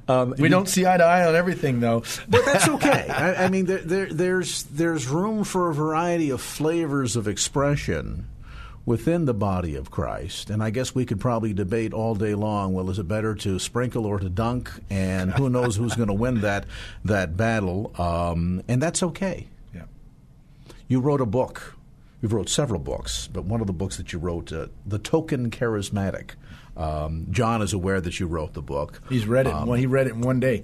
Um, 0.07 0.35
We 0.37 0.49
don't 0.49 0.69
see 0.69 0.85
eye 0.85 0.97
to 0.97 1.03
eye 1.03 1.25
on 1.27 1.33
everything, 1.33 1.79
though. 1.79 2.03
but 2.27 2.45
that's 2.45 2.69
okay. 2.77 3.07
I, 3.09 3.45
I 3.45 3.49
mean, 3.49 3.65
there, 3.65 3.79
there, 3.79 4.13
there's 4.13 4.65
there's 4.65 5.07
room 5.07 5.43
for 5.43 5.71
a 5.71 5.73
variety 5.73 6.29
of 6.29 6.41
flavors 6.41 7.15
of 7.15 7.27
expression 7.27 8.27
within 8.85 9.25
the 9.25 9.33
body 9.33 9.75
of 9.75 9.91
Christ, 9.91 10.49
and 10.49 10.63
I 10.63 10.69
guess 10.69 10.95
we 10.95 11.05
could 11.05 11.19
probably 11.19 11.53
debate 11.53 11.93
all 11.93 12.15
day 12.15 12.33
long. 12.33 12.73
Well, 12.73 12.89
is 12.89 12.99
it 12.99 13.07
better 13.07 13.35
to 13.35 13.59
sprinkle 13.59 14.05
or 14.05 14.19
to 14.19 14.29
dunk? 14.29 14.71
And 14.89 15.31
who 15.31 15.49
knows 15.49 15.75
who's 15.75 15.95
going 15.95 16.07
to 16.07 16.13
win 16.13 16.41
that 16.41 16.65
that 17.05 17.37
battle? 17.37 17.91
Um, 17.99 18.63
and 18.67 18.81
that's 18.81 19.03
okay. 19.03 19.47
yeah. 19.73 19.83
You 20.87 20.99
wrote 20.99 21.21
a 21.21 21.25
book. 21.25 21.75
You've 22.21 22.33
wrote 22.33 22.49
several 22.49 22.79
books, 22.81 23.29
but 23.31 23.45
one 23.45 23.61
of 23.61 23.67
the 23.67 23.73
books 23.73 23.95
that 23.97 24.11
you 24.11 24.19
wrote, 24.19 24.51
uh, 24.51 24.67
The 24.85 24.99
Token 24.99 25.49
Charismatic. 25.51 26.31
Um, 26.75 27.27
John 27.29 27.61
is 27.61 27.73
aware 27.73 28.01
that 28.01 28.19
you 28.19 28.27
wrote 28.27 28.53
the 28.53 28.61
book. 28.61 29.01
He's 29.09 29.25
read 29.25 29.47
it. 29.47 29.53
Um, 29.53 29.67
well, 29.67 29.77
he 29.77 29.85
read 29.85 30.07
it 30.07 30.11
in 30.13 30.21
one 30.21 30.39
day. 30.39 30.63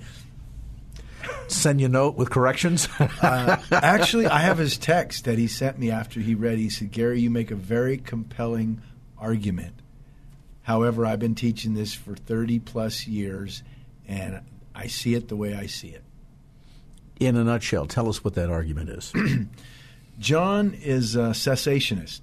Send 1.47 1.79
you 1.79 1.87
a 1.87 1.89
note 1.89 2.15
with 2.15 2.29
corrections? 2.29 2.87
uh, 2.99 3.57
actually, 3.71 4.27
I 4.27 4.39
have 4.39 4.57
his 4.57 4.77
text 4.77 5.25
that 5.25 5.37
he 5.37 5.47
sent 5.47 5.77
me 5.77 5.91
after 5.91 6.19
he 6.19 6.35
read. 6.35 6.57
He 6.57 6.69
said, 6.69 6.91
Gary, 6.91 7.21
you 7.21 7.29
make 7.29 7.51
a 7.51 7.55
very 7.55 7.97
compelling 7.97 8.81
argument. 9.17 9.73
However, 10.63 11.05
I've 11.05 11.19
been 11.19 11.35
teaching 11.35 11.75
this 11.75 11.93
for 11.93 12.15
30 12.15 12.59
plus 12.59 13.05
years, 13.07 13.61
and 14.07 14.41
I 14.73 14.87
see 14.87 15.13
it 15.13 15.27
the 15.27 15.35
way 15.35 15.53
I 15.53 15.67
see 15.67 15.89
it. 15.89 16.03
In 17.19 17.37
a 17.37 17.43
nutshell, 17.43 17.85
tell 17.85 18.09
us 18.09 18.23
what 18.23 18.33
that 18.33 18.49
argument 18.49 18.89
is. 18.89 19.13
John 20.19 20.73
is 20.73 21.15
a 21.15 21.29
cessationist. 21.29 22.21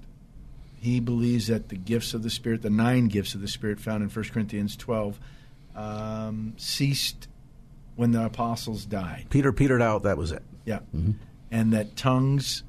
He 0.81 0.99
believes 0.99 1.47
that 1.47 1.69
the 1.69 1.77
gifts 1.77 2.15
of 2.15 2.25
the 2.25 2.31
Spirit, 2.31 2.63
the 2.63 2.71
nine 2.71 3.07
gifts 3.07 3.35
of 3.35 3.41
the 3.41 3.49
Spirit 3.49 3.79
found 3.79 4.03
in 4.03 4.09
1 4.09 4.25
Corinthians 4.31 4.77
12, 4.77 5.21
um, 5.77 6.55
ceased 6.57 7.29
when 7.97 8.13
the 8.13 8.25
apostles 8.25 8.85
died. 8.85 9.27
Peter 9.31 9.53
petered 9.53 9.83
out, 9.83 10.05
that 10.05 10.17
was 10.17 10.33
it. 10.33 10.43
Yeah. 10.65 10.81
Mm-hmm. 10.95 11.13
And 11.51 11.73
that 11.73 11.97
tongues 11.97 12.63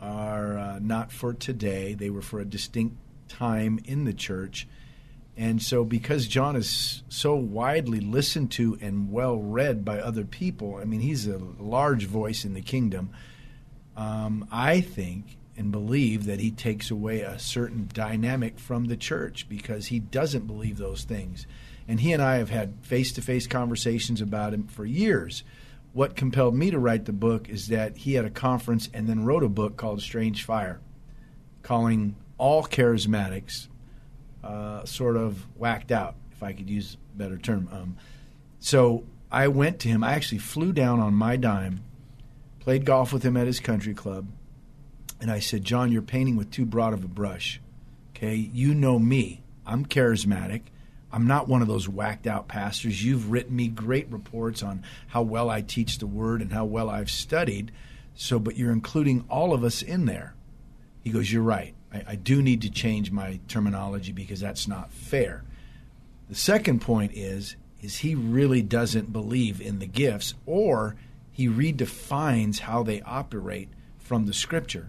are 0.00 0.58
uh, 0.58 0.78
not 0.80 1.12
for 1.12 1.32
today, 1.32 1.94
they 1.94 2.10
were 2.10 2.22
for 2.22 2.40
a 2.40 2.44
distinct 2.44 2.96
time 3.28 3.78
in 3.84 4.04
the 4.04 4.12
church. 4.12 4.66
And 5.36 5.62
so, 5.62 5.84
because 5.84 6.26
John 6.26 6.56
is 6.56 7.02
so 7.08 7.34
widely 7.34 8.00
listened 8.00 8.50
to 8.52 8.76
and 8.82 9.10
well 9.10 9.36
read 9.36 9.84
by 9.84 9.98
other 9.98 10.24
people, 10.24 10.76
I 10.76 10.84
mean, 10.84 11.00
he's 11.00 11.26
a 11.26 11.38
large 11.58 12.04
voice 12.04 12.44
in 12.44 12.52
the 12.52 12.60
kingdom. 12.60 13.10
Um, 13.96 14.46
I 14.50 14.80
think 14.80 15.38
and 15.56 15.70
believe 15.70 16.26
that 16.26 16.40
he 16.40 16.50
takes 16.50 16.90
away 16.90 17.20
a 17.20 17.38
certain 17.38 17.88
dynamic 17.92 18.58
from 18.58 18.86
the 18.86 18.96
church 18.96 19.48
because 19.48 19.86
he 19.86 19.98
doesn't 19.98 20.46
believe 20.46 20.78
those 20.78 21.04
things. 21.04 21.46
And 21.88 22.00
he 22.00 22.12
and 22.12 22.22
I 22.22 22.36
have 22.36 22.50
had 22.50 22.74
face 22.82 23.12
to 23.12 23.22
face 23.22 23.46
conversations 23.46 24.20
about 24.20 24.54
him 24.54 24.66
for 24.66 24.84
years. 24.84 25.42
What 25.92 26.16
compelled 26.16 26.54
me 26.54 26.70
to 26.70 26.78
write 26.78 27.04
the 27.04 27.12
book 27.12 27.48
is 27.48 27.68
that 27.68 27.96
he 27.98 28.14
had 28.14 28.24
a 28.24 28.30
conference 28.30 28.88
and 28.94 29.08
then 29.08 29.24
wrote 29.24 29.42
a 29.42 29.48
book 29.48 29.76
called 29.76 30.00
Strange 30.00 30.44
Fire, 30.44 30.80
calling 31.62 32.16
all 32.38 32.64
charismatics 32.64 33.68
uh, 34.42 34.84
sort 34.84 35.16
of 35.16 35.46
whacked 35.56 35.92
out, 35.92 36.14
if 36.32 36.42
I 36.42 36.52
could 36.52 36.68
use 36.68 36.96
a 37.14 37.18
better 37.18 37.38
term. 37.38 37.68
Um, 37.70 37.96
so 38.58 39.04
I 39.30 39.48
went 39.48 39.80
to 39.80 39.88
him. 39.88 40.02
I 40.02 40.12
actually 40.12 40.38
flew 40.38 40.72
down 40.72 41.00
on 41.00 41.14
my 41.14 41.36
dime, 41.36 41.82
played 42.60 42.84
golf 42.84 43.12
with 43.12 43.22
him 43.22 43.36
at 43.36 43.46
his 43.46 43.60
country 43.60 43.94
club, 43.94 44.26
and 45.20 45.30
I 45.30 45.38
said, 45.38 45.64
John, 45.64 45.92
you're 45.92 46.02
painting 46.02 46.36
with 46.36 46.50
too 46.50 46.66
broad 46.66 46.94
of 46.94 47.04
a 47.04 47.08
brush. 47.08 47.60
Okay, 48.10 48.34
you 48.34 48.74
know 48.74 48.98
me. 48.98 49.42
I'm 49.64 49.86
charismatic. 49.86 50.62
I'm 51.12 51.26
not 51.26 51.48
one 51.48 51.62
of 51.62 51.68
those 51.68 51.88
whacked 51.88 52.26
out 52.26 52.48
pastors. 52.48 53.04
You've 53.04 53.30
written 53.30 53.54
me 53.54 53.68
great 53.68 54.10
reports 54.10 54.62
on 54.62 54.82
how 55.08 55.22
well 55.22 55.50
I 55.50 55.60
teach 55.60 55.98
the 55.98 56.06
word 56.06 56.40
and 56.40 56.52
how 56.52 56.64
well 56.64 56.88
I've 56.88 57.10
studied. 57.10 57.70
So, 58.14 58.38
but 58.38 58.56
you're 58.56 58.72
including 58.72 59.24
all 59.28 59.52
of 59.52 59.64
us 59.64 59.82
in 59.82 60.06
there. 60.06 60.34
He 61.02 61.10
goes, 61.10 61.30
You're 61.32 61.42
right. 61.42 61.74
I, 61.92 62.02
I 62.08 62.14
do 62.16 62.42
need 62.42 62.62
to 62.62 62.70
change 62.70 63.10
my 63.10 63.40
terminology 63.48 64.12
because 64.12 64.40
that's 64.40 64.66
not 64.66 64.90
fair. 64.90 65.44
The 66.28 66.34
second 66.34 66.80
point 66.80 67.12
is 67.14 67.56
is 67.82 67.98
he 67.98 68.14
really 68.14 68.62
doesn't 68.62 69.12
believe 69.12 69.60
in 69.60 69.80
the 69.80 69.86
gifts 69.86 70.34
or 70.46 70.94
he 71.32 71.48
redefines 71.48 72.60
how 72.60 72.82
they 72.82 73.02
operate 73.02 73.68
from 73.98 74.26
the 74.26 74.32
scripture. 74.32 74.88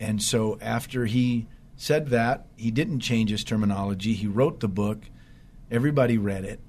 And 0.00 0.20
so 0.20 0.58
after 0.60 1.06
he 1.06 1.46
said 1.76 2.08
that, 2.08 2.46
he 2.56 2.70
didn't 2.70 3.00
change 3.00 3.30
his 3.30 3.44
terminology. 3.44 4.14
He 4.14 4.26
wrote 4.26 4.60
the 4.60 4.68
book. 4.68 5.04
Everybody 5.70 6.18
read 6.18 6.44
it. 6.44 6.60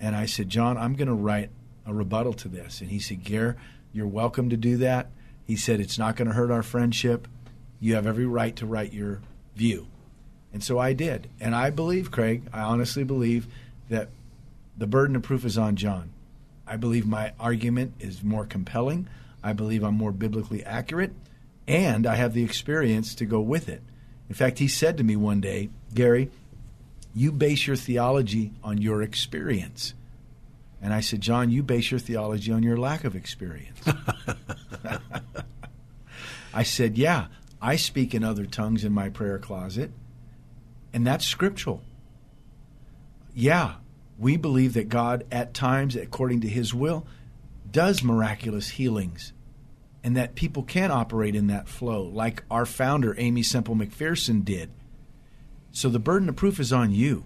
And 0.00 0.14
I 0.14 0.26
said, 0.26 0.48
John, 0.48 0.76
I'm 0.76 0.94
going 0.94 1.08
to 1.08 1.14
write 1.14 1.50
a 1.86 1.94
rebuttal 1.94 2.32
to 2.34 2.48
this. 2.48 2.80
And 2.80 2.90
he 2.90 2.98
said, 2.98 3.24
Gare, 3.24 3.56
you're 3.92 4.06
welcome 4.06 4.50
to 4.50 4.56
do 4.56 4.76
that. 4.78 5.10
He 5.46 5.56
said, 5.56 5.80
it's 5.80 5.98
not 5.98 6.16
going 6.16 6.28
to 6.28 6.34
hurt 6.34 6.50
our 6.50 6.62
friendship. 6.62 7.28
You 7.80 7.94
have 7.94 8.06
every 8.06 8.26
right 8.26 8.56
to 8.56 8.66
write 8.66 8.92
your 8.92 9.20
view. 9.54 9.86
And 10.52 10.62
so 10.62 10.78
I 10.78 10.92
did. 10.92 11.28
And 11.40 11.54
I 11.54 11.70
believe, 11.70 12.10
Craig, 12.10 12.42
I 12.52 12.60
honestly 12.60 13.04
believe 13.04 13.46
that 13.88 14.08
the 14.76 14.86
burden 14.86 15.16
of 15.16 15.22
proof 15.22 15.44
is 15.44 15.58
on 15.58 15.76
John. 15.76 16.10
I 16.66 16.76
believe 16.76 17.06
my 17.06 17.32
argument 17.38 17.94
is 18.00 18.22
more 18.22 18.46
compelling. 18.46 19.08
I 19.42 19.52
believe 19.52 19.82
I'm 19.82 19.96
more 19.96 20.12
biblically 20.12 20.64
accurate. 20.64 21.12
And 21.66 22.06
I 22.06 22.14
have 22.14 22.34
the 22.34 22.44
experience 22.44 23.14
to 23.16 23.26
go 23.26 23.40
with 23.40 23.68
it. 23.68 23.82
In 24.28 24.34
fact, 24.34 24.58
he 24.58 24.68
said 24.68 24.96
to 24.96 25.04
me 25.04 25.16
one 25.16 25.40
day, 25.40 25.68
Gary, 25.92 26.30
you 27.14 27.30
base 27.30 27.66
your 27.66 27.76
theology 27.76 28.52
on 28.62 28.78
your 28.78 29.02
experience. 29.02 29.94
And 30.82 30.92
I 30.92 31.00
said, 31.00 31.20
John, 31.20 31.50
you 31.50 31.62
base 31.62 31.90
your 31.90 32.00
theology 32.00 32.52
on 32.52 32.62
your 32.62 32.76
lack 32.76 33.04
of 33.04 33.16
experience. 33.16 33.80
I 36.54 36.62
said, 36.62 36.98
Yeah, 36.98 37.28
I 37.62 37.76
speak 37.76 38.14
in 38.14 38.22
other 38.22 38.44
tongues 38.44 38.84
in 38.84 38.92
my 38.92 39.08
prayer 39.08 39.38
closet, 39.38 39.90
and 40.92 41.06
that's 41.06 41.24
scriptural. 41.24 41.82
Yeah, 43.34 43.74
we 44.18 44.36
believe 44.36 44.74
that 44.74 44.88
God, 44.88 45.24
at 45.32 45.54
times, 45.54 45.96
according 45.96 46.42
to 46.42 46.48
His 46.48 46.74
will, 46.74 47.06
does 47.70 48.04
miraculous 48.04 48.68
healings, 48.68 49.32
and 50.04 50.16
that 50.16 50.34
people 50.34 50.62
can 50.62 50.90
operate 50.90 51.34
in 51.34 51.46
that 51.46 51.68
flow, 51.68 52.02
like 52.02 52.44
our 52.50 52.66
founder, 52.66 53.18
Aimee 53.18 53.42
Semple 53.42 53.74
McPherson, 53.74 54.44
did. 54.44 54.70
So 55.74 55.88
the 55.88 55.98
burden 55.98 56.28
of 56.28 56.36
proof 56.36 56.60
is 56.60 56.72
on 56.72 56.92
you. 56.92 57.24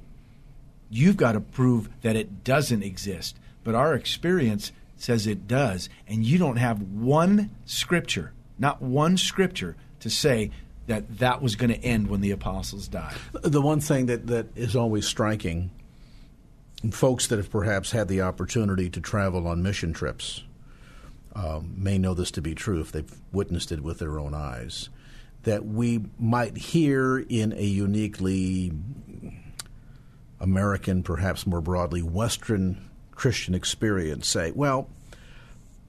You've 0.91 1.19
got 1.19 1.33
to 1.33 1.41
prove 1.41 1.91
that 2.01 2.17
it 2.17 2.45
doesn't 2.45 2.83
exist, 2.83 3.37
but 3.63 3.75
our 3.75 3.95
experience 3.95 4.73
says 4.97 5.27
it 5.27 5.47
does, 5.47 5.91
and 6.09 6.25
you 6.25 6.39
don't 6.39 6.57
have 6.57 6.81
one 6.81 7.51
scripture, 7.67 8.33
not 8.59 8.81
one 8.81 9.19
scripture 9.19 9.77
to 10.01 10.09
say 10.09 10.51
that 10.87 11.19
that 11.19 11.43
was 11.43 11.57
going 11.57 11.71
to 11.71 11.85
end 11.85 12.09
when 12.09 12.23
the 12.23 12.31
apostles 12.31 12.89
died. 12.89 13.15
The 13.33 13.61
one 13.61 13.81
thing 13.81 14.07
that, 14.07 14.27
that 14.29 14.47
is 14.57 14.75
always 14.75 15.07
striking, 15.07 15.71
folks 16.91 17.27
that 17.27 17.37
have 17.37 17.51
perhaps 17.51 17.91
had 17.91 18.09
the 18.09 18.23
opportunity 18.23 18.89
to 18.89 19.01
travel 19.01 19.47
on 19.47 19.63
mission 19.63 19.93
trips 19.93 20.43
um, 21.35 21.75
may 21.77 21.99
know 21.99 22.15
this 22.15 22.31
to 22.33 22.41
be 22.41 22.55
true 22.55 22.81
if 22.81 22.93
they've 22.93 23.15
witnessed 23.31 23.71
it 23.73 23.83
with 23.83 23.99
their 23.99 24.19
own 24.19 24.33
eyes, 24.33 24.89
that 25.45 25.65
we 25.65 26.05
might 26.19 26.57
hear 26.57 27.19
in 27.19 27.53
a 27.53 27.65
uniquely 27.65 28.73
American, 30.41 31.03
perhaps 31.03 31.47
more 31.47 31.61
broadly 31.61 32.03
Western 32.03 32.89
Christian 33.13 33.55
experience 33.55 34.29
say, 34.29 34.53
well, 34.53 34.89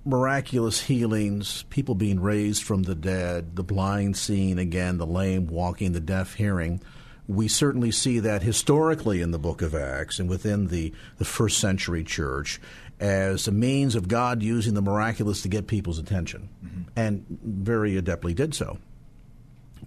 miraculous 0.05 0.81
healings, 0.81 1.63
people 1.69 1.93
being 1.95 2.19
raised 2.19 2.63
from 2.63 2.83
the 2.83 2.95
dead, 2.95 3.55
the 3.55 3.63
blind 3.63 4.17
seeing 4.17 4.57
again, 4.57 4.97
the 4.97 5.05
lame 5.05 5.47
walking, 5.47 5.91
the 5.91 5.99
deaf 5.99 6.35
hearing. 6.35 6.81
We 7.27 7.47
certainly 7.47 7.91
see 7.91 8.19
that 8.19 8.41
historically 8.41 9.21
in 9.21 9.31
the 9.31 9.37
book 9.37 9.61
of 9.61 9.75
Acts 9.75 10.19
and 10.19 10.27
within 10.27 10.67
the, 10.67 10.93
the 11.17 11.25
first 11.25 11.59
century 11.59 12.03
church 12.03 12.59
as 12.99 13.47
a 13.47 13.51
means 13.51 13.95
of 13.95 14.07
God 14.07 14.41
using 14.41 14.73
the 14.73 14.81
miraculous 14.81 15.43
to 15.43 15.47
get 15.47 15.67
people's 15.67 15.99
attention, 15.99 16.49
mm-hmm. 16.65 16.81
and 16.95 17.25
very 17.29 18.01
adeptly 18.01 18.33
did 18.33 18.53
so. 18.55 18.79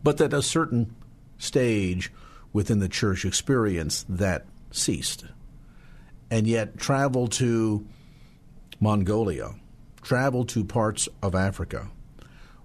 But 0.03 0.19
that 0.19 0.33
a 0.33 0.43
certain 0.43 0.95
stage 1.39 2.13
within 2.53 2.81
the 2.81 2.89
church 2.89 3.25
experience, 3.25 4.05
that 4.09 4.47
ceased. 4.71 5.25
And 6.31 6.47
yet, 6.47 6.79
travel 6.79 7.29
to 7.29 7.87
Mongolia, 8.81 9.55
travel 10.03 10.45
to 10.47 10.65
parts 10.65 11.09
of 11.23 11.35
Africa 11.35 11.89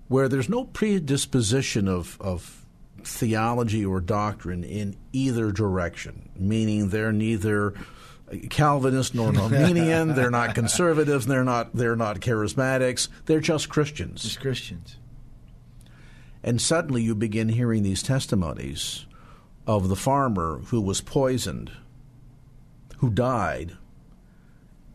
where 0.08 0.28
there's 0.28 0.50
no 0.50 0.64
predisposition 0.64 1.88
of, 1.88 2.18
of 2.22 2.66
theology 3.04 3.86
or 3.86 4.02
doctrine 4.02 4.64
in 4.64 4.96
either 5.14 5.52
direction, 5.52 6.30
meaning 6.36 6.90
they're 6.90 7.12
neither 7.12 7.74
Calvinist 8.50 9.16
nor 9.16 9.38
Arminian, 9.38 10.16
they're 10.16 10.32
not 10.32 10.56
conservatives, 10.56 11.26
they're 11.26 11.46
not 11.46 11.74
they're 11.74 11.96
not 11.96 12.20
charismatics, 12.20 13.08
they're 13.26 13.40
just 13.40 13.70
Christians. 13.70 14.24
Just 14.24 14.42
Christians. 14.42 14.98
And 16.48 16.62
suddenly 16.62 17.02
you 17.02 17.14
begin 17.14 17.50
hearing 17.50 17.84
these 17.84 18.02
testimonies 18.02 19.06
of 19.68 19.90
the 19.90 19.98
farmer 19.98 20.62
who 20.68 20.80
was 20.80 21.02
poisoned, 21.02 21.74
who 23.00 23.10
died, 23.10 23.76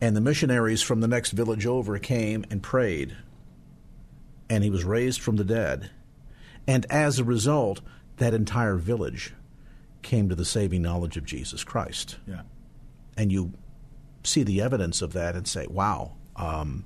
and 0.01 0.15
the 0.15 0.21
missionaries 0.21 0.81
from 0.81 0.99
the 0.99 1.07
next 1.07 1.29
village 1.29 1.67
over 1.67 1.99
came 1.99 2.43
and 2.49 2.63
prayed. 2.63 3.15
And 4.49 4.63
he 4.63 4.71
was 4.71 4.83
raised 4.83 5.21
from 5.21 5.35
the 5.35 5.43
dead. 5.43 5.91
And 6.65 6.87
as 6.89 7.19
a 7.19 7.23
result, 7.23 7.81
that 8.17 8.33
entire 8.33 8.77
village 8.77 9.35
came 10.01 10.29
to 10.29 10.35
the 10.35 10.45
saving 10.45 10.81
knowledge 10.81 11.17
of 11.17 11.23
Jesus 11.23 11.63
Christ. 11.63 12.17
Yeah. 12.25 12.41
And 13.15 13.31
you 13.31 13.53
see 14.23 14.41
the 14.41 14.59
evidence 14.59 15.03
of 15.03 15.13
that 15.13 15.35
and 15.35 15.47
say, 15.47 15.67
wow, 15.67 16.13
um, 16.35 16.85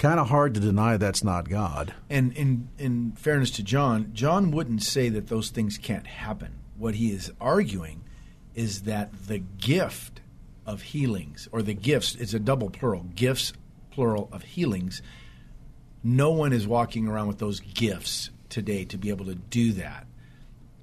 kind 0.00 0.18
of 0.18 0.30
hard 0.30 0.54
to 0.54 0.60
deny 0.60 0.96
that's 0.96 1.22
not 1.22 1.46
God. 1.48 1.94
And 2.08 2.32
in 2.32 2.70
in 2.78 3.12
fairness 3.12 3.50
to 3.52 3.62
John, 3.62 4.10
John 4.14 4.50
wouldn't 4.50 4.82
say 4.82 5.10
that 5.10 5.28
those 5.28 5.50
things 5.50 5.76
can't 5.76 6.06
happen. 6.06 6.58
What 6.78 6.94
he 6.94 7.12
is 7.12 7.30
arguing 7.38 8.02
is 8.54 8.82
that 8.82 9.12
the 9.26 9.38
gift 9.38 10.22
of 10.64 10.80
healings, 10.80 11.48
or 11.52 11.60
the 11.60 11.74
gifts, 11.74 12.14
it's 12.14 12.32
a 12.32 12.38
double 12.38 12.70
plural, 12.70 13.04
gifts 13.14 13.52
plural 13.90 14.30
of 14.32 14.42
healings. 14.42 15.02
No 16.02 16.30
one 16.30 16.54
is 16.54 16.66
walking 16.66 17.06
around 17.06 17.28
with 17.28 17.38
those 17.38 17.60
gifts 17.60 18.30
today 18.48 18.86
to 18.86 18.96
be 18.96 19.10
able 19.10 19.26
to 19.26 19.34
do 19.34 19.72
that. 19.72 20.06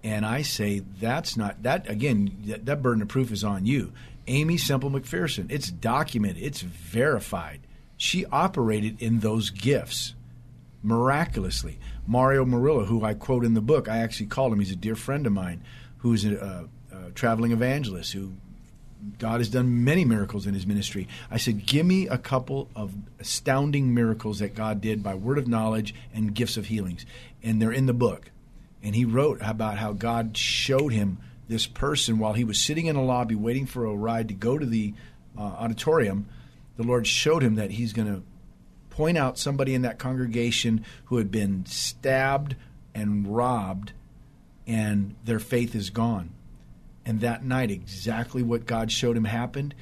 And 0.03 0.28
I 0.28 0.43
say 0.43 0.84
that's 1.01 1.36
not 1.36 1.63
that 1.63 1.89
again. 1.89 2.38
That, 2.45 2.68
that 2.68 2.82
burden 2.84 3.01
of 3.01 3.07
proof 3.07 3.32
is 3.32 3.43
on 3.43 3.65
you, 3.65 3.93
Aimee 4.28 4.57
Semple 4.57 4.91
McPherson. 4.91 5.51
It's 5.51 5.72
documented. 5.72 6.43
It's 6.43 6.61
verified. 6.61 7.61
She 7.98 8.26
operated 8.28 9.02
in 9.02 9.20
those 9.20 9.50
gifts 9.50 10.14
miraculously. 10.84 11.80
Mario 12.06 12.45
Murillo, 12.45 12.86
who 12.86 13.04
I 13.04 13.14
quote 13.14 13.43
in 13.43 13.54
the 13.54 13.62
book, 13.62 13.89
I 13.89 13.98
actually 13.98 14.28
called 14.28 14.54
him. 14.54 14.60
He's 14.60 14.72
a 14.72 14.76
dear 14.76 14.95
friend 14.95 15.26
of 15.26 15.34
mine, 15.34 15.64
who's 15.98 16.24
a, 16.24 16.70
a, 16.91 16.95
a 16.95 17.12
traveling 17.12 17.52
evangelist 17.52 18.14
who 18.14 18.34
God 19.20 19.39
has 19.39 19.50
done 19.50 19.84
many 19.84 20.06
miracles 20.06 20.45
in 20.45 20.54
his 20.54 20.66
ministry. 20.66 21.08
I 21.30 21.38
said, 21.38 21.66
Give 21.66 21.86
me 21.86 22.08
a 22.08 22.18
couple 22.18 22.70
of 22.76 22.93
astounding 23.20 23.93
miracles 23.93 24.39
that 24.39 24.56
God 24.56 24.80
did 24.82 25.04
by 25.04 25.16
word 25.16 25.38
of 25.38 25.48
knowledge 25.48 25.93
and 26.14 26.34
gifts 26.34 26.58
of 26.58 26.68
healings. 26.68 27.06
And 27.43 27.62
they're 27.62 27.72
in 27.72 27.86
the 27.86 27.93
book 27.93 28.32
and 28.84 28.95
he 28.95 29.06
wrote 29.06 29.39
about 29.41 29.78
how 29.78 29.93
God 29.93 30.38
showed 30.38 30.93
him 30.93 31.18
this 31.48 31.66
person 31.66 32.20
while 32.20 32.34
he 32.34 32.43
was 32.43 32.60
sitting 32.60 32.86
in 32.86 32.95
a 32.95 33.04
lobby 33.04 33.36
waiting 33.36 33.66
for 33.66 33.86
a 33.86 33.95
ride 33.95 34.28
to 34.28 34.34
go 34.34 34.58
to 34.58 34.66
the 34.66 34.93
uh, 35.38 35.41
auditorium. 35.41 36.28
The 36.78 36.84
Lord 36.84 37.05
showed 37.07 37.43
him 37.43 37.55
that 37.55 37.71
he's 37.71 37.93
going 37.93 38.07
to 38.07 38.23
point 38.89 39.17
out 39.17 39.38
somebody 39.38 39.75
in 39.75 39.84
that 39.84 39.99
congregation 39.99 40.84
who 41.05 41.17
had 41.17 41.30
been 41.30 41.65
stabbed 41.65 42.55
and 42.95 43.28
robbed, 43.28 43.91
and 44.65 45.15
their 45.23 45.39
faith 45.39 45.75
is 45.75 45.89
gone. 45.89 46.32
And 47.05 47.21
that 47.21 47.43
night, 47.43 47.71
exactly 47.71 48.43
what 48.43 48.65
God 48.65 48.91
showed 48.91 49.15
him 49.15 49.25
happened. 49.25 49.73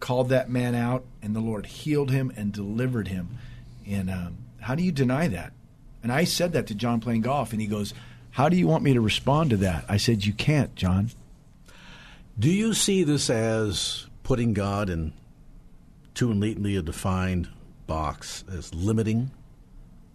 Called 0.00 0.30
that 0.30 0.50
man 0.50 0.74
out, 0.74 1.04
and 1.22 1.36
the 1.36 1.40
Lord 1.40 1.66
healed 1.66 2.10
him 2.10 2.32
and 2.36 2.52
delivered 2.52 3.08
him. 3.08 3.38
And 3.86 4.10
um, 4.10 4.38
how 4.60 4.74
do 4.74 4.82
you 4.82 4.92
deny 4.92 5.28
that? 5.28 5.52
And 6.02 6.10
I 6.10 6.24
said 6.24 6.52
that 6.52 6.66
to 6.66 6.74
John 6.74 7.00
playing 7.00 7.22
golf, 7.22 7.52
and 7.52 7.60
he 7.60 7.66
goes, 7.66 7.94
How 8.30 8.48
do 8.48 8.56
you 8.56 8.66
want 8.66 8.82
me 8.82 8.94
to 8.94 9.00
respond 9.00 9.50
to 9.50 9.56
that? 9.58 9.84
I 9.88 9.96
said, 9.96 10.24
You 10.24 10.32
can't, 10.32 10.74
John. 10.74 11.10
Do 12.38 12.50
you 12.50 12.74
see 12.74 13.04
this 13.04 13.30
as 13.30 14.06
putting 14.22 14.54
God 14.54 14.90
in 14.90 15.12
too 16.14 16.32
neatly 16.34 16.76
a 16.76 16.82
defined 16.82 17.48
box, 17.86 18.44
as 18.50 18.72
limiting 18.74 19.30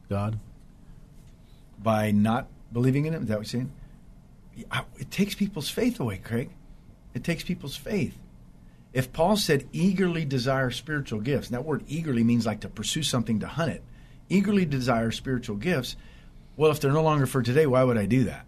God? 0.10 0.40
By 1.82 2.12
not 2.12 2.48
believing 2.74 3.06
in 3.06 3.14
Him? 3.14 3.24
Is 3.24 3.30
that 3.30 3.38
what 3.38 3.54
you're 3.54 3.62
saying? 3.62 3.72
It 4.98 5.12
takes 5.12 5.36
people's 5.36 5.70
faith 5.70 6.00
away, 6.00 6.18
Craig. 6.18 6.50
It 7.14 7.24
takes 7.24 7.44
people's 7.44 7.76
faith. 7.76 8.18
If 8.92 9.14
Paul 9.14 9.38
said 9.38 9.68
eagerly 9.72 10.26
desire 10.26 10.72
spiritual 10.72 11.22
gifts, 11.22 11.48
and 11.48 11.56
that 11.56 11.66
word 11.66 11.84
eagerly 11.88 12.24
means 12.24 12.46
like 12.46 12.62
to 12.62 12.70
pursue 12.70 13.04
something 13.04 13.40
to 13.40 13.48
hunt 13.48 13.72
it 13.72 13.84
eagerly 14.30 14.66
desire 14.66 15.12
spiritual 15.12 15.58
gifts. 15.58 15.96
Well, 16.56 16.72
if 16.72 16.80
they're 16.80 16.92
no 16.92 17.04
longer 17.04 17.26
for 17.26 17.42
today, 17.42 17.66
why 17.66 17.84
would 17.84 17.98
I 17.98 18.06
do 18.06 18.26
that? 18.26 18.46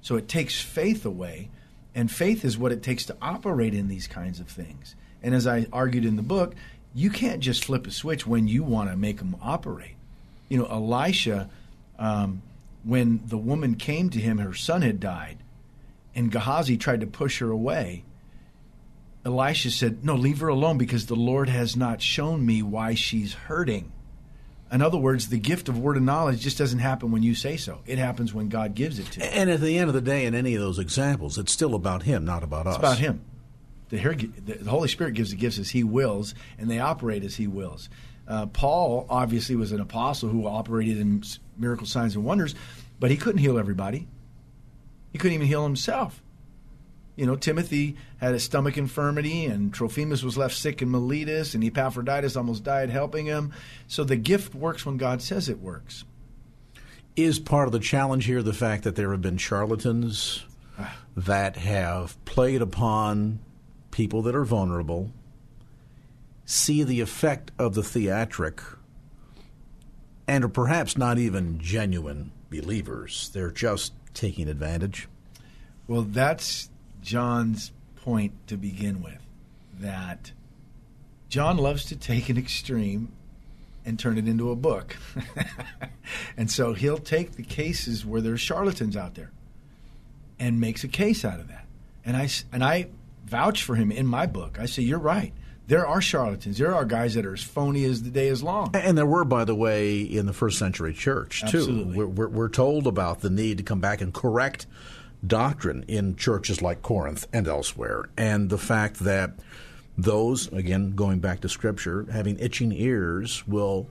So 0.00 0.16
it 0.16 0.28
takes 0.28 0.60
faith 0.60 1.06
away, 1.06 1.48
and 1.94 2.10
faith 2.10 2.44
is 2.44 2.58
what 2.58 2.72
it 2.72 2.82
takes 2.82 3.06
to 3.06 3.16
operate 3.22 3.74
in 3.74 3.88
these 3.88 4.06
kinds 4.06 4.40
of 4.40 4.48
things. 4.48 4.94
And 5.22 5.34
as 5.34 5.46
I 5.46 5.66
argued 5.72 6.04
in 6.04 6.16
the 6.16 6.22
book, 6.22 6.54
you 6.94 7.10
can't 7.10 7.40
just 7.40 7.64
flip 7.64 7.86
a 7.86 7.90
switch 7.90 8.26
when 8.26 8.48
you 8.48 8.62
want 8.62 8.90
to 8.90 8.96
make 8.96 9.18
them 9.18 9.36
operate. 9.42 9.96
You 10.48 10.58
know, 10.58 10.66
Elisha, 10.66 11.50
um, 11.98 12.42
when 12.84 13.20
the 13.26 13.38
woman 13.38 13.74
came 13.74 14.10
to 14.10 14.20
him, 14.20 14.38
her 14.38 14.54
son 14.54 14.82
had 14.82 15.00
died, 15.00 15.38
and 16.14 16.30
Gehazi 16.30 16.76
tried 16.76 17.00
to 17.00 17.06
push 17.06 17.40
her 17.40 17.50
away. 17.50 18.04
Elisha 19.24 19.72
said, 19.72 20.04
No, 20.04 20.14
leave 20.14 20.38
her 20.38 20.48
alone 20.48 20.78
because 20.78 21.06
the 21.06 21.16
Lord 21.16 21.48
has 21.48 21.76
not 21.76 22.00
shown 22.00 22.46
me 22.46 22.62
why 22.62 22.94
she's 22.94 23.34
hurting. 23.34 23.92
In 24.70 24.82
other 24.82 24.98
words, 24.98 25.28
the 25.28 25.38
gift 25.38 25.68
of 25.68 25.78
word 25.78 25.96
of 25.96 26.02
knowledge 26.02 26.40
just 26.40 26.58
doesn't 26.58 26.78
happen 26.78 27.12
when 27.12 27.22
you 27.22 27.34
say 27.34 27.56
so. 27.56 27.80
It 27.86 27.98
happens 27.98 28.32
when 28.32 28.48
God 28.48 28.74
gives 28.74 28.98
it 28.98 29.06
to 29.12 29.20
you. 29.20 29.26
And 29.26 29.50
at 29.50 29.60
the 29.60 29.78
end 29.78 29.88
of 29.88 29.94
the 29.94 30.00
day, 30.00 30.26
in 30.26 30.34
any 30.34 30.54
of 30.54 30.60
those 30.60 30.78
examples, 30.78 31.38
it's 31.38 31.52
still 31.52 31.74
about 31.74 32.02
Him, 32.04 32.24
not 32.24 32.42
about 32.42 32.66
us. 32.66 32.76
It's 32.76 32.78
about 32.78 32.98
Him. 32.98 33.24
The, 33.88 33.98
the 34.44 34.70
Holy 34.70 34.88
Spirit 34.88 35.14
gives 35.14 35.30
the 35.30 35.36
gifts 35.36 35.58
as 35.58 35.70
He 35.70 35.84
wills, 35.84 36.34
and 36.58 36.70
they 36.70 36.78
operate 36.78 37.24
as 37.24 37.36
He 37.36 37.46
wills. 37.46 37.88
Uh, 38.28 38.46
Paul 38.46 39.06
obviously 39.08 39.54
was 39.56 39.72
an 39.72 39.80
apostle 39.80 40.28
who 40.28 40.46
operated 40.46 40.98
in 40.98 41.22
miracle 41.56 41.86
signs 41.86 42.16
and 42.16 42.24
wonders, 42.24 42.54
but 42.98 43.10
he 43.10 43.16
couldn't 43.16 43.38
heal 43.38 43.58
everybody. 43.58 44.08
He 45.12 45.18
couldn't 45.18 45.34
even 45.34 45.46
heal 45.46 45.62
himself. 45.62 46.22
You 47.14 47.24
know, 47.24 47.36
Timothy 47.36 47.96
had 48.18 48.34
a 48.34 48.40
stomach 48.40 48.76
infirmity, 48.76 49.46
and 49.46 49.72
Trophimus 49.72 50.22
was 50.22 50.36
left 50.36 50.54
sick 50.54 50.82
in 50.82 50.90
Miletus, 50.90 51.54
and 51.54 51.64
Epaphroditus 51.64 52.36
almost 52.36 52.62
died 52.62 52.90
helping 52.90 53.26
him. 53.26 53.52
So 53.86 54.04
the 54.04 54.16
gift 54.16 54.54
works 54.54 54.84
when 54.84 54.98
God 54.98 55.22
says 55.22 55.48
it 55.48 55.60
works. 55.60 56.04
Is 57.14 57.38
part 57.38 57.68
of 57.68 57.72
the 57.72 57.78
challenge 57.78 58.26
here 58.26 58.42
the 58.42 58.52
fact 58.52 58.84
that 58.84 58.96
there 58.96 59.12
have 59.12 59.22
been 59.22 59.38
charlatans 59.38 60.44
that 61.16 61.56
have 61.56 62.22
played 62.26 62.60
upon 62.60 63.38
people 63.96 64.20
that 64.20 64.34
are 64.34 64.44
vulnerable, 64.44 65.10
see 66.44 66.82
the 66.82 67.00
effect 67.00 67.50
of 67.58 67.74
the 67.74 67.82
theatric, 67.82 68.60
and 70.28 70.44
are 70.44 70.50
perhaps 70.50 70.98
not 70.98 71.16
even 71.16 71.58
genuine 71.58 72.30
believers? 72.50 73.30
They're 73.32 73.50
just 73.50 73.94
taking 74.12 74.50
advantage? 74.50 75.08
Well, 75.88 76.02
that's 76.02 76.68
John's 77.00 77.72
point 77.96 78.34
to 78.48 78.58
begin 78.58 79.02
with 79.02 79.26
that 79.80 80.30
John 81.30 81.56
loves 81.56 81.86
to 81.86 81.96
take 81.96 82.28
an 82.28 82.36
extreme 82.36 83.12
and 83.86 83.98
turn 83.98 84.18
it 84.18 84.28
into 84.28 84.50
a 84.50 84.56
book. 84.56 84.94
and 86.36 86.50
so 86.50 86.74
he'll 86.74 86.98
take 86.98 87.32
the 87.32 87.42
cases 87.42 88.04
where 88.04 88.20
there's 88.20 88.42
charlatans 88.42 88.94
out 88.94 89.14
there 89.14 89.30
and 90.38 90.60
makes 90.60 90.84
a 90.84 90.88
case 90.88 91.24
out 91.24 91.40
of 91.40 91.48
that. 91.48 91.64
And 92.04 92.14
I, 92.14 92.28
and 92.52 92.62
I 92.62 92.88
vouch 93.26 93.62
for 93.62 93.74
him 93.74 93.92
in 93.92 94.06
my 94.06 94.26
book. 94.26 94.58
I 94.58 94.66
say, 94.66 94.82
you're 94.82 94.98
right. 94.98 95.32
There 95.66 95.86
are 95.86 96.00
charlatans. 96.00 96.58
There 96.58 96.74
are 96.74 96.84
guys 96.84 97.14
that 97.14 97.26
are 97.26 97.34
as 97.34 97.42
phony 97.42 97.84
as 97.84 98.02
the 98.02 98.10
day 98.10 98.28
is 98.28 98.42
long. 98.42 98.70
And 98.74 98.96
there 98.96 99.04
were, 99.04 99.24
by 99.24 99.44
the 99.44 99.54
way, 99.54 100.00
in 100.00 100.26
the 100.26 100.32
first 100.32 100.58
century 100.58 100.94
church, 100.94 101.40
too. 101.40 101.58
Absolutely. 101.58 101.96
We're, 101.96 102.06
we're, 102.06 102.28
we're 102.28 102.48
told 102.48 102.86
about 102.86 103.20
the 103.20 103.30
need 103.30 103.58
to 103.58 103.64
come 103.64 103.80
back 103.80 104.00
and 104.00 104.14
correct 104.14 104.66
doctrine 105.26 105.84
in 105.88 106.14
churches 106.14 106.62
like 106.62 106.82
Corinth 106.82 107.26
and 107.32 107.48
elsewhere, 107.48 108.08
and 108.16 108.48
the 108.48 108.58
fact 108.58 109.00
that 109.00 109.32
those, 109.98 110.46
again, 110.52 110.92
going 110.92 111.18
back 111.18 111.40
to 111.40 111.48
Scripture, 111.48 112.06
having 112.12 112.38
itching 112.38 112.70
ears 112.70 113.44
will 113.48 113.88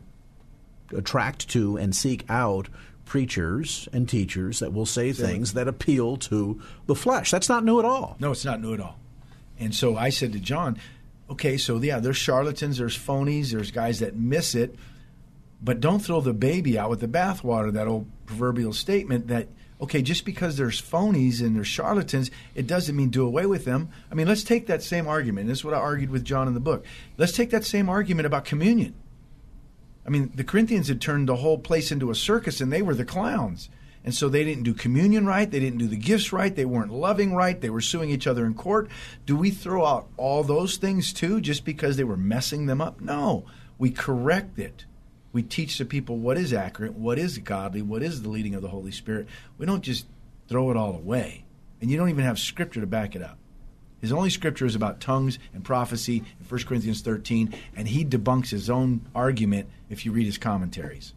attract 0.95 1.49
to 1.49 1.77
and 1.77 1.93
seek 1.95 2.23
out 2.29 2.69
preachers 3.05 3.89
and 3.91 4.07
teachers 4.07 4.59
that 4.59 4.71
will 4.71 4.85
say 4.85 5.11
things 5.11 5.53
that 5.53 5.67
appeal 5.67 6.15
to 6.17 6.61
the 6.85 6.95
flesh. 6.95 7.31
That's 7.31 7.49
not 7.49 7.65
new 7.65 7.79
at 7.79 7.85
all. 7.85 8.15
No, 8.19 8.31
it's 8.31 8.45
not 8.45 8.61
new 8.61 8.73
at 8.73 8.79
all. 8.79 8.97
And 9.59 9.73
so 9.73 9.95
I 9.95 10.09
said 10.09 10.33
to 10.33 10.39
John, 10.39 10.77
okay, 11.29 11.57
so 11.57 11.81
yeah, 11.81 11.99
there's 11.99 12.17
charlatans, 12.17 12.77
there's 12.77 12.97
phonies, 12.97 13.51
there's 13.51 13.71
guys 13.71 13.99
that 13.99 14.15
miss 14.15 14.55
it, 14.55 14.75
but 15.61 15.79
don't 15.79 15.99
throw 15.99 16.21
the 16.21 16.33
baby 16.33 16.77
out 16.77 16.89
with 16.89 16.99
the 16.99 17.07
bathwater, 17.07 17.71
that 17.73 17.87
old 17.87 18.07
proverbial 18.25 18.73
statement 18.73 19.27
that– 19.27 19.47
okay, 19.81 20.01
just 20.01 20.25
because 20.25 20.57
there's 20.57 20.81
phonies 20.81 21.41
and 21.41 21.55
there's 21.55 21.67
charlatans, 21.67 22.31
it 22.53 22.67
doesn't 22.67 22.95
mean 22.95 23.09
do 23.09 23.25
away 23.25 23.45
with 23.45 23.65
them. 23.65 23.89
I 24.11 24.15
mean, 24.15 24.27
let's 24.27 24.43
take 24.43 24.67
that 24.67 24.81
same 24.81 25.07
argument. 25.07 25.47
This 25.47 25.59
is 25.59 25.65
what 25.65 25.73
I 25.73 25.77
argued 25.77 26.09
with 26.09 26.23
John 26.23 26.47
in 26.47 26.53
the 26.53 26.59
book. 26.59 26.85
Let's 27.17 27.33
take 27.33 27.49
that 27.51 27.65
same 27.65 27.89
argument 27.89 28.25
about 28.25 28.45
communion. 28.45 28.95
I 30.05 30.09
mean, 30.09 30.31
the 30.33 30.43
Corinthians 30.43 30.87
had 30.87 31.01
turned 31.01 31.27
the 31.27 31.37
whole 31.37 31.57
place 31.57 31.91
into 31.91 32.11
a 32.11 32.15
circus 32.15 32.61
and 32.61 32.71
they 32.71 32.81
were 32.81 32.95
the 32.95 33.05
clowns. 33.05 33.69
And 34.05 34.13
so 34.13 34.29
they 34.29 34.43
didn't 34.43 34.63
do 34.63 34.75
communion 34.75 35.25
right. 35.25 35.49
They 35.49 35.59
didn't 35.59 35.79
do 35.79 35.87
the 35.87 35.97
gifts 35.97 36.31
right. 36.31 36.55
They 36.55 36.63
weren't 36.63 36.93
loving 36.93 37.33
right. 37.33 37.59
They 37.59 37.71
were 37.71 37.81
suing 37.81 38.11
each 38.11 38.27
other 38.27 38.45
in 38.45 38.53
court. 38.53 38.87
Do 39.25 39.35
we 39.35 39.49
throw 39.49 39.83
out 39.83 40.07
all 40.15 40.43
those 40.43 40.77
things 40.77 41.11
too 41.11 41.41
just 41.41 41.65
because 41.65 41.97
they 41.97 42.03
were 42.03 42.15
messing 42.15 42.67
them 42.67 42.81
up? 42.81 43.01
No. 43.01 43.45
We 43.79 43.89
correct 43.89 44.59
it. 44.59 44.85
We 45.33 45.41
teach 45.41 45.79
the 45.79 45.85
people 45.85 46.17
what 46.17 46.37
is 46.37 46.53
accurate, 46.53 46.93
what 46.93 47.17
is 47.17 47.39
godly, 47.39 47.81
what 47.81 48.03
is 48.03 48.21
the 48.21 48.29
leading 48.29 48.53
of 48.53 48.61
the 48.61 48.69
Holy 48.69 48.91
Spirit. 48.91 49.27
We 49.57 49.65
don't 49.65 49.81
just 49.81 50.05
throw 50.47 50.69
it 50.69 50.77
all 50.77 50.93
away. 50.93 51.45
And 51.81 51.89
you 51.89 51.97
don't 51.97 52.09
even 52.09 52.25
have 52.25 52.39
scripture 52.39 52.81
to 52.81 52.87
back 52.87 53.15
it 53.15 53.23
up. 53.23 53.39
His 54.01 54.11
only 54.11 54.29
scripture 54.29 54.67
is 54.67 54.75
about 54.75 55.01
tongues 55.01 55.39
and 55.51 55.63
prophecy 55.63 56.17
in 56.17 56.45
1 56.47 56.63
Corinthians 56.63 57.01
13, 57.01 57.55
and 57.75 57.87
he 57.87 58.05
debunks 58.05 58.49
his 58.49 58.69
own 58.69 59.01
argument 59.15 59.67
if 59.89 60.05
you 60.05 60.11
read 60.11 60.27
his 60.27 60.37
commentaries. 60.37 61.15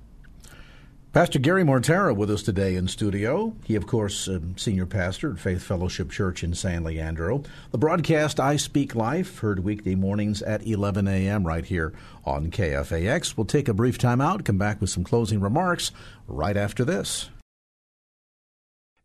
Pastor 1.18 1.40
Gary 1.40 1.64
Mortara 1.64 2.14
with 2.14 2.30
us 2.30 2.44
today 2.44 2.76
in 2.76 2.86
studio. 2.86 3.52
He, 3.64 3.74
of 3.74 3.88
course, 3.88 4.28
uh, 4.28 4.38
senior 4.54 4.86
pastor 4.86 5.32
at 5.32 5.40
Faith 5.40 5.64
Fellowship 5.64 6.12
Church 6.12 6.44
in 6.44 6.54
San 6.54 6.84
Leandro. 6.84 7.42
The 7.72 7.78
broadcast 7.78 8.38
I 8.38 8.56
Speak 8.56 8.94
Life, 8.94 9.40
heard 9.40 9.64
weekday 9.64 9.96
mornings 9.96 10.42
at 10.42 10.64
11 10.64 11.08
a.m. 11.08 11.44
right 11.44 11.64
here 11.64 11.92
on 12.24 12.52
KFAX. 12.52 13.36
We'll 13.36 13.46
take 13.46 13.66
a 13.66 13.74
brief 13.74 13.98
time 13.98 14.20
out, 14.20 14.44
come 14.44 14.58
back 14.58 14.80
with 14.80 14.90
some 14.90 15.02
closing 15.02 15.40
remarks 15.40 15.90
right 16.28 16.56
after 16.56 16.84
this. 16.84 17.30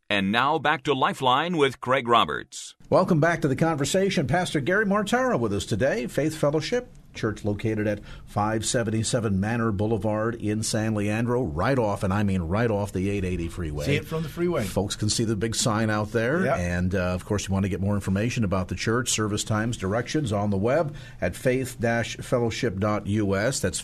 And 0.07 0.31
now 0.31 0.59
back 0.59 0.83
to 0.83 0.93
Lifeline 0.93 1.57
with 1.57 1.81
Craig 1.81 2.07
Roberts. 2.07 2.75
Welcome 2.91 3.21
back 3.21 3.41
to 3.41 3.47
the 3.47 3.55
conversation. 3.55 4.27
Pastor 4.27 4.59
Gary 4.59 4.85
Mortara 4.85 5.39
with 5.39 5.51
us 5.51 5.65
today, 5.65 6.05
Faith 6.05 6.37
Fellowship 6.37 6.89
church 7.13 7.45
located 7.45 7.87
at 7.87 7.99
577 8.25 9.39
Manor 9.39 9.71
Boulevard 9.71 10.35
in 10.35 10.63
San 10.63 10.95
Leandro, 10.95 11.43
right 11.43 11.77
off, 11.77 12.03
and 12.03 12.13
I 12.13 12.23
mean 12.23 12.41
right 12.43 12.69
off 12.69 12.91
the 12.91 13.09
880 13.09 13.47
freeway. 13.49 13.85
See 13.85 13.95
it 13.95 14.05
from 14.05 14.23
the 14.23 14.29
freeway. 14.29 14.63
Folks 14.63 14.95
can 14.95 15.09
see 15.09 15.23
the 15.23 15.35
big 15.35 15.55
sign 15.55 15.89
out 15.89 16.11
there. 16.11 16.45
Yep. 16.45 16.57
And, 16.57 16.95
uh, 16.95 17.13
of 17.13 17.25
course, 17.25 17.47
you 17.47 17.53
want 17.53 17.63
to 17.63 17.69
get 17.69 17.81
more 17.81 17.95
information 17.95 18.43
about 18.43 18.67
the 18.67 18.75
church, 18.75 19.09
service 19.09 19.43
times, 19.43 19.77
directions 19.77 20.31
on 20.31 20.49
the 20.49 20.57
web 20.57 20.95
at 21.21 21.35
faith-fellowship.us. 21.35 23.59
That's 23.59 23.79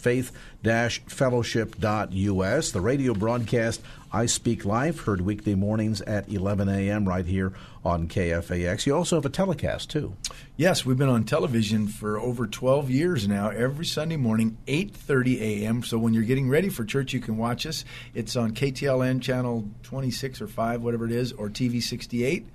faith-fellowship.us. 0.64 2.72
The 2.72 2.82
radio 2.82 3.14
broadcast 3.14 3.82
I 4.12 4.26
Speak 4.26 4.66
Life, 4.66 5.02
heard 5.02 5.22
weekday 5.22 5.54
mornings 5.54 6.02
at 6.02 6.28
11 6.30 6.68
a.m. 6.68 7.08
right 7.08 7.26
here 7.26 7.54
on 7.86 8.08
KFAX. 8.08 8.88
You 8.88 8.96
also 8.96 9.18
have 9.18 9.26
a 9.26 9.30
telecast, 9.30 9.92
too. 9.92 10.16
Yes, 10.58 10.84
we've 10.84 10.98
been 10.98 11.10
on 11.10 11.26
television 11.26 11.88
for 11.88 12.20
over 12.20 12.48
12 12.48 12.90
years 12.90 13.28
now, 13.28 13.50
every 13.50 13.86
Sunday 13.86 14.18
morning, 14.18 14.58
8.30 14.68 15.42
a.m. 15.42 15.84
So 15.84 16.00
when 16.00 16.14
you're 16.14 16.24
getting 16.24 16.50
ready 16.50 16.70
for 16.70 16.84
church, 16.84 17.14
you 17.14 17.20
can 17.20 17.38
watch 17.38 17.68
us. 17.68 17.86
It's 18.16 18.36
on 18.36 18.54
KTLN 18.54 19.22
channel 19.22 19.70
26 19.84 20.42
or 20.42 20.48
5, 20.48 20.82
whatever 20.82 21.06
it 21.06 21.12
is, 21.12 21.32
or 21.32 21.50
TV 21.50 21.82
68. 21.82 22.48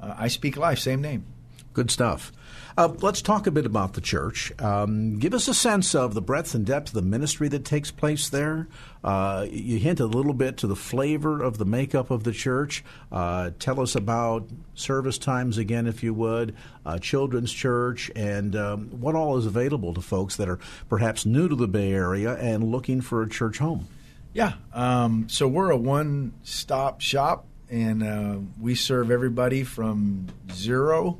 Uh, 0.00 0.14
I 0.16 0.28
Speak 0.28 0.58
Life, 0.58 0.78
same 0.78 1.00
name. 1.00 1.24
Good 1.72 1.90
stuff. 1.90 2.32
Uh, 2.78 2.94
let's 3.00 3.20
talk 3.20 3.48
a 3.48 3.50
bit 3.50 3.66
about 3.66 3.94
the 3.94 4.00
church. 4.00 4.52
Um, 4.60 5.18
give 5.18 5.34
us 5.34 5.48
a 5.48 5.52
sense 5.54 5.96
of 5.96 6.14
the 6.14 6.22
breadth 6.22 6.54
and 6.54 6.64
depth 6.64 6.90
of 6.90 6.94
the 6.94 7.02
ministry 7.02 7.48
that 7.48 7.64
takes 7.64 7.90
place 7.90 8.28
there. 8.28 8.68
Uh, 9.02 9.46
you 9.50 9.80
hint 9.80 9.98
a 9.98 10.06
little 10.06 10.32
bit 10.32 10.58
to 10.58 10.68
the 10.68 10.76
flavor 10.76 11.42
of 11.42 11.58
the 11.58 11.64
makeup 11.64 12.12
of 12.12 12.22
the 12.22 12.30
church. 12.30 12.84
Uh, 13.10 13.50
tell 13.58 13.80
us 13.80 13.96
about 13.96 14.48
service 14.74 15.18
times 15.18 15.58
again, 15.58 15.88
if 15.88 16.04
you 16.04 16.14
would, 16.14 16.54
uh, 16.86 17.00
children's 17.00 17.52
church, 17.52 18.12
and 18.14 18.54
um, 18.54 19.00
what 19.00 19.16
all 19.16 19.36
is 19.36 19.44
available 19.44 19.92
to 19.92 20.00
folks 20.00 20.36
that 20.36 20.48
are 20.48 20.60
perhaps 20.88 21.26
new 21.26 21.48
to 21.48 21.56
the 21.56 21.66
Bay 21.66 21.92
Area 21.92 22.36
and 22.36 22.62
looking 22.62 23.00
for 23.00 23.24
a 23.24 23.28
church 23.28 23.58
home. 23.58 23.88
Yeah. 24.32 24.52
Um, 24.72 25.28
so 25.28 25.48
we're 25.48 25.70
a 25.70 25.76
one 25.76 26.32
stop 26.44 27.00
shop, 27.00 27.44
and 27.68 28.04
uh, 28.04 28.38
we 28.60 28.76
serve 28.76 29.10
everybody 29.10 29.64
from 29.64 30.28
zero 30.52 31.18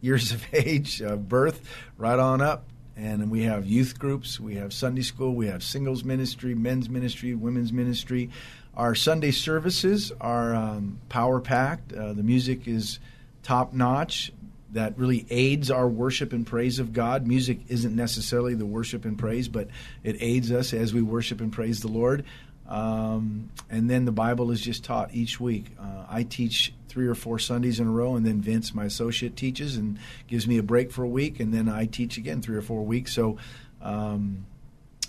years 0.00 0.32
of 0.32 0.44
age, 0.52 1.02
uh, 1.02 1.16
birth, 1.16 1.60
right 1.96 2.18
on 2.18 2.40
up. 2.40 2.64
And 2.96 3.30
we 3.30 3.42
have 3.42 3.66
youth 3.66 3.98
groups, 3.98 4.40
we 4.40 4.54
have 4.54 4.72
Sunday 4.72 5.02
school, 5.02 5.34
we 5.34 5.48
have 5.48 5.62
singles 5.62 6.02
ministry, 6.02 6.54
men's 6.54 6.88
ministry, 6.88 7.34
women's 7.34 7.70
ministry. 7.70 8.30
Our 8.74 8.94
Sunday 8.94 9.32
services 9.32 10.12
are 10.18 10.54
um, 10.54 10.98
power 11.10 11.40
packed. 11.40 11.92
Uh, 11.92 12.14
the 12.14 12.22
music 12.22 12.66
is 12.66 12.98
top 13.42 13.74
notch. 13.74 14.32
That 14.72 14.98
really 14.98 15.26
aids 15.30 15.70
our 15.70 15.88
worship 15.88 16.32
and 16.32 16.46
praise 16.46 16.78
of 16.78 16.92
God. 16.92 17.26
Music 17.26 17.60
isn't 17.68 17.94
necessarily 17.94 18.54
the 18.54 18.66
worship 18.66 19.04
and 19.04 19.18
praise, 19.18 19.48
but 19.48 19.68
it 20.02 20.16
aids 20.20 20.50
us 20.50 20.74
as 20.74 20.92
we 20.92 21.00
worship 21.02 21.40
and 21.40 21.52
praise 21.52 21.80
the 21.80 21.88
Lord. 21.88 22.24
Um, 22.68 23.50
and 23.70 23.88
then 23.88 24.04
the 24.04 24.12
Bible 24.12 24.50
is 24.50 24.60
just 24.60 24.84
taught 24.84 25.14
each 25.14 25.38
week. 25.40 25.66
Uh, 25.78 26.04
I 26.08 26.24
teach 26.24 26.74
three 26.88 27.06
or 27.06 27.14
four 27.14 27.38
Sundays 27.38 27.78
in 27.78 27.86
a 27.86 27.90
row, 27.90 28.16
and 28.16 28.24
then 28.24 28.40
Vince, 28.40 28.74
my 28.74 28.84
associate, 28.84 29.36
teaches 29.36 29.76
and 29.76 29.98
gives 30.26 30.46
me 30.46 30.58
a 30.58 30.62
break 30.62 30.90
for 30.90 31.04
a 31.04 31.08
week, 31.08 31.40
and 31.40 31.52
then 31.52 31.68
I 31.68 31.86
teach 31.86 32.16
again 32.16 32.40
three 32.40 32.56
or 32.56 32.62
four 32.62 32.84
weeks. 32.84 33.12
So 33.12 33.38
um, 33.82 34.46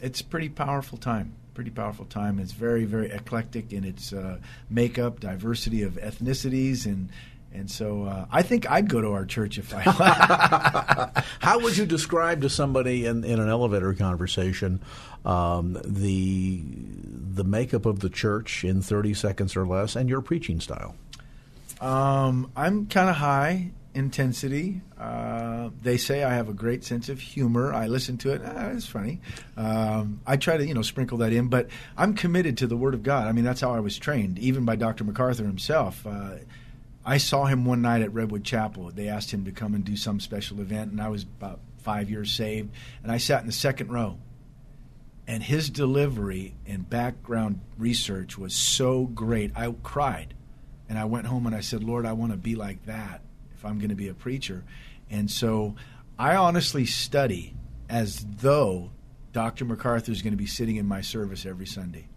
it's 0.01 0.21
pretty 0.21 0.49
powerful 0.49 0.97
time. 0.97 1.33
Pretty 1.53 1.71
powerful 1.71 2.05
time. 2.05 2.37
It's 2.39 2.51
very, 2.51 2.85
very 2.85 3.09
eclectic 3.09 3.73
in 3.73 3.83
its 3.83 4.13
uh, 4.13 4.37
makeup, 4.69 5.19
diversity 5.19 5.81
of 5.81 5.93
ethnicities, 5.93 6.85
and 6.85 7.09
and 7.57 7.69
so 7.69 8.03
uh, 8.03 8.25
I 8.31 8.41
think 8.41 8.69
I'd 8.69 8.89
go 8.89 9.01
to 9.01 9.11
our 9.11 9.25
church 9.25 9.57
if 9.57 9.73
I. 9.73 11.11
How 11.39 11.59
would 11.59 11.77
you 11.77 11.85
describe 11.85 12.41
to 12.41 12.49
somebody 12.49 13.05
in, 13.05 13.23
in 13.23 13.39
an 13.39 13.49
elevator 13.49 13.93
conversation 13.93 14.81
um, 15.25 15.77
the 15.83 16.61
the 16.63 17.43
makeup 17.43 17.85
of 17.85 17.99
the 17.99 18.09
church 18.09 18.63
in 18.63 18.81
thirty 18.81 19.13
seconds 19.13 19.55
or 19.55 19.65
less, 19.65 19.95
and 19.95 20.09
your 20.09 20.21
preaching 20.21 20.59
style? 20.59 20.95
Um, 21.81 22.51
I'm 22.55 22.87
kind 22.87 23.09
of 23.09 23.17
high 23.17 23.71
intensity. 23.93 24.81
Uh, 24.99 25.71
they 25.81 25.97
say 25.97 26.23
I 26.23 26.35
have 26.35 26.49
a 26.49 26.53
great 26.53 26.83
sense 26.83 27.09
of 27.09 27.19
humor. 27.19 27.73
I 27.73 27.87
listen 27.87 28.17
to 28.19 28.31
it. 28.31 28.41
Ah, 28.45 28.69
it's 28.69 28.85
funny. 28.85 29.19
Um, 29.57 30.21
I 30.25 30.37
try 30.37 30.57
to 30.57 30.65
you 30.65 30.73
know 30.73 30.83
sprinkle 30.83 31.17
that 31.19 31.33
in, 31.33 31.47
but 31.47 31.67
I'm 31.97 32.13
committed 32.13 32.57
to 32.59 32.67
the 32.67 32.77
Word 32.77 32.93
of 32.93 33.03
God. 33.03 33.27
I 33.27 33.31
mean, 33.31 33.43
that's 33.43 33.61
how 33.61 33.73
I 33.73 33.79
was 33.79 33.97
trained, 33.97 34.37
even 34.39 34.65
by 34.65 34.75
Dr. 34.75 35.03
MacArthur 35.03 35.43
himself. 35.43 36.05
Uh, 36.05 36.35
I 37.07 37.19
saw 37.19 37.45
him 37.45 37.63
one 37.63 37.81
night 37.81 38.01
at 38.01 38.13
Redwood 38.13 38.43
Chapel. 38.43 38.91
They 38.93 39.07
asked 39.07 39.31
him 39.31 39.45
to 39.45 39.51
come 39.53 39.73
and 39.73 39.85
do 39.85 39.95
some 39.95 40.19
special 40.19 40.59
event, 40.59 40.91
and 40.91 41.01
I 41.01 41.07
was 41.07 41.23
about 41.23 41.61
five 41.77 42.09
years 42.09 42.33
saved, 42.33 42.73
and 43.01 43.09
I 43.09 43.17
sat 43.17 43.39
in 43.39 43.47
the 43.47 43.53
second 43.53 43.93
row. 43.93 44.17
And 45.25 45.41
his 45.41 45.69
delivery 45.69 46.55
and 46.65 46.89
background 46.89 47.61
research 47.77 48.37
was 48.37 48.53
so 48.53 49.05
great, 49.05 49.53
I 49.55 49.73
cried. 49.83 50.33
And 50.89 50.99
I 50.99 51.05
went 51.05 51.27
home 51.27 51.45
and 51.45 51.55
I 51.55 51.61
said, 51.61 51.81
Lord, 51.81 52.05
I 52.05 52.11
want 52.11 52.33
to 52.33 52.37
be 52.37 52.55
like 52.55 52.85
that 52.87 53.21
if 53.55 53.63
I'm 53.63 53.77
going 53.77 53.89
to 53.89 53.95
be 53.95 54.09
a 54.09 54.13
preacher. 54.13 54.65
And 55.09 55.31
so 55.31 55.75
I 56.19 56.35
honestly 56.35 56.85
study 56.85 57.55
as 57.89 58.25
though 58.37 58.91
Dr. 59.31 59.63
MacArthur 59.63 60.11
is 60.11 60.21
going 60.21 60.31
to 60.31 60.37
be 60.37 60.45
sitting 60.45 60.75
in 60.75 60.85
my 60.85 61.01
service 61.01 61.45
every 61.45 61.67
Sunday. 61.67 62.07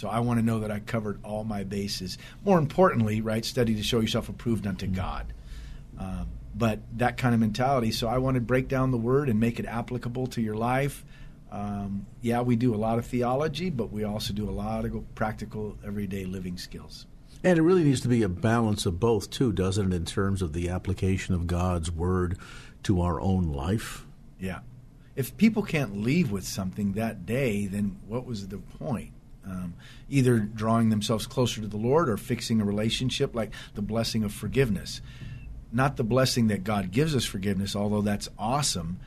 So 0.00 0.08
I 0.08 0.20
want 0.20 0.40
to 0.40 0.42
know 0.42 0.60
that 0.60 0.70
I 0.70 0.78
covered 0.78 1.20
all 1.22 1.44
my 1.44 1.62
bases. 1.62 2.16
More 2.42 2.58
importantly, 2.58 3.20
right, 3.20 3.44
study 3.44 3.74
to 3.74 3.82
show 3.82 4.00
yourself 4.00 4.30
approved 4.30 4.66
unto 4.66 4.86
God. 4.86 5.30
Um, 5.98 6.26
but 6.54 6.78
that 6.96 7.18
kind 7.18 7.34
of 7.34 7.40
mentality. 7.40 7.92
So 7.92 8.08
I 8.08 8.16
want 8.16 8.36
to 8.36 8.40
break 8.40 8.66
down 8.66 8.92
the 8.92 8.96
word 8.96 9.28
and 9.28 9.38
make 9.38 9.60
it 9.60 9.66
applicable 9.66 10.28
to 10.28 10.40
your 10.40 10.54
life. 10.54 11.04
Um, 11.52 12.06
yeah, 12.22 12.40
we 12.40 12.56
do 12.56 12.74
a 12.74 12.78
lot 12.78 12.98
of 12.98 13.04
theology, 13.04 13.68
but 13.68 13.92
we 13.92 14.04
also 14.04 14.32
do 14.32 14.48
a 14.48 14.50
lot 14.50 14.86
of 14.86 15.14
practical, 15.14 15.76
everyday 15.84 16.24
living 16.24 16.56
skills. 16.56 17.04
And 17.44 17.58
it 17.58 17.62
really 17.62 17.84
needs 17.84 18.00
to 18.00 18.08
be 18.08 18.22
a 18.22 18.28
balance 18.30 18.86
of 18.86 18.98
both, 19.00 19.28
too, 19.28 19.52
doesn't 19.52 19.92
it, 19.92 19.94
in 19.94 20.06
terms 20.06 20.40
of 20.40 20.54
the 20.54 20.70
application 20.70 21.34
of 21.34 21.46
God's 21.46 21.90
word 21.90 22.38
to 22.84 23.02
our 23.02 23.20
own 23.20 23.52
life? 23.52 24.06
Yeah. 24.38 24.60
If 25.14 25.36
people 25.36 25.62
can't 25.62 26.00
leave 26.00 26.30
with 26.30 26.46
something 26.46 26.94
that 26.94 27.26
day, 27.26 27.66
then 27.66 27.98
what 28.08 28.24
was 28.24 28.48
the 28.48 28.58
point? 28.58 29.12
Um, 29.44 29.74
either 30.08 30.38
drawing 30.38 30.90
themselves 30.90 31.26
closer 31.26 31.60
to 31.60 31.66
the 31.66 31.76
Lord 31.76 32.08
or 32.08 32.16
fixing 32.16 32.60
a 32.60 32.64
relationship, 32.64 33.34
like 33.34 33.52
the 33.74 33.82
blessing 33.82 34.22
of 34.22 34.32
forgiveness. 34.32 35.00
Not 35.72 35.96
the 35.96 36.04
blessing 36.04 36.48
that 36.48 36.64
God 36.64 36.90
gives 36.90 37.14
us 37.16 37.24
forgiveness, 37.24 37.74
although 37.74 38.02
that's 38.02 38.28
awesome, 38.38 38.98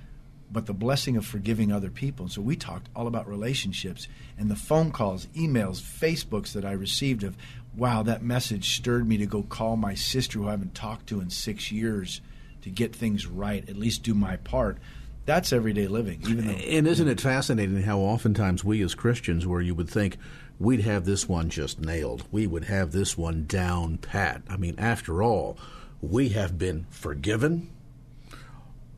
but 0.51 0.65
the 0.65 0.73
blessing 0.73 1.17
of 1.17 1.25
forgiving 1.25 1.71
other 1.71 1.89
people. 1.89 2.25
And 2.25 2.31
So 2.31 2.41
we 2.41 2.55
talked 2.55 2.88
all 2.95 3.07
about 3.07 3.27
relationships 3.27 4.07
and 4.38 4.49
the 4.49 4.55
phone 4.55 4.91
calls, 4.91 5.27
emails, 5.36 5.81
Facebooks 5.81 6.53
that 6.53 6.65
I 6.65 6.71
received 6.71 7.23
of, 7.23 7.36
wow, 7.75 8.03
that 8.03 8.23
message 8.23 8.75
stirred 8.75 9.07
me 9.07 9.17
to 9.17 9.25
go 9.25 9.43
call 9.43 9.75
my 9.75 9.93
sister 9.93 10.39
who 10.39 10.47
I 10.47 10.51
haven't 10.51 10.75
talked 10.75 11.07
to 11.07 11.21
in 11.21 11.29
six 11.29 11.71
years 11.71 12.21
to 12.61 12.69
get 12.69 12.95
things 12.95 13.27
right, 13.27 13.67
at 13.67 13.75
least 13.75 14.03
do 14.03 14.13
my 14.13 14.38
part 14.38 14.77
that's 15.26 15.53
everyday 15.53 15.88
living. 15.88 16.21
Even 16.28 16.47
though, 16.47 16.53
and 16.53 16.88
isn't 16.88 17.07
it 17.07 17.21
fascinating 17.21 17.84
how 17.84 17.99
oftentimes 17.99 18.63
we 18.63 18.82
as 18.82 18.95
Christians, 18.95 19.47
where 19.47 19.61
you 19.61 19.76
would 19.76 19.89
think 19.89 20.17
we'd 20.59 20.82
have 20.82 21.05
this 21.05 21.28
one 21.28 21.49
just 21.49 21.80
nailed, 21.80 22.26
we 22.32 22.45
would 22.47 22.65
have 22.65 22.91
this 22.91 23.17
one 23.17 23.45
down 23.45 23.97
pat. 23.97 24.41
I 24.49 24.57
mean, 24.57 24.76
after 24.78 25.24
all, 25.24 25.57
we 26.01 26.30
have 26.30 26.57
been 26.57 26.86
forgiven. 26.89 27.69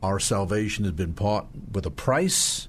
Our 0.02 0.18
salvation 0.18 0.84
has 0.84 0.94
been 0.94 1.12
bought 1.12 1.46
with 1.72 1.86
a 1.86 1.90
price. 1.90 2.68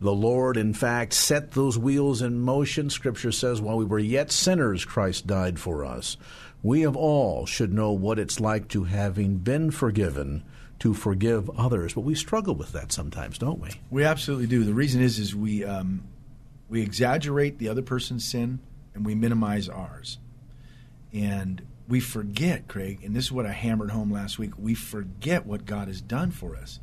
The 0.00 0.12
Lord, 0.12 0.56
in 0.56 0.74
fact, 0.74 1.14
set 1.14 1.52
those 1.52 1.78
wheels 1.78 2.20
in 2.20 2.40
motion. 2.40 2.90
Scripture 2.90 3.32
says, 3.32 3.60
while 3.60 3.78
we 3.78 3.84
were 3.84 3.98
yet 3.98 4.30
sinners, 4.30 4.84
Christ 4.84 5.26
died 5.26 5.58
for 5.58 5.84
us. 5.84 6.16
We 6.62 6.82
of 6.82 6.96
all 6.96 7.46
should 7.46 7.72
know 7.72 7.92
what 7.92 8.18
it's 8.18 8.40
like 8.40 8.68
to 8.68 8.84
having 8.84 9.38
been 9.38 9.70
forgiven 9.70 10.42
to 10.78 10.94
forgive 10.94 11.48
others, 11.58 11.94
but 11.94 12.02
we 12.02 12.14
struggle 12.14 12.54
with 12.54 12.72
that 12.72 12.92
sometimes, 12.92 13.38
don't 13.38 13.60
we? 13.60 13.70
We 13.90 14.04
absolutely 14.04 14.46
do. 14.46 14.64
The 14.64 14.74
reason 14.74 15.00
is 15.00 15.18
is 15.18 15.34
we 15.34 15.64
um, 15.64 16.04
we 16.68 16.82
exaggerate 16.82 17.58
the 17.58 17.68
other 17.68 17.82
person's 17.82 18.24
sin 18.24 18.58
and 18.94 19.04
we 19.04 19.14
minimize 19.14 19.68
ours, 19.68 20.18
and 21.12 21.62
we 21.88 22.00
forget, 22.00 22.68
Craig. 22.68 23.00
And 23.04 23.14
this 23.14 23.24
is 23.24 23.32
what 23.32 23.46
I 23.46 23.52
hammered 23.52 23.90
home 23.90 24.10
last 24.10 24.38
week. 24.38 24.52
We 24.58 24.74
forget 24.74 25.46
what 25.46 25.66
God 25.66 25.88
has 25.88 26.00
done 26.00 26.30
for 26.30 26.56
us. 26.56 26.80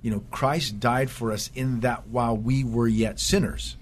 You 0.00 0.10
know, 0.10 0.22
Christ 0.30 0.80
died 0.80 1.10
for 1.10 1.32
us 1.32 1.50
in 1.54 1.80
that 1.80 2.08
while 2.08 2.36
we 2.36 2.62
were 2.62 2.88
yet 2.88 3.18
sinners. 3.18 3.76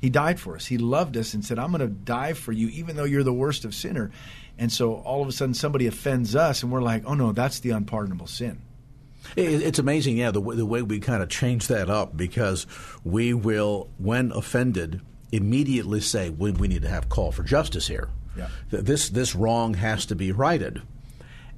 He 0.00 0.10
died 0.10 0.38
for 0.38 0.54
us. 0.54 0.66
He 0.66 0.78
loved 0.78 1.16
us 1.16 1.32
and 1.34 1.44
said, 1.44 1.58
I'm 1.58 1.70
going 1.70 1.80
to 1.80 1.88
die 1.88 2.34
for 2.34 2.52
you, 2.52 2.68
even 2.68 2.96
though 2.96 3.04
you're 3.04 3.22
the 3.22 3.32
worst 3.32 3.64
of 3.64 3.74
sinner. 3.74 4.10
And 4.58 4.70
so 4.70 4.96
all 4.96 5.22
of 5.22 5.28
a 5.28 5.32
sudden 5.32 5.54
somebody 5.54 5.86
offends 5.86 6.36
us, 6.36 6.62
and 6.62 6.70
we're 6.70 6.82
like, 6.82 7.04
oh 7.06 7.14
no, 7.14 7.32
that's 7.32 7.60
the 7.60 7.70
unpardonable 7.70 8.26
sin. 8.26 8.60
It's 9.34 9.78
amazing, 9.78 10.16
yeah, 10.16 10.30
the, 10.30 10.40
the 10.40 10.66
way 10.66 10.82
we 10.82 11.00
kind 11.00 11.22
of 11.22 11.28
change 11.28 11.68
that 11.68 11.90
up 11.90 12.16
because 12.16 12.66
we 13.04 13.34
will, 13.34 13.88
when 13.98 14.32
offended, 14.32 15.00
immediately 15.32 16.00
say 16.00 16.30
we, 16.30 16.52
we 16.52 16.68
need 16.68 16.82
to 16.82 16.88
have 16.88 17.08
call 17.08 17.32
for 17.32 17.42
justice 17.42 17.88
here. 17.88 18.08
Yeah. 18.36 18.48
This 18.70 19.08
this 19.08 19.34
wrong 19.34 19.74
has 19.74 20.06
to 20.06 20.14
be 20.14 20.30
righted, 20.30 20.82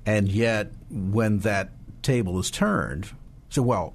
and 0.06 0.28
yet 0.28 0.72
when 0.90 1.40
that 1.40 1.70
table 2.02 2.38
is 2.38 2.52
turned, 2.52 3.10
so 3.48 3.62
well, 3.62 3.94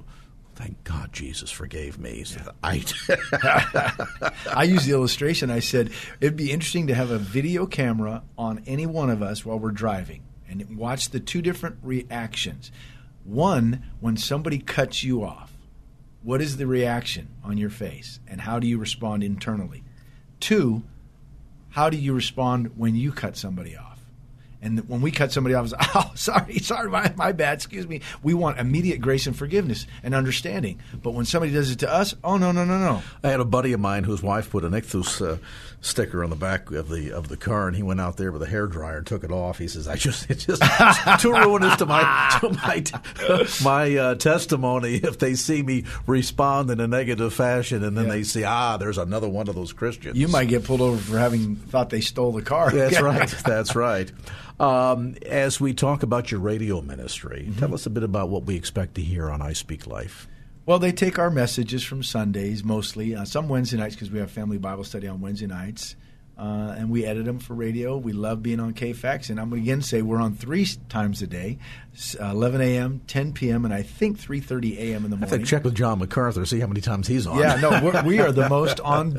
thank 0.56 0.84
God 0.84 1.14
Jesus 1.14 1.50
forgave 1.50 1.98
me. 1.98 2.26
So 2.26 2.52
I 2.62 2.84
I 4.54 4.64
use 4.64 4.86
the 4.86 4.92
illustration. 4.92 5.50
I 5.50 5.60
said 5.60 5.92
it'd 6.20 6.36
be 6.36 6.52
interesting 6.52 6.88
to 6.88 6.94
have 6.94 7.10
a 7.10 7.18
video 7.18 7.66
camera 7.66 8.24
on 8.38 8.64
any 8.66 8.86
one 8.86 9.10
of 9.10 9.22
us 9.22 9.46
while 9.46 9.60
we're 9.60 9.72
driving 9.72 10.24
and 10.50 10.78
watch 10.78 11.10
the 11.10 11.20
two 11.20 11.42
different 11.42 11.78
reactions. 11.82 12.72
One, 13.24 13.84
when 14.00 14.18
somebody 14.18 14.60
cuts 14.60 15.04
you 15.04 15.24
off, 15.24 15.54
what 16.22 16.42
is 16.42 16.58
the 16.58 16.68
reaction 16.68 17.30
on 17.44 17.58
your 17.58 17.70
face 17.70 18.20
and 18.28 18.42
how 18.42 18.60
do 18.60 18.68
you 18.68 18.78
respond 18.78 19.24
internally? 19.24 19.84
Two, 20.40 20.84
how 21.70 21.90
do 21.90 21.98
you 21.98 22.14
respond 22.14 22.78
when 22.78 22.96
you 22.96 23.12
cut 23.12 23.38
somebody 23.38 23.76
off? 23.76 23.93
And 24.64 24.88
when 24.90 25.02
we 25.02 25.12
cut 25.12 25.32
somebody 25.32 25.54
off, 25.56 25.66
it's, 25.66 25.74
oh, 25.96 26.12
sorry, 26.16 26.58
sorry, 26.60 26.90
my, 26.90 27.14
my 27.18 27.32
bad, 27.34 27.56
excuse 27.56 27.86
me. 27.88 28.02
We 28.24 28.34
want 28.34 28.60
immediate 28.60 29.02
grace 29.02 29.28
and 29.28 29.36
forgiveness 29.36 29.86
and 30.04 30.16
understanding. 30.16 30.80
But 31.02 31.12
when 31.14 31.26
somebody 31.26 31.52
does 31.52 31.70
it 31.70 31.80
to 31.80 31.92
us, 31.94 32.16
oh, 32.24 32.38
no, 32.38 32.52
no, 32.52 32.64
no, 32.66 32.80
no. 32.80 33.02
I 33.24 33.30
had 33.30 33.40
a 33.42 33.46
buddy 33.46 33.74
of 33.74 33.80
mine 33.80 34.06
whose 34.06 34.24
wife 34.24 34.50
put 34.52 34.64
an 34.64 34.72
ichthus 34.72 35.22
uh, 35.22 35.38
sticker 35.82 36.24
on 36.24 36.30
the 36.30 36.36
back 36.38 36.72
of 36.72 36.88
the 36.90 37.12
of 37.12 37.28
the 37.28 37.36
car, 37.36 37.68
and 37.68 37.76
he 37.76 37.84
went 37.84 38.00
out 38.00 38.16
there 38.18 38.32
with 38.32 38.42
a 38.42 38.48
hair 38.48 38.68
dryer 38.68 38.98
and 39.00 39.06
took 39.08 39.24
it 39.26 39.32
off. 39.32 39.58
He 39.58 39.68
says, 39.68 39.88
"I 39.88 39.96
just 39.98 40.30
it's 40.30 40.46
just 40.46 40.62
too 41.22 41.34
ruinous 41.34 41.76
to 41.78 41.86
my 41.86 42.38
to 42.40 42.50
my 42.50 42.84
my 43.64 43.98
uh, 43.98 44.16
testimony 44.16 44.96
if 44.96 45.20
they 45.20 45.36
see 45.36 45.62
me 45.62 45.84
respond 46.08 46.70
in 46.72 46.80
a 46.80 46.88
negative 46.88 47.34
fashion, 47.34 47.84
and 47.84 47.98
then 47.98 48.06
Yeah. 48.06 48.12
they 48.12 48.24
see 48.24 48.44
ah, 48.46 48.78
there's 48.78 48.98
another 48.98 49.28
one 49.28 49.50
of 49.50 49.56
those 49.56 49.74
Christians." 49.74 50.18
You 50.18 50.30
might 50.30 50.48
get 50.48 50.64
pulled 50.64 50.80
over 50.82 50.98
for 50.98 51.18
having 51.20 51.58
thought 51.58 51.90
they 51.90 52.02
stole 52.02 52.32
the 52.32 52.42
car. 52.42 52.72
That's 52.72 53.02
right. 53.02 53.30
That's 53.46 53.76
right. 53.76 54.10
Um, 54.64 55.16
as 55.26 55.60
we 55.60 55.74
talk 55.74 56.04
about 56.04 56.32
your 56.32 56.40
radio 56.40 56.82
ministry, 56.82 57.46
Mm-hmm. 57.50 57.60
tell 57.60 57.74
us 57.74 57.86
a 57.86 57.90
bit 57.90 58.04
about 58.04 58.30
what 58.30 58.46
we 58.46 58.56
expect 58.56 58.96
to 58.96 59.02
hear 59.02 59.30
on 59.30 59.42
I 59.42 59.54
Speak 59.54 59.86
Life. 59.88 60.28
Well, 60.66 60.80
they 60.80 60.92
take 60.94 61.20
our 61.20 61.30
messages 61.30 61.84
from 61.84 62.04
Sundays 62.04 62.64
mostly, 62.64 63.16
uh, 63.16 63.26
some 63.26 63.50
Wednesday 63.50 63.78
nights 63.78 63.96
because 63.96 64.10
we 64.12 64.20
have 64.20 64.32
family 64.32 64.58
Bible 64.58 64.86
study 64.86 65.08
on 65.10 65.20
Wednesday 65.20 65.48
nights, 65.48 65.98
uh, 66.38 66.74
and 66.78 66.90
we 66.90 67.04
edit 67.06 67.26
them 67.26 67.38
for 67.40 67.54
radio. 67.54 67.98
We 67.98 68.14
love 68.14 68.42
being 68.42 68.62
on 68.62 68.74
KFAX, 68.74 69.30
and 69.30 69.40
I'm 69.42 69.50
going 69.50 69.62
to 69.62 69.70
again 69.70 69.82
say 69.82 70.02
we're 70.02 70.22
on 70.22 70.36
three 70.36 70.66
times 70.88 71.22
a 71.22 71.28
day, 71.28 71.58
uh, 72.22 72.28
11 72.28 72.62
a.m., 72.62 73.02
10 73.08 73.34
p.m., 73.34 73.66
and 73.66 73.74
I 73.74 73.82
think 73.84 74.18
3:30 74.18 74.78
a.m. 74.78 75.04
in 75.04 75.12
the 75.12 75.18
I 75.18 75.20
morning. 75.20 75.30
think 75.30 75.46
check 75.46 75.66
with 75.66 75.76
John 75.76 76.00
MacArthur, 76.00 76.46
see 76.46 76.62
how 76.62 76.68
many 76.68 76.80
times 76.82 77.08
he's 77.08 77.28
on. 77.28 77.38
Yeah, 77.40 77.56
no, 77.58 77.82
we're, 77.84 78.02
we 78.04 78.20
are 78.20 78.32
the 78.32 78.48
most 78.58 78.80
on. 78.80 79.18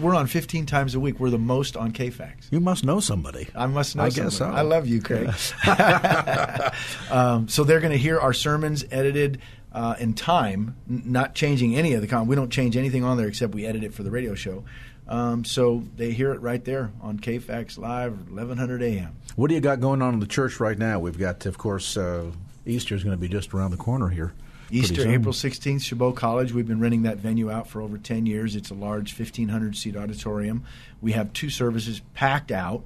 We're 0.00 0.14
on 0.14 0.26
15 0.26 0.66
times 0.66 0.94
a 0.94 1.00
week. 1.00 1.20
We're 1.20 1.30
the 1.30 1.38
most 1.38 1.76
on 1.76 1.92
KFAX. 1.92 2.50
You 2.50 2.60
must 2.60 2.84
know 2.84 3.00
somebody. 3.00 3.48
I 3.54 3.66
must 3.66 3.96
know. 3.96 4.02
I 4.02 4.10
guess 4.10 4.36
so. 4.36 4.46
I 4.46 4.62
love 4.62 4.86
you, 4.86 5.00
Craig. 5.00 5.28
um, 7.10 7.48
so 7.48 7.64
they're 7.64 7.80
going 7.80 7.92
to 7.92 7.98
hear 7.98 8.18
our 8.18 8.32
sermons 8.32 8.84
edited 8.90 9.40
uh, 9.72 9.94
in 9.98 10.14
time, 10.14 10.76
n- 10.88 11.02
not 11.06 11.34
changing 11.34 11.76
any 11.76 11.94
of 11.94 12.00
the 12.00 12.06
content. 12.06 12.28
We 12.28 12.36
don't 12.36 12.50
change 12.50 12.76
anything 12.76 13.04
on 13.04 13.16
there 13.16 13.28
except 13.28 13.54
we 13.54 13.66
edit 13.66 13.84
it 13.84 13.94
for 13.94 14.02
the 14.02 14.10
radio 14.10 14.34
show. 14.34 14.64
Um, 15.08 15.44
so 15.44 15.82
they 15.96 16.12
hear 16.12 16.32
it 16.32 16.40
right 16.40 16.64
there 16.64 16.92
on 17.00 17.18
KFAX 17.18 17.76
Live, 17.78 18.12
1100 18.30 18.82
a.m. 18.82 19.16
What 19.36 19.48
do 19.48 19.54
you 19.54 19.60
got 19.60 19.80
going 19.80 20.00
on 20.00 20.14
in 20.14 20.20
the 20.20 20.26
church 20.26 20.60
right 20.60 20.78
now? 20.78 20.98
We've 21.00 21.18
got, 21.18 21.44
of 21.46 21.58
course, 21.58 21.96
uh, 21.96 22.30
Easter 22.64 22.94
is 22.94 23.02
going 23.02 23.16
to 23.16 23.20
be 23.20 23.28
just 23.28 23.52
around 23.52 23.72
the 23.72 23.76
corner 23.76 24.08
here. 24.08 24.32
Easter. 24.72 25.06
April 25.06 25.34
16th, 25.34 25.82
Chabot 25.82 26.12
College. 26.12 26.52
We've 26.52 26.66
been 26.66 26.80
renting 26.80 27.02
that 27.02 27.18
venue 27.18 27.50
out 27.50 27.68
for 27.68 27.82
over 27.82 27.98
10 27.98 28.24
years. 28.24 28.56
It's 28.56 28.70
a 28.70 28.74
large 28.74 29.16
1,500 29.16 29.76
seat 29.76 29.96
auditorium. 29.96 30.64
We 31.02 31.12
have 31.12 31.32
two 31.34 31.50
services 31.50 32.00
packed 32.14 32.50
out. 32.50 32.82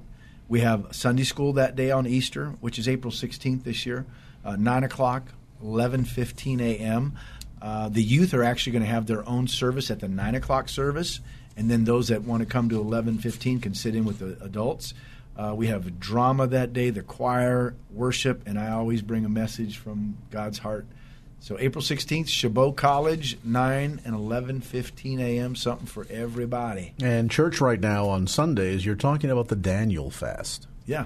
We 0.49 0.59
have 0.61 0.87
Sunday 0.91 1.23
school 1.23 1.53
that 1.53 1.77
day 1.77 1.91
on 1.91 2.05
Easter, 2.05 2.49
which 2.59 2.77
is 2.77 2.89
April 2.89 3.11
16th 3.11 3.63
this 3.63 3.85
year, 3.85 4.05
uh, 4.43 4.57
9 4.57 4.83
o'clock, 4.83 5.31
11.15 5.63 6.61
a.m. 6.61 7.17
Uh, 7.61 7.89
the 7.89 8.03
youth 8.03 8.33
are 8.33 8.43
actually 8.43 8.73
going 8.73 8.83
to 8.83 8.89
have 8.89 9.07
their 9.07 9.27
own 9.27 9.47
service 9.47 9.89
at 9.89 9.99
the 9.99 10.09
9 10.09 10.35
o'clock 10.35 10.67
service, 10.69 11.21
and 11.55 11.71
then 11.71 11.85
those 11.85 12.09
that 12.09 12.23
want 12.23 12.41
to 12.41 12.45
come 12.45 12.69
to 12.69 12.75
11.15 12.75 13.61
can 13.61 13.73
sit 13.73 13.95
in 13.95 14.03
with 14.03 14.19
the 14.19 14.37
adults. 14.43 14.93
Uh, 15.37 15.53
we 15.55 15.67
have 15.67 15.87
a 15.87 15.91
drama 15.91 16.47
that 16.47 16.73
day, 16.73 16.89
the 16.89 17.01
choir, 17.01 17.75
worship, 17.91 18.43
and 18.45 18.59
I 18.59 18.71
always 18.71 19.01
bring 19.01 19.23
a 19.23 19.29
message 19.29 19.77
from 19.77 20.17
God's 20.31 20.59
heart. 20.59 20.85
So 21.39 21.57
April 21.59 21.81
16th, 21.81 22.27
Chabot 22.27 22.75
College, 22.75 23.37
9 23.43 24.01
and 24.03 24.15
11.15 24.15 25.19
a.m., 25.19 25.55
something 25.55 25.87
for 25.87 26.05
everybody. 26.09 26.93
And 27.01 27.31
church 27.31 27.61
right 27.61 27.79
now 27.79 28.07
on 28.09 28.27
Sundays, 28.27 28.85
you're 28.85 28.95
talking 28.95 29.29
about 29.29 29.47
the 29.47 29.55
Daniel 29.55 30.09
fast. 30.09 30.67
Yeah. 30.85 31.05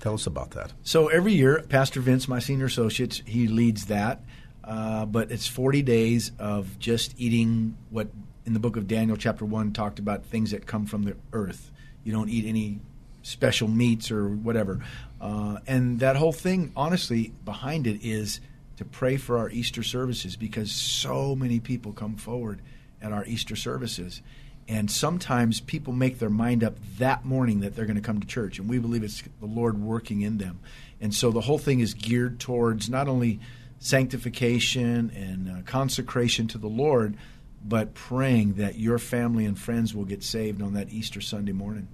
Tell 0.00 0.14
us 0.14 0.26
about 0.26 0.50
that. 0.52 0.72
So 0.82 1.08
every 1.08 1.32
year, 1.32 1.64
Pastor 1.68 2.00
Vince, 2.00 2.26
my 2.28 2.38
senior 2.38 2.66
associate, 2.66 3.22
he 3.24 3.46
leads 3.46 3.86
that. 3.86 4.20
Uh, 4.64 5.06
but 5.06 5.30
it's 5.30 5.46
40 5.46 5.82
days 5.82 6.32
of 6.38 6.78
just 6.78 7.14
eating 7.18 7.76
what 7.90 8.08
in 8.44 8.52
the 8.52 8.60
book 8.60 8.76
of 8.76 8.88
Daniel, 8.88 9.16
chapter 9.16 9.44
1, 9.44 9.72
talked 9.72 9.98
about 9.98 10.24
things 10.24 10.50
that 10.50 10.66
come 10.66 10.86
from 10.86 11.04
the 11.04 11.16
earth. 11.32 11.70
You 12.04 12.12
don't 12.12 12.28
eat 12.28 12.44
any 12.46 12.80
special 13.22 13.68
meats 13.68 14.10
or 14.10 14.28
whatever. 14.28 14.84
Uh, 15.20 15.58
and 15.66 16.00
that 16.00 16.16
whole 16.16 16.32
thing, 16.32 16.72
honestly, 16.74 17.32
behind 17.44 17.86
it 17.86 18.04
is 18.04 18.40
to 18.82 18.88
pray 18.88 19.16
for 19.16 19.38
our 19.38 19.50
Easter 19.50 19.82
services 19.82 20.36
because 20.36 20.72
so 20.72 21.36
many 21.36 21.60
people 21.60 21.92
come 21.92 22.16
forward 22.16 22.60
at 23.00 23.12
our 23.12 23.24
Easter 23.26 23.56
services. 23.56 24.22
And 24.68 24.90
sometimes 24.90 25.60
people 25.60 25.92
make 25.92 26.18
their 26.18 26.30
mind 26.30 26.62
up 26.62 26.76
that 26.98 27.24
morning 27.24 27.60
that 27.60 27.74
they're 27.74 27.86
going 27.86 27.96
to 27.96 28.02
come 28.02 28.20
to 28.20 28.26
church, 28.26 28.58
and 28.58 28.68
we 28.68 28.78
believe 28.78 29.02
it's 29.02 29.22
the 29.40 29.46
Lord 29.46 29.80
working 29.80 30.22
in 30.22 30.38
them. 30.38 30.60
And 31.00 31.12
so 31.12 31.30
the 31.30 31.40
whole 31.40 31.58
thing 31.58 31.80
is 31.80 31.94
geared 31.94 32.38
towards 32.38 32.88
not 32.88 33.08
only 33.08 33.40
sanctification 33.80 35.10
and 35.10 35.50
uh, 35.50 35.62
consecration 35.62 36.46
to 36.48 36.58
the 36.58 36.68
Lord, 36.68 37.16
but 37.64 37.94
praying 37.94 38.54
that 38.54 38.78
your 38.78 38.98
family 38.98 39.44
and 39.44 39.58
friends 39.58 39.94
will 39.94 40.04
get 40.04 40.22
saved 40.22 40.62
on 40.62 40.74
that 40.74 40.90
Easter 40.92 41.20
Sunday 41.20 41.52
morning. 41.52 41.88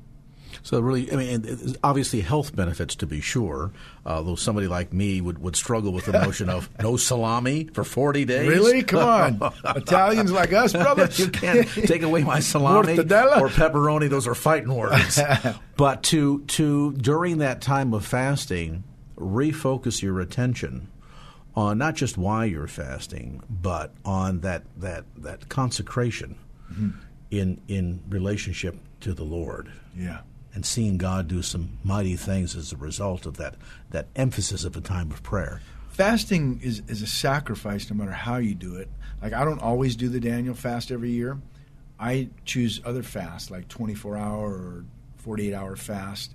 So 0.63 0.81
really, 0.81 1.13
I 1.13 1.17
mean, 1.17 1.77
obviously 1.83 2.21
health 2.21 2.55
benefits 2.55 2.95
to 2.97 3.07
be 3.07 3.21
sure. 3.21 3.71
Uh, 4.05 4.23
though 4.23 4.35
somebody 4.35 4.69
like 4.69 4.93
me 4.93 5.21
would, 5.21 5.39
would 5.39 5.57
struggle 5.57 5.93
with 5.93 6.07
the 6.07 6.13
notion 6.13 6.49
of 6.49 6.69
no 6.83 6.97
salami 6.97 7.65
for 7.65 7.85
forty 7.85 8.25
days. 8.25 8.49
Really? 8.49 8.83
Come 8.83 9.43
on. 9.43 9.53
Italians 9.77 10.33
like 10.33 10.53
us, 10.53 10.73
brother. 10.73 11.09
you 11.17 11.29
can't 11.29 11.69
take 11.69 12.03
away 12.03 12.23
my 12.23 12.41
salami 12.41 12.99
or 12.99 13.49
pepperoni; 13.49 14.09
those 14.09 14.27
are 14.27 14.35
fighting 14.35 14.75
words. 14.75 15.21
but 15.77 16.03
to 16.05 16.41
to 16.41 16.93
during 16.95 17.39
that 17.39 17.61
time 17.61 17.93
of 17.95 18.05
fasting, 18.05 18.85
refocus 19.17 20.03
your 20.03 20.21
attention 20.21 20.89
on 21.55 21.77
not 21.77 21.97
just 21.97 22.17
why 22.17 22.45
you're 22.45 22.69
fasting, 22.69 23.43
but 23.51 23.93
on 24.05 24.41
that 24.41 24.63
that 24.77 25.05
that 25.17 25.49
consecration 25.49 26.37
in 27.31 27.61
in 27.69 28.01
relationship 28.09 28.77
to 29.01 29.13
the 29.13 29.25
Lord 29.25 29.71
Yeah. 29.97 30.21
And 30.59 30.67
seeing 30.67 30.99
God 30.99 31.29
do 31.29 31.41
some 31.41 31.79
mighty 31.85 32.17
things 32.17 32.57
as 32.57 32.73
a 32.73 32.77
result 32.77 33.27
of 33.27 33.37
that 33.37 33.55
that 33.91 34.09
emphasis 34.17 34.65
of 34.65 34.77
a 34.77 34.81
time 34.81 35.13
of 35.13 35.23
prayer. 35.23 35.61
Fasting 35.91 36.59
is, 36.65 36.83
is 36.89 37.01
a 37.01 37.07
sacrifice 37.07 37.89
no 37.89 37.97
matter 37.97 38.11
how 38.11 38.39
you 38.39 38.57
do 38.57 38.75
it. 38.75 38.89
Like, 39.23 39.33
I 39.33 39.45
don't 39.45 39.63
always 39.63 39.95
do 39.95 40.09
the 40.09 40.19
Daniel 40.19 40.57
fast 40.57 40.91
every 40.91 41.13
year. 41.13 41.39
I 42.01 42.31
choose 42.45 42.81
other 42.85 43.05
fasts, 43.05 43.53
like 43.53 43.69
24 43.69 44.17
hour 44.17 44.51
or 44.51 44.85
48 45.19 45.55
hour 45.55 45.77
fast. 45.77 46.35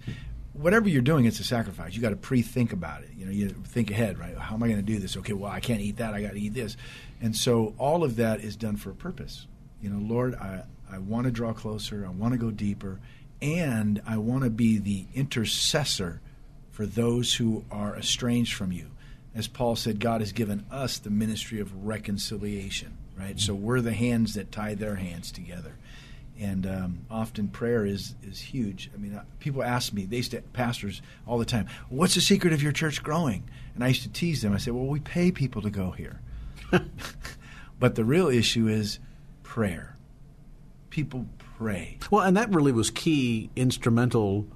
Whatever 0.53 0.87
you're 0.87 1.01
doing, 1.01 1.25
it's 1.25 1.41
a 1.41 1.43
sacrifice. 1.43 1.93
You 1.93 2.01
got 2.01 2.11
to 2.11 2.15
pre 2.15 2.41
think 2.41 2.71
about 2.71 3.03
it. 3.03 3.09
You 3.17 3.25
know, 3.25 3.31
you 3.33 3.49
think 3.49 3.91
ahead, 3.91 4.17
right? 4.17 4.37
How 4.37 4.55
am 4.55 4.63
I 4.63 4.67
going 4.67 4.79
to 4.79 4.85
do 4.85 4.99
this? 4.99 5.17
Okay, 5.17 5.33
well, 5.33 5.51
I 5.51 5.59
can't 5.59 5.81
eat 5.81 5.97
that. 5.97 6.13
I 6.13 6.21
got 6.21 6.31
to 6.31 6.39
eat 6.39 6.53
this. 6.53 6.77
And 7.19 7.35
so 7.35 7.73
all 7.77 8.05
of 8.05 8.15
that 8.15 8.39
is 8.39 8.55
done 8.55 8.77
for 8.77 8.91
a 8.91 8.95
purpose. 8.95 9.47
You 9.81 9.89
know, 9.89 9.99
Lord, 9.99 10.35
I, 10.35 10.63
I 10.89 10.99
want 10.99 11.25
to 11.25 11.31
draw 11.31 11.51
closer. 11.51 12.05
I 12.05 12.09
want 12.09 12.31
to 12.31 12.37
go 12.37 12.51
deeper. 12.51 13.01
And 13.43 14.01
I 14.07 14.17
want 14.17 14.45
to 14.45 14.49
be 14.49 14.77
the 14.77 15.05
intercessor 15.13 16.21
for 16.71 16.85
those 16.85 17.35
who 17.35 17.65
are 17.69 17.97
estranged 17.97 18.53
from 18.53 18.71
you. 18.71 18.87
As 19.35 19.49
Paul 19.49 19.75
said, 19.75 19.99
God 19.99 20.21
has 20.21 20.31
given 20.31 20.65
us 20.71 20.97
the 20.97 21.09
ministry 21.09 21.59
of 21.59 21.85
reconciliation, 21.85 22.97
right? 23.19 23.37
So 23.37 23.53
we're 23.53 23.81
the 23.81 23.91
hands 23.91 24.35
that 24.35 24.53
tie 24.53 24.75
their 24.75 24.95
hands 24.95 25.29
together. 25.29 25.73
And 26.39 26.65
um, 26.65 27.05
often 27.11 27.49
prayer 27.49 27.85
is, 27.85 28.15
is 28.23 28.39
huge. 28.39 28.89
I 28.93 28.97
mean, 28.97 29.13
uh, 29.13 29.23
people 29.39 29.61
ask 29.61 29.91
me, 29.91 30.05
they 30.05 30.17
used 30.17 30.31
to, 30.31 30.41
pastors 30.41 31.01
all 31.27 31.37
the 31.37 31.45
time, 31.45 31.67
what's 31.89 32.15
the 32.15 32.21
secret 32.21 32.53
of 32.53 32.63
your 32.63 32.71
church 32.71 33.03
growing? 33.03 33.43
And 33.75 33.83
I 33.83 33.89
used 33.89 34.03
to 34.03 34.09
tease 34.09 34.41
them. 34.41 34.53
I 34.53 34.57
said, 34.57 34.73
well, 34.73 34.85
we 34.85 35.01
pay 35.01 35.31
people 35.31 35.61
to 35.63 35.69
go 35.69 35.91
here. 35.91 36.21
but 37.79 37.95
the 37.95 38.05
real 38.05 38.29
issue 38.29 38.69
is 38.69 38.99
prayer. 39.43 39.97
People 40.89 41.25
pray. 41.57 41.97
Well, 42.11 42.23
and 42.23 42.35
that 42.37 42.49
really 42.53 42.71
was 42.71 42.89
key, 42.89 43.49
instrumental 43.55 44.47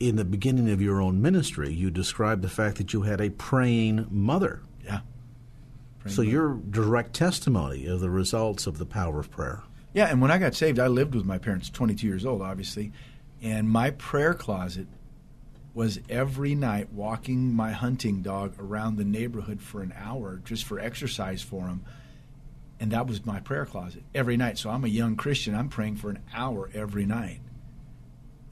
in 0.00 0.16
the 0.16 0.24
beginning 0.24 0.70
of 0.70 0.82
your 0.82 1.00
own 1.00 1.22
ministry. 1.22 1.72
You 1.72 1.90
described 1.90 2.42
the 2.42 2.48
fact 2.48 2.76
that 2.78 2.92
you 2.92 3.02
had 3.02 3.20
a 3.20 3.30
praying 3.30 4.06
mother. 4.10 4.60
Yeah. 4.84 5.00
so 6.06 6.22
your 6.22 6.54
direct 6.54 7.14
testimony 7.14 7.86
of 7.86 8.00
the 8.00 8.10
results 8.10 8.66
of 8.66 8.78
the 8.78 8.86
power 8.86 9.20
of 9.20 9.30
prayer. 9.30 9.62
Yeah, 9.94 10.06
and 10.06 10.20
when 10.20 10.30
I 10.30 10.38
got 10.38 10.54
saved, 10.54 10.78
I 10.78 10.88
lived 10.88 11.14
with 11.14 11.24
my 11.24 11.38
parents, 11.38 11.70
22 11.70 12.06
years 12.06 12.26
old, 12.26 12.42
obviously, 12.42 12.92
and 13.40 13.68
my 13.68 13.90
prayer 13.90 14.34
closet 14.34 14.88
was 15.72 16.00
every 16.08 16.54
night 16.54 16.92
walking 16.92 17.52
my 17.52 17.72
hunting 17.72 18.22
dog 18.22 18.54
around 18.58 18.96
the 18.96 19.04
neighborhood 19.04 19.60
for 19.60 19.82
an 19.82 19.92
hour 19.96 20.40
just 20.44 20.64
for 20.64 20.78
exercise 20.78 21.42
for 21.42 21.66
him. 21.66 21.84
And 22.80 22.90
that 22.90 23.06
was 23.06 23.24
my 23.24 23.40
prayer 23.40 23.66
closet 23.66 24.02
every 24.14 24.36
night. 24.36 24.58
So 24.58 24.70
I'm 24.70 24.84
a 24.84 24.88
young 24.88 25.16
Christian. 25.16 25.54
I'm 25.54 25.68
praying 25.68 25.96
for 25.96 26.10
an 26.10 26.20
hour 26.34 26.70
every 26.74 27.06
night. 27.06 27.40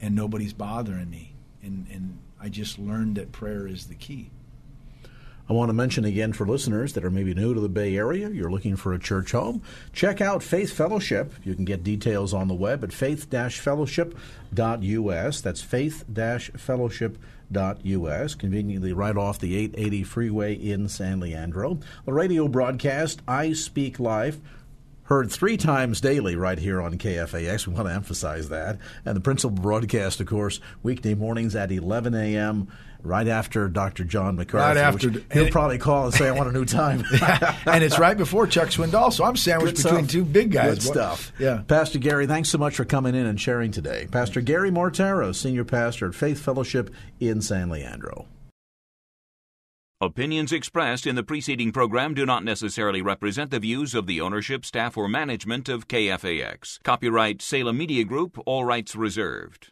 And 0.01 0.15
nobody's 0.15 0.53
bothering 0.53 1.09
me. 1.09 1.35
And, 1.61 1.87
and 1.91 2.19
I 2.39 2.49
just 2.49 2.77
learned 2.79 3.15
that 3.15 3.31
prayer 3.31 3.67
is 3.67 3.87
the 3.87 3.95
key. 3.95 4.31
I 5.49 5.53
want 5.53 5.69
to 5.69 5.73
mention 5.73 6.05
again 6.05 6.31
for 6.31 6.47
listeners 6.47 6.93
that 6.93 7.03
are 7.03 7.11
maybe 7.11 7.33
new 7.33 7.53
to 7.53 7.59
the 7.59 7.67
Bay 7.67 7.97
Area, 7.97 8.29
you're 8.29 8.49
looking 8.49 8.77
for 8.77 8.93
a 8.93 8.99
church 8.99 9.33
home, 9.33 9.61
check 9.91 10.21
out 10.21 10.41
Faith 10.41 10.71
Fellowship. 10.71 11.33
You 11.43 11.53
can 11.53 11.65
get 11.65 11.83
details 11.83 12.33
on 12.33 12.47
the 12.47 12.53
web 12.53 12.81
at 12.83 12.93
faith-fellowship.us. 12.93 15.41
That's 15.41 15.61
faith-fellowship.us, 15.61 18.35
conveniently 18.35 18.93
right 18.93 19.17
off 19.17 19.39
the 19.39 19.57
880 19.57 20.03
freeway 20.03 20.53
in 20.53 20.87
San 20.87 21.19
Leandro. 21.19 21.77
The 22.05 22.13
radio 22.13 22.47
broadcast, 22.47 23.21
I 23.27 23.51
Speak 23.51 23.99
Life, 23.99 24.39
heard 25.03 25.29
three 25.29 25.57
times 25.57 25.99
daily 25.99 26.37
right 26.37 26.57
here 26.57 26.81
on 26.81 26.97
KFAX. 26.97 27.67
We 27.67 27.73
want 27.73 27.89
to 27.89 27.93
emphasize 27.93 28.47
that. 28.47 28.79
And 29.03 29.17
the 29.17 29.21
principal 29.21 29.57
broadcast, 29.57 30.21
of 30.21 30.27
course, 30.27 30.61
weekday 30.81 31.13
mornings 31.13 31.53
at 31.55 31.71
11 31.71 32.15
a.m., 32.15 32.69
right 33.03 33.27
after 33.27 33.67
Dr. 33.67 34.03
John 34.03 34.35
MacArthur. 34.35 34.67
Right 34.67 34.77
after. 34.77 35.09
He'll 35.31 35.49
probably 35.49 35.77
call 35.77 36.05
and 36.05 36.13
say, 36.13 36.27
I 36.27 36.31
want 36.31 36.49
a 36.49 36.51
new 36.51 36.65
time. 36.65 37.03
and 37.65 37.83
it's 37.83 37.99
right 37.99 38.17
before 38.17 38.47
Chuck 38.47 38.69
Swindoll, 38.69 39.11
so 39.11 39.23
I'm 39.23 39.35
sandwiched 39.35 39.77
Good 39.77 39.83
between 39.83 40.03
stuff. 40.05 40.11
two 40.11 40.25
big 40.25 40.51
guys. 40.51 40.75
Good 40.75 40.81
stuff. 40.83 41.31
Yeah. 41.39 41.63
Pastor 41.67 41.99
Gary, 41.99 42.27
thanks 42.27 42.49
so 42.49 42.57
much 42.57 42.75
for 42.75 42.85
coming 42.85 43.15
in 43.15 43.25
and 43.25 43.39
sharing 43.39 43.71
today. 43.71 44.07
Pastor 44.11 44.41
Gary 44.41 44.71
Mortara, 44.71 45.35
Senior 45.35 45.65
Pastor 45.65 46.07
at 46.07 46.15
Faith 46.15 46.39
Fellowship 46.39 46.89
in 47.19 47.41
San 47.41 47.69
Leandro. 47.69 48.27
Opinions 50.01 50.51
expressed 50.51 51.07
in 51.07 51.15
the 51.15 51.23
preceding 51.23 51.71
program 51.71 52.13
do 52.13 52.25
not 52.25 52.43
necessarily 52.43 53.01
represent 53.01 53.51
the 53.51 53.59
views 53.59 53.95
of 53.95 54.05
the 54.05 54.19
ownership, 54.19 54.65
staff, 54.65 54.97
or 54.97 55.07
management 55.07 55.69
of 55.69 55.87
KFAX. 55.87 56.83
Copyright 56.83 57.41
Salem 57.41 57.77
Media 57.77 58.03
Group, 58.03 58.37
all 58.45 58.65
rights 58.65 58.97
reserved. 58.97 59.71